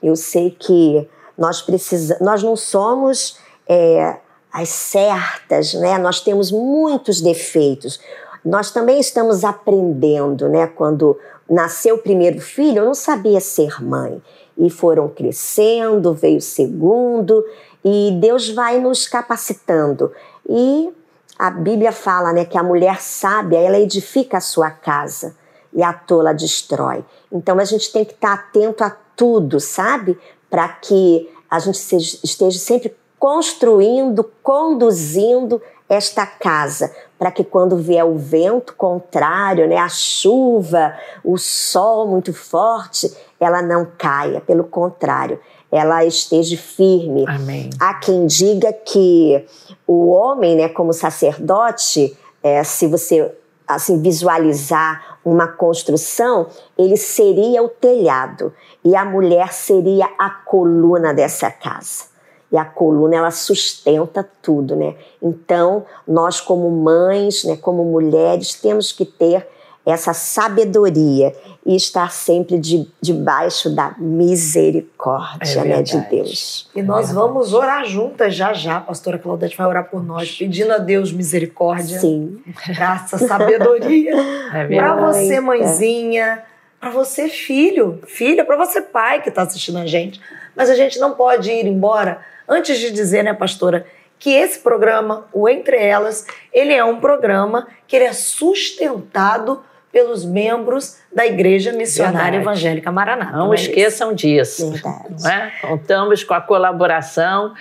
eu 0.01 0.15
sei 0.15 0.51
que 0.51 1.09
nós 1.37 1.61
precisamos, 1.61 2.25
nós 2.25 2.41
não 2.41 2.55
somos 2.55 3.37
é, 3.67 4.15
as 4.53 4.69
certas, 4.69 5.73
né? 5.73 5.97
Nós 5.97 6.21
temos 6.21 6.49
muitos 6.49 7.19
defeitos. 7.19 7.99
Nós 8.43 8.71
também 8.71 8.99
estamos 8.99 9.43
aprendendo, 9.43 10.49
né? 10.49 10.67
Quando 10.67 11.17
nasceu 11.49 11.95
o 11.95 11.99
primeiro 11.99 12.41
filho, 12.41 12.79
eu 12.79 12.85
não 12.85 12.93
sabia 12.93 13.39
ser 13.39 13.81
mãe. 13.81 14.21
E 14.57 14.69
foram 14.69 15.07
crescendo, 15.07 16.13
veio 16.13 16.37
o 16.37 16.41
segundo, 16.41 17.43
e 17.83 18.17
Deus 18.19 18.49
vai 18.49 18.79
nos 18.79 19.07
capacitando. 19.07 20.11
E 20.47 20.91
a 21.37 21.49
Bíblia 21.49 21.91
fala, 21.91 22.31
né, 22.31 22.45
que 22.45 22.57
a 22.57 22.63
mulher 22.63 23.01
sábia, 23.01 23.57
ela 23.57 23.79
edifica 23.79 24.37
a 24.37 24.41
sua 24.41 24.69
casa 24.69 25.35
e 25.73 25.81
a 25.81 25.91
tola 25.91 26.33
destrói. 26.33 27.03
Então 27.31 27.59
a 27.59 27.65
gente 27.65 27.91
tem 27.91 28.05
que 28.05 28.13
estar 28.13 28.33
atento 28.33 28.83
a 28.83 28.95
tudo, 29.15 29.59
sabe? 29.59 30.17
Para 30.49 30.67
que 30.69 31.29
a 31.49 31.59
gente 31.59 31.79
esteja 32.23 32.59
sempre 32.59 32.95
construindo, 33.17 34.29
conduzindo 34.43 35.61
esta 35.87 36.25
casa, 36.25 36.93
para 37.17 37.31
que 37.31 37.43
quando 37.43 37.77
vier 37.77 38.05
o 38.05 38.17
vento 38.17 38.73
contrário, 38.73 39.67
né, 39.67 39.77
a 39.77 39.89
chuva, 39.89 40.93
o 41.23 41.37
sol 41.37 42.07
muito 42.07 42.33
forte, 42.33 43.11
ela 43.39 43.61
não 43.61 43.87
caia, 43.97 44.41
pelo 44.41 44.63
contrário, 44.63 45.39
ela 45.71 46.05
esteja 46.05 46.57
firme. 46.57 47.25
Amém. 47.27 47.69
Há 47.79 47.95
quem 47.95 48.25
diga 48.25 48.71
que 48.73 49.45
o 49.87 50.09
homem, 50.09 50.55
né, 50.55 50.69
como 50.69 50.93
sacerdote, 50.93 52.17
é, 52.41 52.63
se 52.63 52.87
você 52.87 53.31
assim 53.65 54.01
visualizar 54.01 55.19
uma 55.23 55.47
construção, 55.47 56.47
ele 56.77 56.97
seria 56.97 57.63
o 57.63 57.69
telhado 57.69 58.53
e 58.83 58.95
a 58.95 59.05
mulher 59.05 59.53
seria 59.53 60.09
a 60.19 60.29
coluna 60.29 61.13
dessa 61.13 61.49
casa 61.49 62.12
e 62.53 62.57
a 62.57 62.63
coluna 62.63 63.15
ela 63.15 63.31
sustenta 63.31 64.29
tudo, 64.39 64.75
né? 64.75 64.93
Então, 65.19 65.83
nós 66.07 66.39
como 66.39 66.69
mães, 66.69 67.43
né, 67.43 67.57
como 67.57 67.83
mulheres, 67.83 68.53
temos 68.53 68.91
que 68.91 69.05
ter 69.05 69.47
essa 69.83 70.13
sabedoria 70.13 71.35
e 71.65 71.75
estar 71.75 72.11
sempre 72.11 72.59
de, 72.59 72.87
debaixo 73.01 73.69
da 73.69 73.95
misericórdia 73.97 75.61
é 75.61 75.63
né, 75.63 75.81
de 75.81 75.99
Deus. 76.09 76.69
E 76.75 76.81
nós 76.81 77.09
é 77.09 77.13
vamos 77.13 77.53
orar 77.53 77.85
juntas 77.85 78.35
já 78.35 78.53
já, 78.53 78.77
a 78.77 78.81
pastora 78.81 79.17
Claudete 79.17 79.57
vai 79.57 79.67
orar 79.67 79.89
por 79.89 80.03
nós, 80.03 80.31
pedindo 80.31 80.71
a 80.71 80.77
Deus 80.77 81.11
misericórdia, 81.11 81.99
Sim. 81.99 82.39
graça, 82.67 83.17
sabedoria. 83.17 84.13
É 84.53 84.67
para 84.67 84.95
você, 85.07 85.39
mãezinha, 85.39 86.43
para 86.79 86.91
você, 86.91 87.27
filho, 87.27 87.99
filha, 88.05 88.45
para 88.45 88.55
você, 88.55 88.79
pai 88.81 89.21
que 89.21 89.29
está 89.29 89.41
assistindo 89.41 89.79
a 89.79 89.85
gente. 89.87 90.21
Mas 90.55 90.69
a 90.69 90.75
gente 90.75 90.99
não 90.99 91.13
pode 91.15 91.49
ir 91.49 91.65
embora 91.65 92.21
Antes 92.47 92.79
de 92.79 92.91
dizer, 92.91 93.23
né, 93.23 93.33
pastora, 93.33 93.85
que 94.19 94.31
esse 94.31 94.59
programa, 94.59 95.27
o 95.33 95.49
Entre 95.49 95.77
Elas, 95.77 96.25
ele 96.53 96.73
é 96.73 96.83
um 96.83 96.99
programa 96.99 97.67
que 97.87 97.95
ele 97.95 98.05
é 98.05 98.13
sustentado 98.13 99.61
pelos 99.91 100.25
membros 100.25 100.97
da 101.13 101.25
Igreja 101.25 101.71
Missionária 101.71 102.31
Verdade. 102.31 102.37
Evangélica 102.37 102.91
Maranata. 102.91 103.31
Não, 103.31 103.45
não 103.45 103.53
é 103.53 103.55
esqueçam 103.55 104.11
isso? 104.11 104.15
disso. 104.15 104.73
Não 105.21 105.29
é? 105.29 105.51
Contamos 105.61 106.23
com 106.23 106.33
a 106.33 106.41
colaboração 106.41 107.53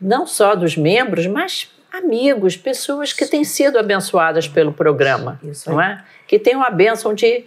não 0.00 0.26
só 0.26 0.54
dos 0.54 0.76
membros, 0.76 1.26
mas 1.26 1.70
amigos, 1.92 2.56
pessoas 2.56 3.12
que 3.12 3.26
têm 3.26 3.44
sido 3.44 3.78
abençoadas 3.78 4.48
pelo 4.48 4.72
programa, 4.72 5.38
isso 5.44 5.70
não 5.70 5.80
é? 5.80 6.02
Que 6.26 6.38
têm 6.38 6.54
a 6.54 6.70
bênção 6.70 7.14
de, 7.14 7.44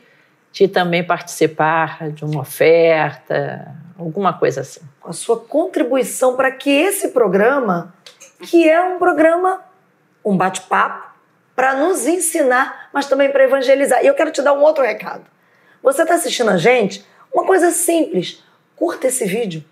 de 0.51 0.67
também 0.67 1.03
participar 1.03 2.11
de 2.11 2.23
uma 2.23 2.41
oferta, 2.41 3.75
alguma 3.97 4.33
coisa 4.33 4.61
assim. 4.61 4.81
A 5.07 5.13
sua 5.13 5.39
contribuição 5.39 6.35
para 6.35 6.51
que 6.51 6.69
esse 6.69 7.07
programa, 7.09 7.93
que 8.41 8.69
é 8.69 8.83
um 8.83 8.99
programa, 8.99 9.63
um 10.23 10.35
bate-papo, 10.35 11.07
para 11.55 11.75
nos 11.75 12.05
ensinar, 12.05 12.89
mas 12.91 13.07
também 13.07 13.31
para 13.31 13.45
evangelizar. 13.45 14.03
E 14.03 14.07
eu 14.07 14.13
quero 14.13 14.31
te 14.31 14.41
dar 14.41 14.51
um 14.51 14.61
outro 14.61 14.83
recado. 14.83 15.25
Você 15.81 16.01
está 16.01 16.15
assistindo 16.15 16.49
a 16.49 16.57
gente? 16.57 17.07
Uma 17.33 17.45
coisa 17.45 17.71
simples. 17.71 18.43
Curta 18.75 19.07
esse 19.07 19.23
vídeo. 19.23 19.63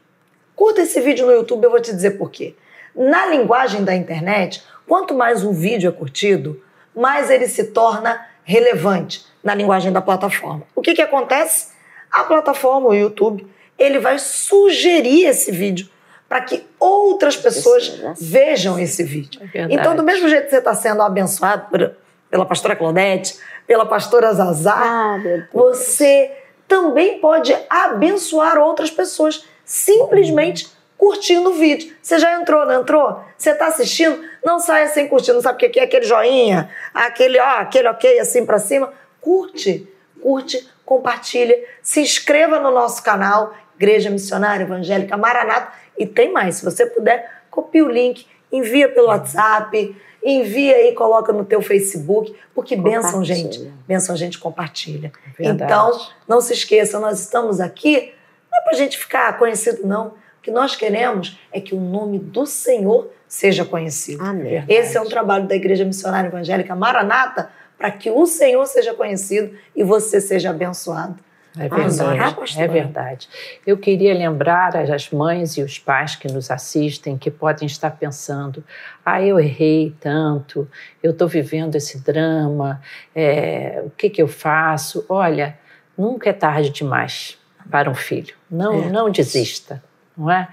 Curta 0.56 0.84
esse 0.84 1.02
vídeo 1.02 1.26
no 1.26 1.34
YouTube, 1.34 1.66
eu 1.66 1.70
vou 1.70 1.82
te 1.82 1.94
dizer 1.94 2.12
por 2.12 2.32
quê. 2.32 2.56
Na 2.96 3.26
linguagem 3.26 3.84
da 3.84 3.94
internet, 3.94 4.64
quanto 4.88 5.14
mais 5.14 5.44
um 5.44 5.52
vídeo 5.52 5.90
é 5.90 5.92
curtido, 5.92 6.64
mais 6.96 7.30
ele 7.30 7.50
se 7.50 7.66
torna 7.66 8.26
relevante 8.46 9.26
na 9.44 9.54
linguagem 9.54 9.92
da 9.92 10.02
plataforma. 10.02 10.64
O 10.74 10.82
que, 10.82 10.94
que 10.94 11.02
acontece? 11.02 11.74
A 12.10 12.24
plataforma, 12.24 12.88
o 12.88 12.96
YouTube, 12.96 13.46
ele 13.78 14.00
vai 14.00 14.18
sugerir 14.20 15.26
esse 15.26 15.52
vídeo 15.52 15.90
para 16.28 16.42
que 16.42 16.66
outras 16.80 17.38
pessoas 17.38 18.00
vejam 18.20 18.80
esse 18.80 19.04
vídeo. 19.04 19.42
É 19.54 19.68
então, 19.70 19.96
do 19.96 20.04
mesmo 20.04 20.28
jeito 20.28 20.46
que 20.46 20.50
você 20.50 20.58
está 20.58 20.74
sendo 20.74 21.02
abençoado 21.02 21.68
por, 21.70 21.96
pela 22.30 22.46
pastora 22.46 22.76
Claudete, 22.76 23.38
pela 23.68 23.86
pastora 23.86 24.34
Zazá, 24.34 24.76
ah, 24.76 25.20
você 25.54 26.32
também 26.68 27.20
pode 27.20 27.56
abençoar 27.70 28.58
outras 28.58 28.90
pessoas 28.90 29.46
simplesmente 29.64 30.68
curtindo 30.98 31.52
o 31.52 31.54
vídeo. 31.54 31.94
Você 32.02 32.18
já 32.18 32.40
entrou, 32.40 32.66
não 32.66 32.82
entrou? 32.82 33.22
Você 33.38 33.52
está 33.52 33.68
assistindo? 33.68 34.24
Não 34.44 34.60
saia 34.60 34.88
sem 34.88 35.08
curtir. 35.08 35.34
Não 35.34 35.42
sabe 35.42 35.66
o 35.66 35.72
que 35.72 35.80
é 35.80 35.84
aquele 35.84 36.06
joinha, 36.06 36.70
aquele, 36.94 37.40
ó, 37.40 37.58
aquele 37.60 37.88
ok 37.88 38.20
assim 38.20 38.46
para 38.46 38.60
cima? 38.60 38.94
Curte, 39.22 39.88
curte, 40.22 40.68
compartilha, 40.86 41.56
se 41.82 42.00
inscreva 42.02 42.60
no 42.60 42.72
nosso 42.72 43.04
canal 43.04 43.54
Igreja 43.76 44.10
Missionária 44.10 44.64
Evangélica 44.64 45.18
Maranata. 45.18 45.72
E 45.98 46.06
tem 46.06 46.32
mais, 46.32 46.56
se 46.56 46.66
você 46.66 46.86
puder, 46.86 47.44
copia 47.50 47.86
o 47.86 47.90
link, 47.90 48.26
envia 48.52 48.90
pelo 48.90 49.08
WhatsApp, 49.08 49.96
envia 50.24 50.90
e 50.90 50.94
coloca 50.94 51.32
no 51.32 51.46
teu 51.46 51.62
Facebook, 51.62 52.36
porque 52.54 52.76
benção, 52.76 53.24
gente. 53.24 53.72
Benção, 53.88 54.16
gente, 54.16 54.40
compartilha. 54.40 55.12
Verdade. 55.38 55.72
Então, 55.72 56.08
não 56.28 56.42
se 56.42 56.54
esqueça, 56.54 57.00
nós 57.00 57.20
estamos 57.20 57.60
aqui, 57.60 58.14
não 58.52 58.60
é 58.60 58.62
para 58.64 58.74
a 58.74 58.76
gente 58.76 58.98
ficar 58.98 59.38
conhecido, 59.38 59.86
não. 59.86 60.08
O 60.08 60.42
que 60.42 60.52
nós 60.52 60.76
queremos 60.76 61.40
é 61.52 61.62
que 61.62 61.76
o 61.76 61.80
nome 61.80 62.18
do 62.18 62.46
Senhor 62.46 63.12
seja 63.28 63.64
conhecido. 63.66 64.24
Amém. 64.24 64.64
Esse 64.68 64.98
é 64.98 65.02
um 65.02 65.08
trabalho 65.08 65.48
da 65.48 65.56
Igreja 65.56 65.86
Missionária 65.86 66.28
Evangélica 66.28 66.76
Maranata, 66.76 67.50
para 67.78 67.92
que 67.92 68.10
o 68.10 68.26
Senhor 68.26 68.66
seja 68.66 68.94
conhecido 68.94 69.56
e 69.76 69.84
você 69.84 70.22
seja 70.22 70.50
abençoado. 70.50 71.16
É 71.58 71.70
verdade, 71.70 72.60
é 72.60 72.68
verdade. 72.68 73.30
Eu 73.66 73.78
queria 73.78 74.14
lembrar 74.14 74.76
as 74.76 75.10
mães 75.10 75.56
e 75.58 75.64
os 75.64 75.80
pais 75.80 76.16
que 76.16 76.28
nos 76.32 76.52
assistem 76.52 77.18
que 77.18 77.32
podem 77.32 77.66
estar 77.66 77.92
pensando: 77.92 78.64
ah, 79.06 79.22
eu 79.22 79.40
errei 79.40 79.96
tanto, 80.00 80.68
eu 81.02 81.12
estou 81.12 81.28
vivendo 81.28 81.76
esse 81.76 82.04
drama, 82.04 82.82
é, 83.16 83.82
o 83.86 83.90
que, 83.92 84.10
que 84.10 84.22
eu 84.22 84.28
faço? 84.28 85.06
Olha, 85.08 85.58
nunca 85.98 86.30
é 86.30 86.34
tarde 86.34 86.70
demais 86.72 87.38
para 87.70 87.90
um 87.90 87.96
filho. 87.96 88.36
Não, 88.52 88.84
é. 88.84 88.90
não 88.90 89.10
desista, 89.10 89.82
não 90.18 90.30
é? 90.30 90.50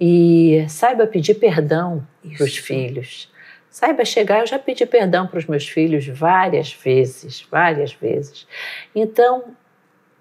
E 0.00 0.64
saiba 0.68 1.06
pedir 1.06 1.34
perdão 1.34 2.06
para 2.36 2.44
os 2.44 2.56
filhos. 2.56 3.32
Saiba 3.70 4.04
chegar, 4.04 4.40
eu 4.40 4.46
já 4.46 4.58
pedi 4.58 4.84
perdão 4.84 5.26
para 5.26 5.38
os 5.38 5.46
meus 5.46 5.66
filhos 5.66 6.06
várias 6.06 6.70
vezes, 6.74 7.46
várias 7.50 7.90
vezes. 7.94 8.46
Então, 8.94 9.56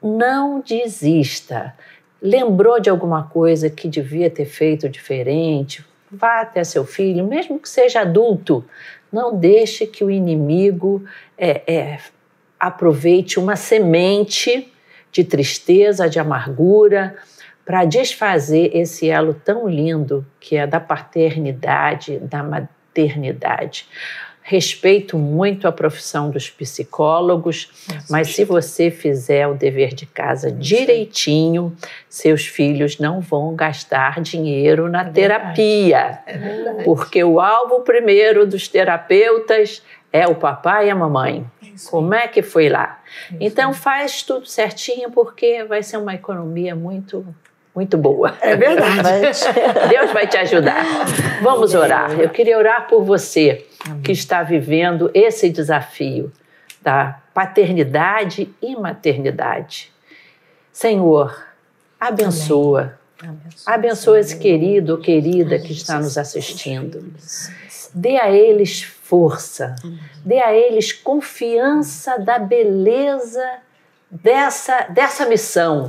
não 0.02 0.60
desista. 0.60 1.76
Lembrou 2.22 2.80
de 2.80 2.90
alguma 2.90 3.24
coisa 3.24 3.70
que 3.70 3.88
devia 3.88 4.30
ter 4.30 4.46
feito 4.46 4.90
diferente? 4.90 5.86
Vá 6.10 6.42
até 6.42 6.64
seu 6.64 6.86
filho, 6.86 7.26
mesmo 7.26 7.60
que 7.60 7.70
seja 7.70 8.02
adulto. 8.02 8.66
Não 9.12 9.36
deixe 9.36 9.86
que 9.86 10.04
o 10.04 10.12
inimigo 10.12 11.04
é, 11.38 11.62
é, 11.72 12.00
aproveite 12.60 13.40
uma 13.40 13.56
semente 13.56 14.72
de 15.12 15.24
tristeza, 15.24 16.10
de 16.10 16.20
amargura, 16.20 17.16
para 17.66 17.86
desfazer 17.86 18.76
esse 18.76 19.10
elo 19.10 19.34
tão 19.34 19.68
lindo 19.68 20.26
que 20.40 20.56
é 20.56 20.66
da 20.66 20.80
paternidade, 20.80 22.18
da 22.20 22.44
maternidade. 22.44 23.88
Respeito 24.52 25.18
muito 25.18 25.66
a 25.66 25.72
profissão 25.72 26.30
dos 26.30 26.50
psicólogos, 26.50 27.70
mas 28.10 28.36
se 28.36 28.44
você 28.44 28.92
fizer 28.92 29.48
o 29.48 29.54
dever 29.54 29.94
de 29.94 30.06
casa 30.06 30.52
direitinho, 30.52 31.74
seus 32.10 32.46
filhos 32.46 33.00
não 33.00 33.22
vão 33.22 33.56
gastar 33.56 34.20
dinheiro 34.20 34.90
na 34.90 35.04
é 35.04 35.10
terapia. 35.10 36.20
É 36.28 36.84
porque 36.84 37.24
o 37.24 37.40
alvo 37.40 37.80
primeiro 37.80 38.46
dos 38.46 38.68
terapeutas 38.68 39.82
é 40.12 40.28
o 40.28 40.36
papai 40.36 40.88
e 40.88 40.90
a 40.90 40.96
mamãe. 40.96 41.46
Como 41.90 42.14
é 42.14 42.28
que 42.28 42.42
foi 42.42 42.68
lá? 42.68 43.00
Então 43.40 43.74
faz 43.74 44.22
tudo 44.22 44.46
certinho 44.46 45.12
porque 45.12 45.64
vai 45.64 45.82
ser 45.82 45.96
uma 45.96 46.14
economia 46.14 46.76
muito 46.76 47.26
muito 47.74 47.98
boa. 47.98 48.36
É 48.42 48.54
verdade. 48.54 49.00
Deus 49.88 50.12
vai 50.12 50.28
te 50.28 50.36
ajudar. 50.36 50.84
Vamos 51.42 51.74
orar. 51.74 52.20
Eu 52.20 52.28
queria 52.28 52.58
orar 52.58 52.86
por 52.90 53.02
você 53.02 53.66
que 54.04 54.12
está 54.12 54.44
vivendo 54.44 55.10
esse 55.14 55.50
desafio 55.50 56.32
da 56.82 57.20
paternidade 57.34 58.54
e 58.62 58.76
maternidade. 58.76 59.92
Senhor, 60.72 61.46
abençoa. 62.00 62.98
Abençoa 63.66 64.20
esse 64.20 64.38
querido 64.38 64.94
ou 64.94 65.00
querida 65.00 65.60
que 65.60 65.74
está 65.74 66.00
nos 66.00 66.18
assistindo. 66.18 67.14
Dê 67.94 68.18
a 68.18 68.32
eles 68.32 68.82
força, 68.82 69.76
dê 70.26 70.40
a 70.40 70.54
eles 70.54 70.92
confiança 70.92 72.18
da 72.18 72.40
beleza 72.40 73.46
dessa, 74.10 74.84
dessa 74.86 75.26
missão. 75.26 75.86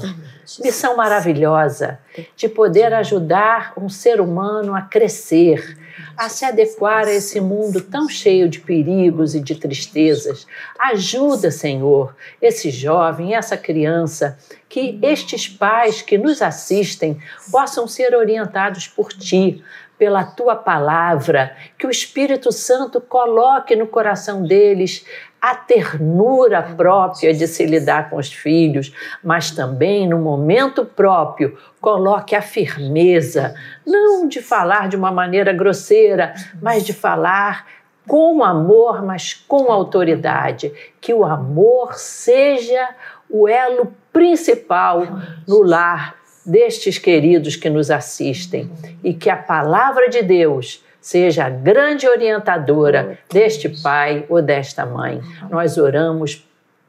Missão 0.63 0.97
maravilhosa 0.97 1.99
de 2.37 2.49
poder 2.49 2.93
ajudar 2.93 3.73
um 3.77 3.89
ser 3.89 4.21
humano 4.21 4.75
a 4.75 4.83
crescer, 4.83 5.79
a 6.17 6.29
se 6.29 6.45
adequar 6.45 7.07
a 7.07 7.13
esse 7.13 7.41
mundo 7.41 7.81
tão 7.81 8.09
cheio 8.09 8.49
de 8.49 8.61
perigos 8.61 9.35
e 9.35 9.41
de 9.41 9.55
tristezas. 9.55 10.47
Ajuda, 10.79 11.51
Senhor, 11.51 12.15
esse 12.41 12.71
jovem, 12.71 13.35
essa 13.35 13.57
criança, 13.57 14.39
que 14.69 14.99
estes 15.03 15.49
pais 15.49 16.03
que 16.03 16.17
nos 16.17 16.41
assistem 16.43 17.19
possam 17.51 17.87
ser 17.87 18.15
orientados 18.15 18.89
por 18.89 19.13
Ti, 19.13 19.63
pela 19.99 20.25
tua 20.25 20.57
palavra, 20.57 21.57
que 21.79 21.87
o 21.87 21.91
Espírito 21.91 22.51
Santo 22.51 23.01
coloque 23.01 23.77
no 23.77 23.87
coração 23.87 24.43
deles 24.43 25.05
a 25.43 25.57
ternura 25.57 26.63
própria 26.77 27.35
de 27.35 27.49
se 27.49 27.67
lidar 27.67 28.09
com 28.09 28.17
os 28.17 28.33
filhos, 28.33 28.95
mas 29.25 29.51
também 29.51 30.09
no 30.09 30.21
momento 30.21 30.85
próprio 30.85 31.59
coloque 31.81 32.37
a 32.37 32.41
firmeza, 32.41 33.53
não 33.85 34.29
de 34.29 34.41
falar 34.41 34.89
de 34.89 34.95
uma 34.95 35.11
maneira 35.11 35.53
grosseira, 35.53 36.33
mas 36.63 36.87
de 36.87 36.93
falar 36.93 37.67
com 38.07 38.45
amor, 38.45 39.03
mas 39.03 39.35
com 39.35 39.73
autoridade. 39.73 40.73
Que 41.01 41.13
o 41.13 41.25
amor 41.25 41.95
seja 41.95 42.91
o 43.29 43.49
elo 43.49 43.93
principal 44.13 45.05
no 45.49 45.61
lar 45.65 46.15
destes 46.47 46.99
queridos 46.99 47.57
que 47.57 47.69
nos 47.69 47.91
assistem 47.91 48.71
e 49.03 49.13
que 49.13 49.29
a 49.29 49.37
palavra 49.37 50.09
de 50.09 50.23
Deus 50.23 50.85
seja 51.03 51.47
a 51.47 51.51
grande 51.51 52.09
orientadora 52.09 53.19
deste 53.31 53.69
pai 53.69 54.25
ou 54.29 54.41
desta 54.41 54.87
mãe. 54.87 55.21
Nós 55.51 55.77
oramos 55.77 56.47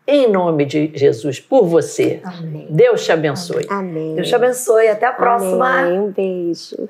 em 0.07 0.29
nome 0.29 0.65
de 0.65 0.91
Jesus 0.93 1.39
por 1.39 1.65
você. 1.65 2.21
Amém. 2.23 2.67
Deus 2.69 3.03
te 3.03 3.11
abençoe. 3.11 3.65
Amém. 3.69 4.15
Deus 4.15 4.27
te 4.27 4.35
abençoe. 4.35 4.87
Até 4.87 5.07
a 5.07 5.13
próxima. 5.13 5.79
Amém. 5.79 5.99
Um 5.99 6.11
beijo. 6.11 6.87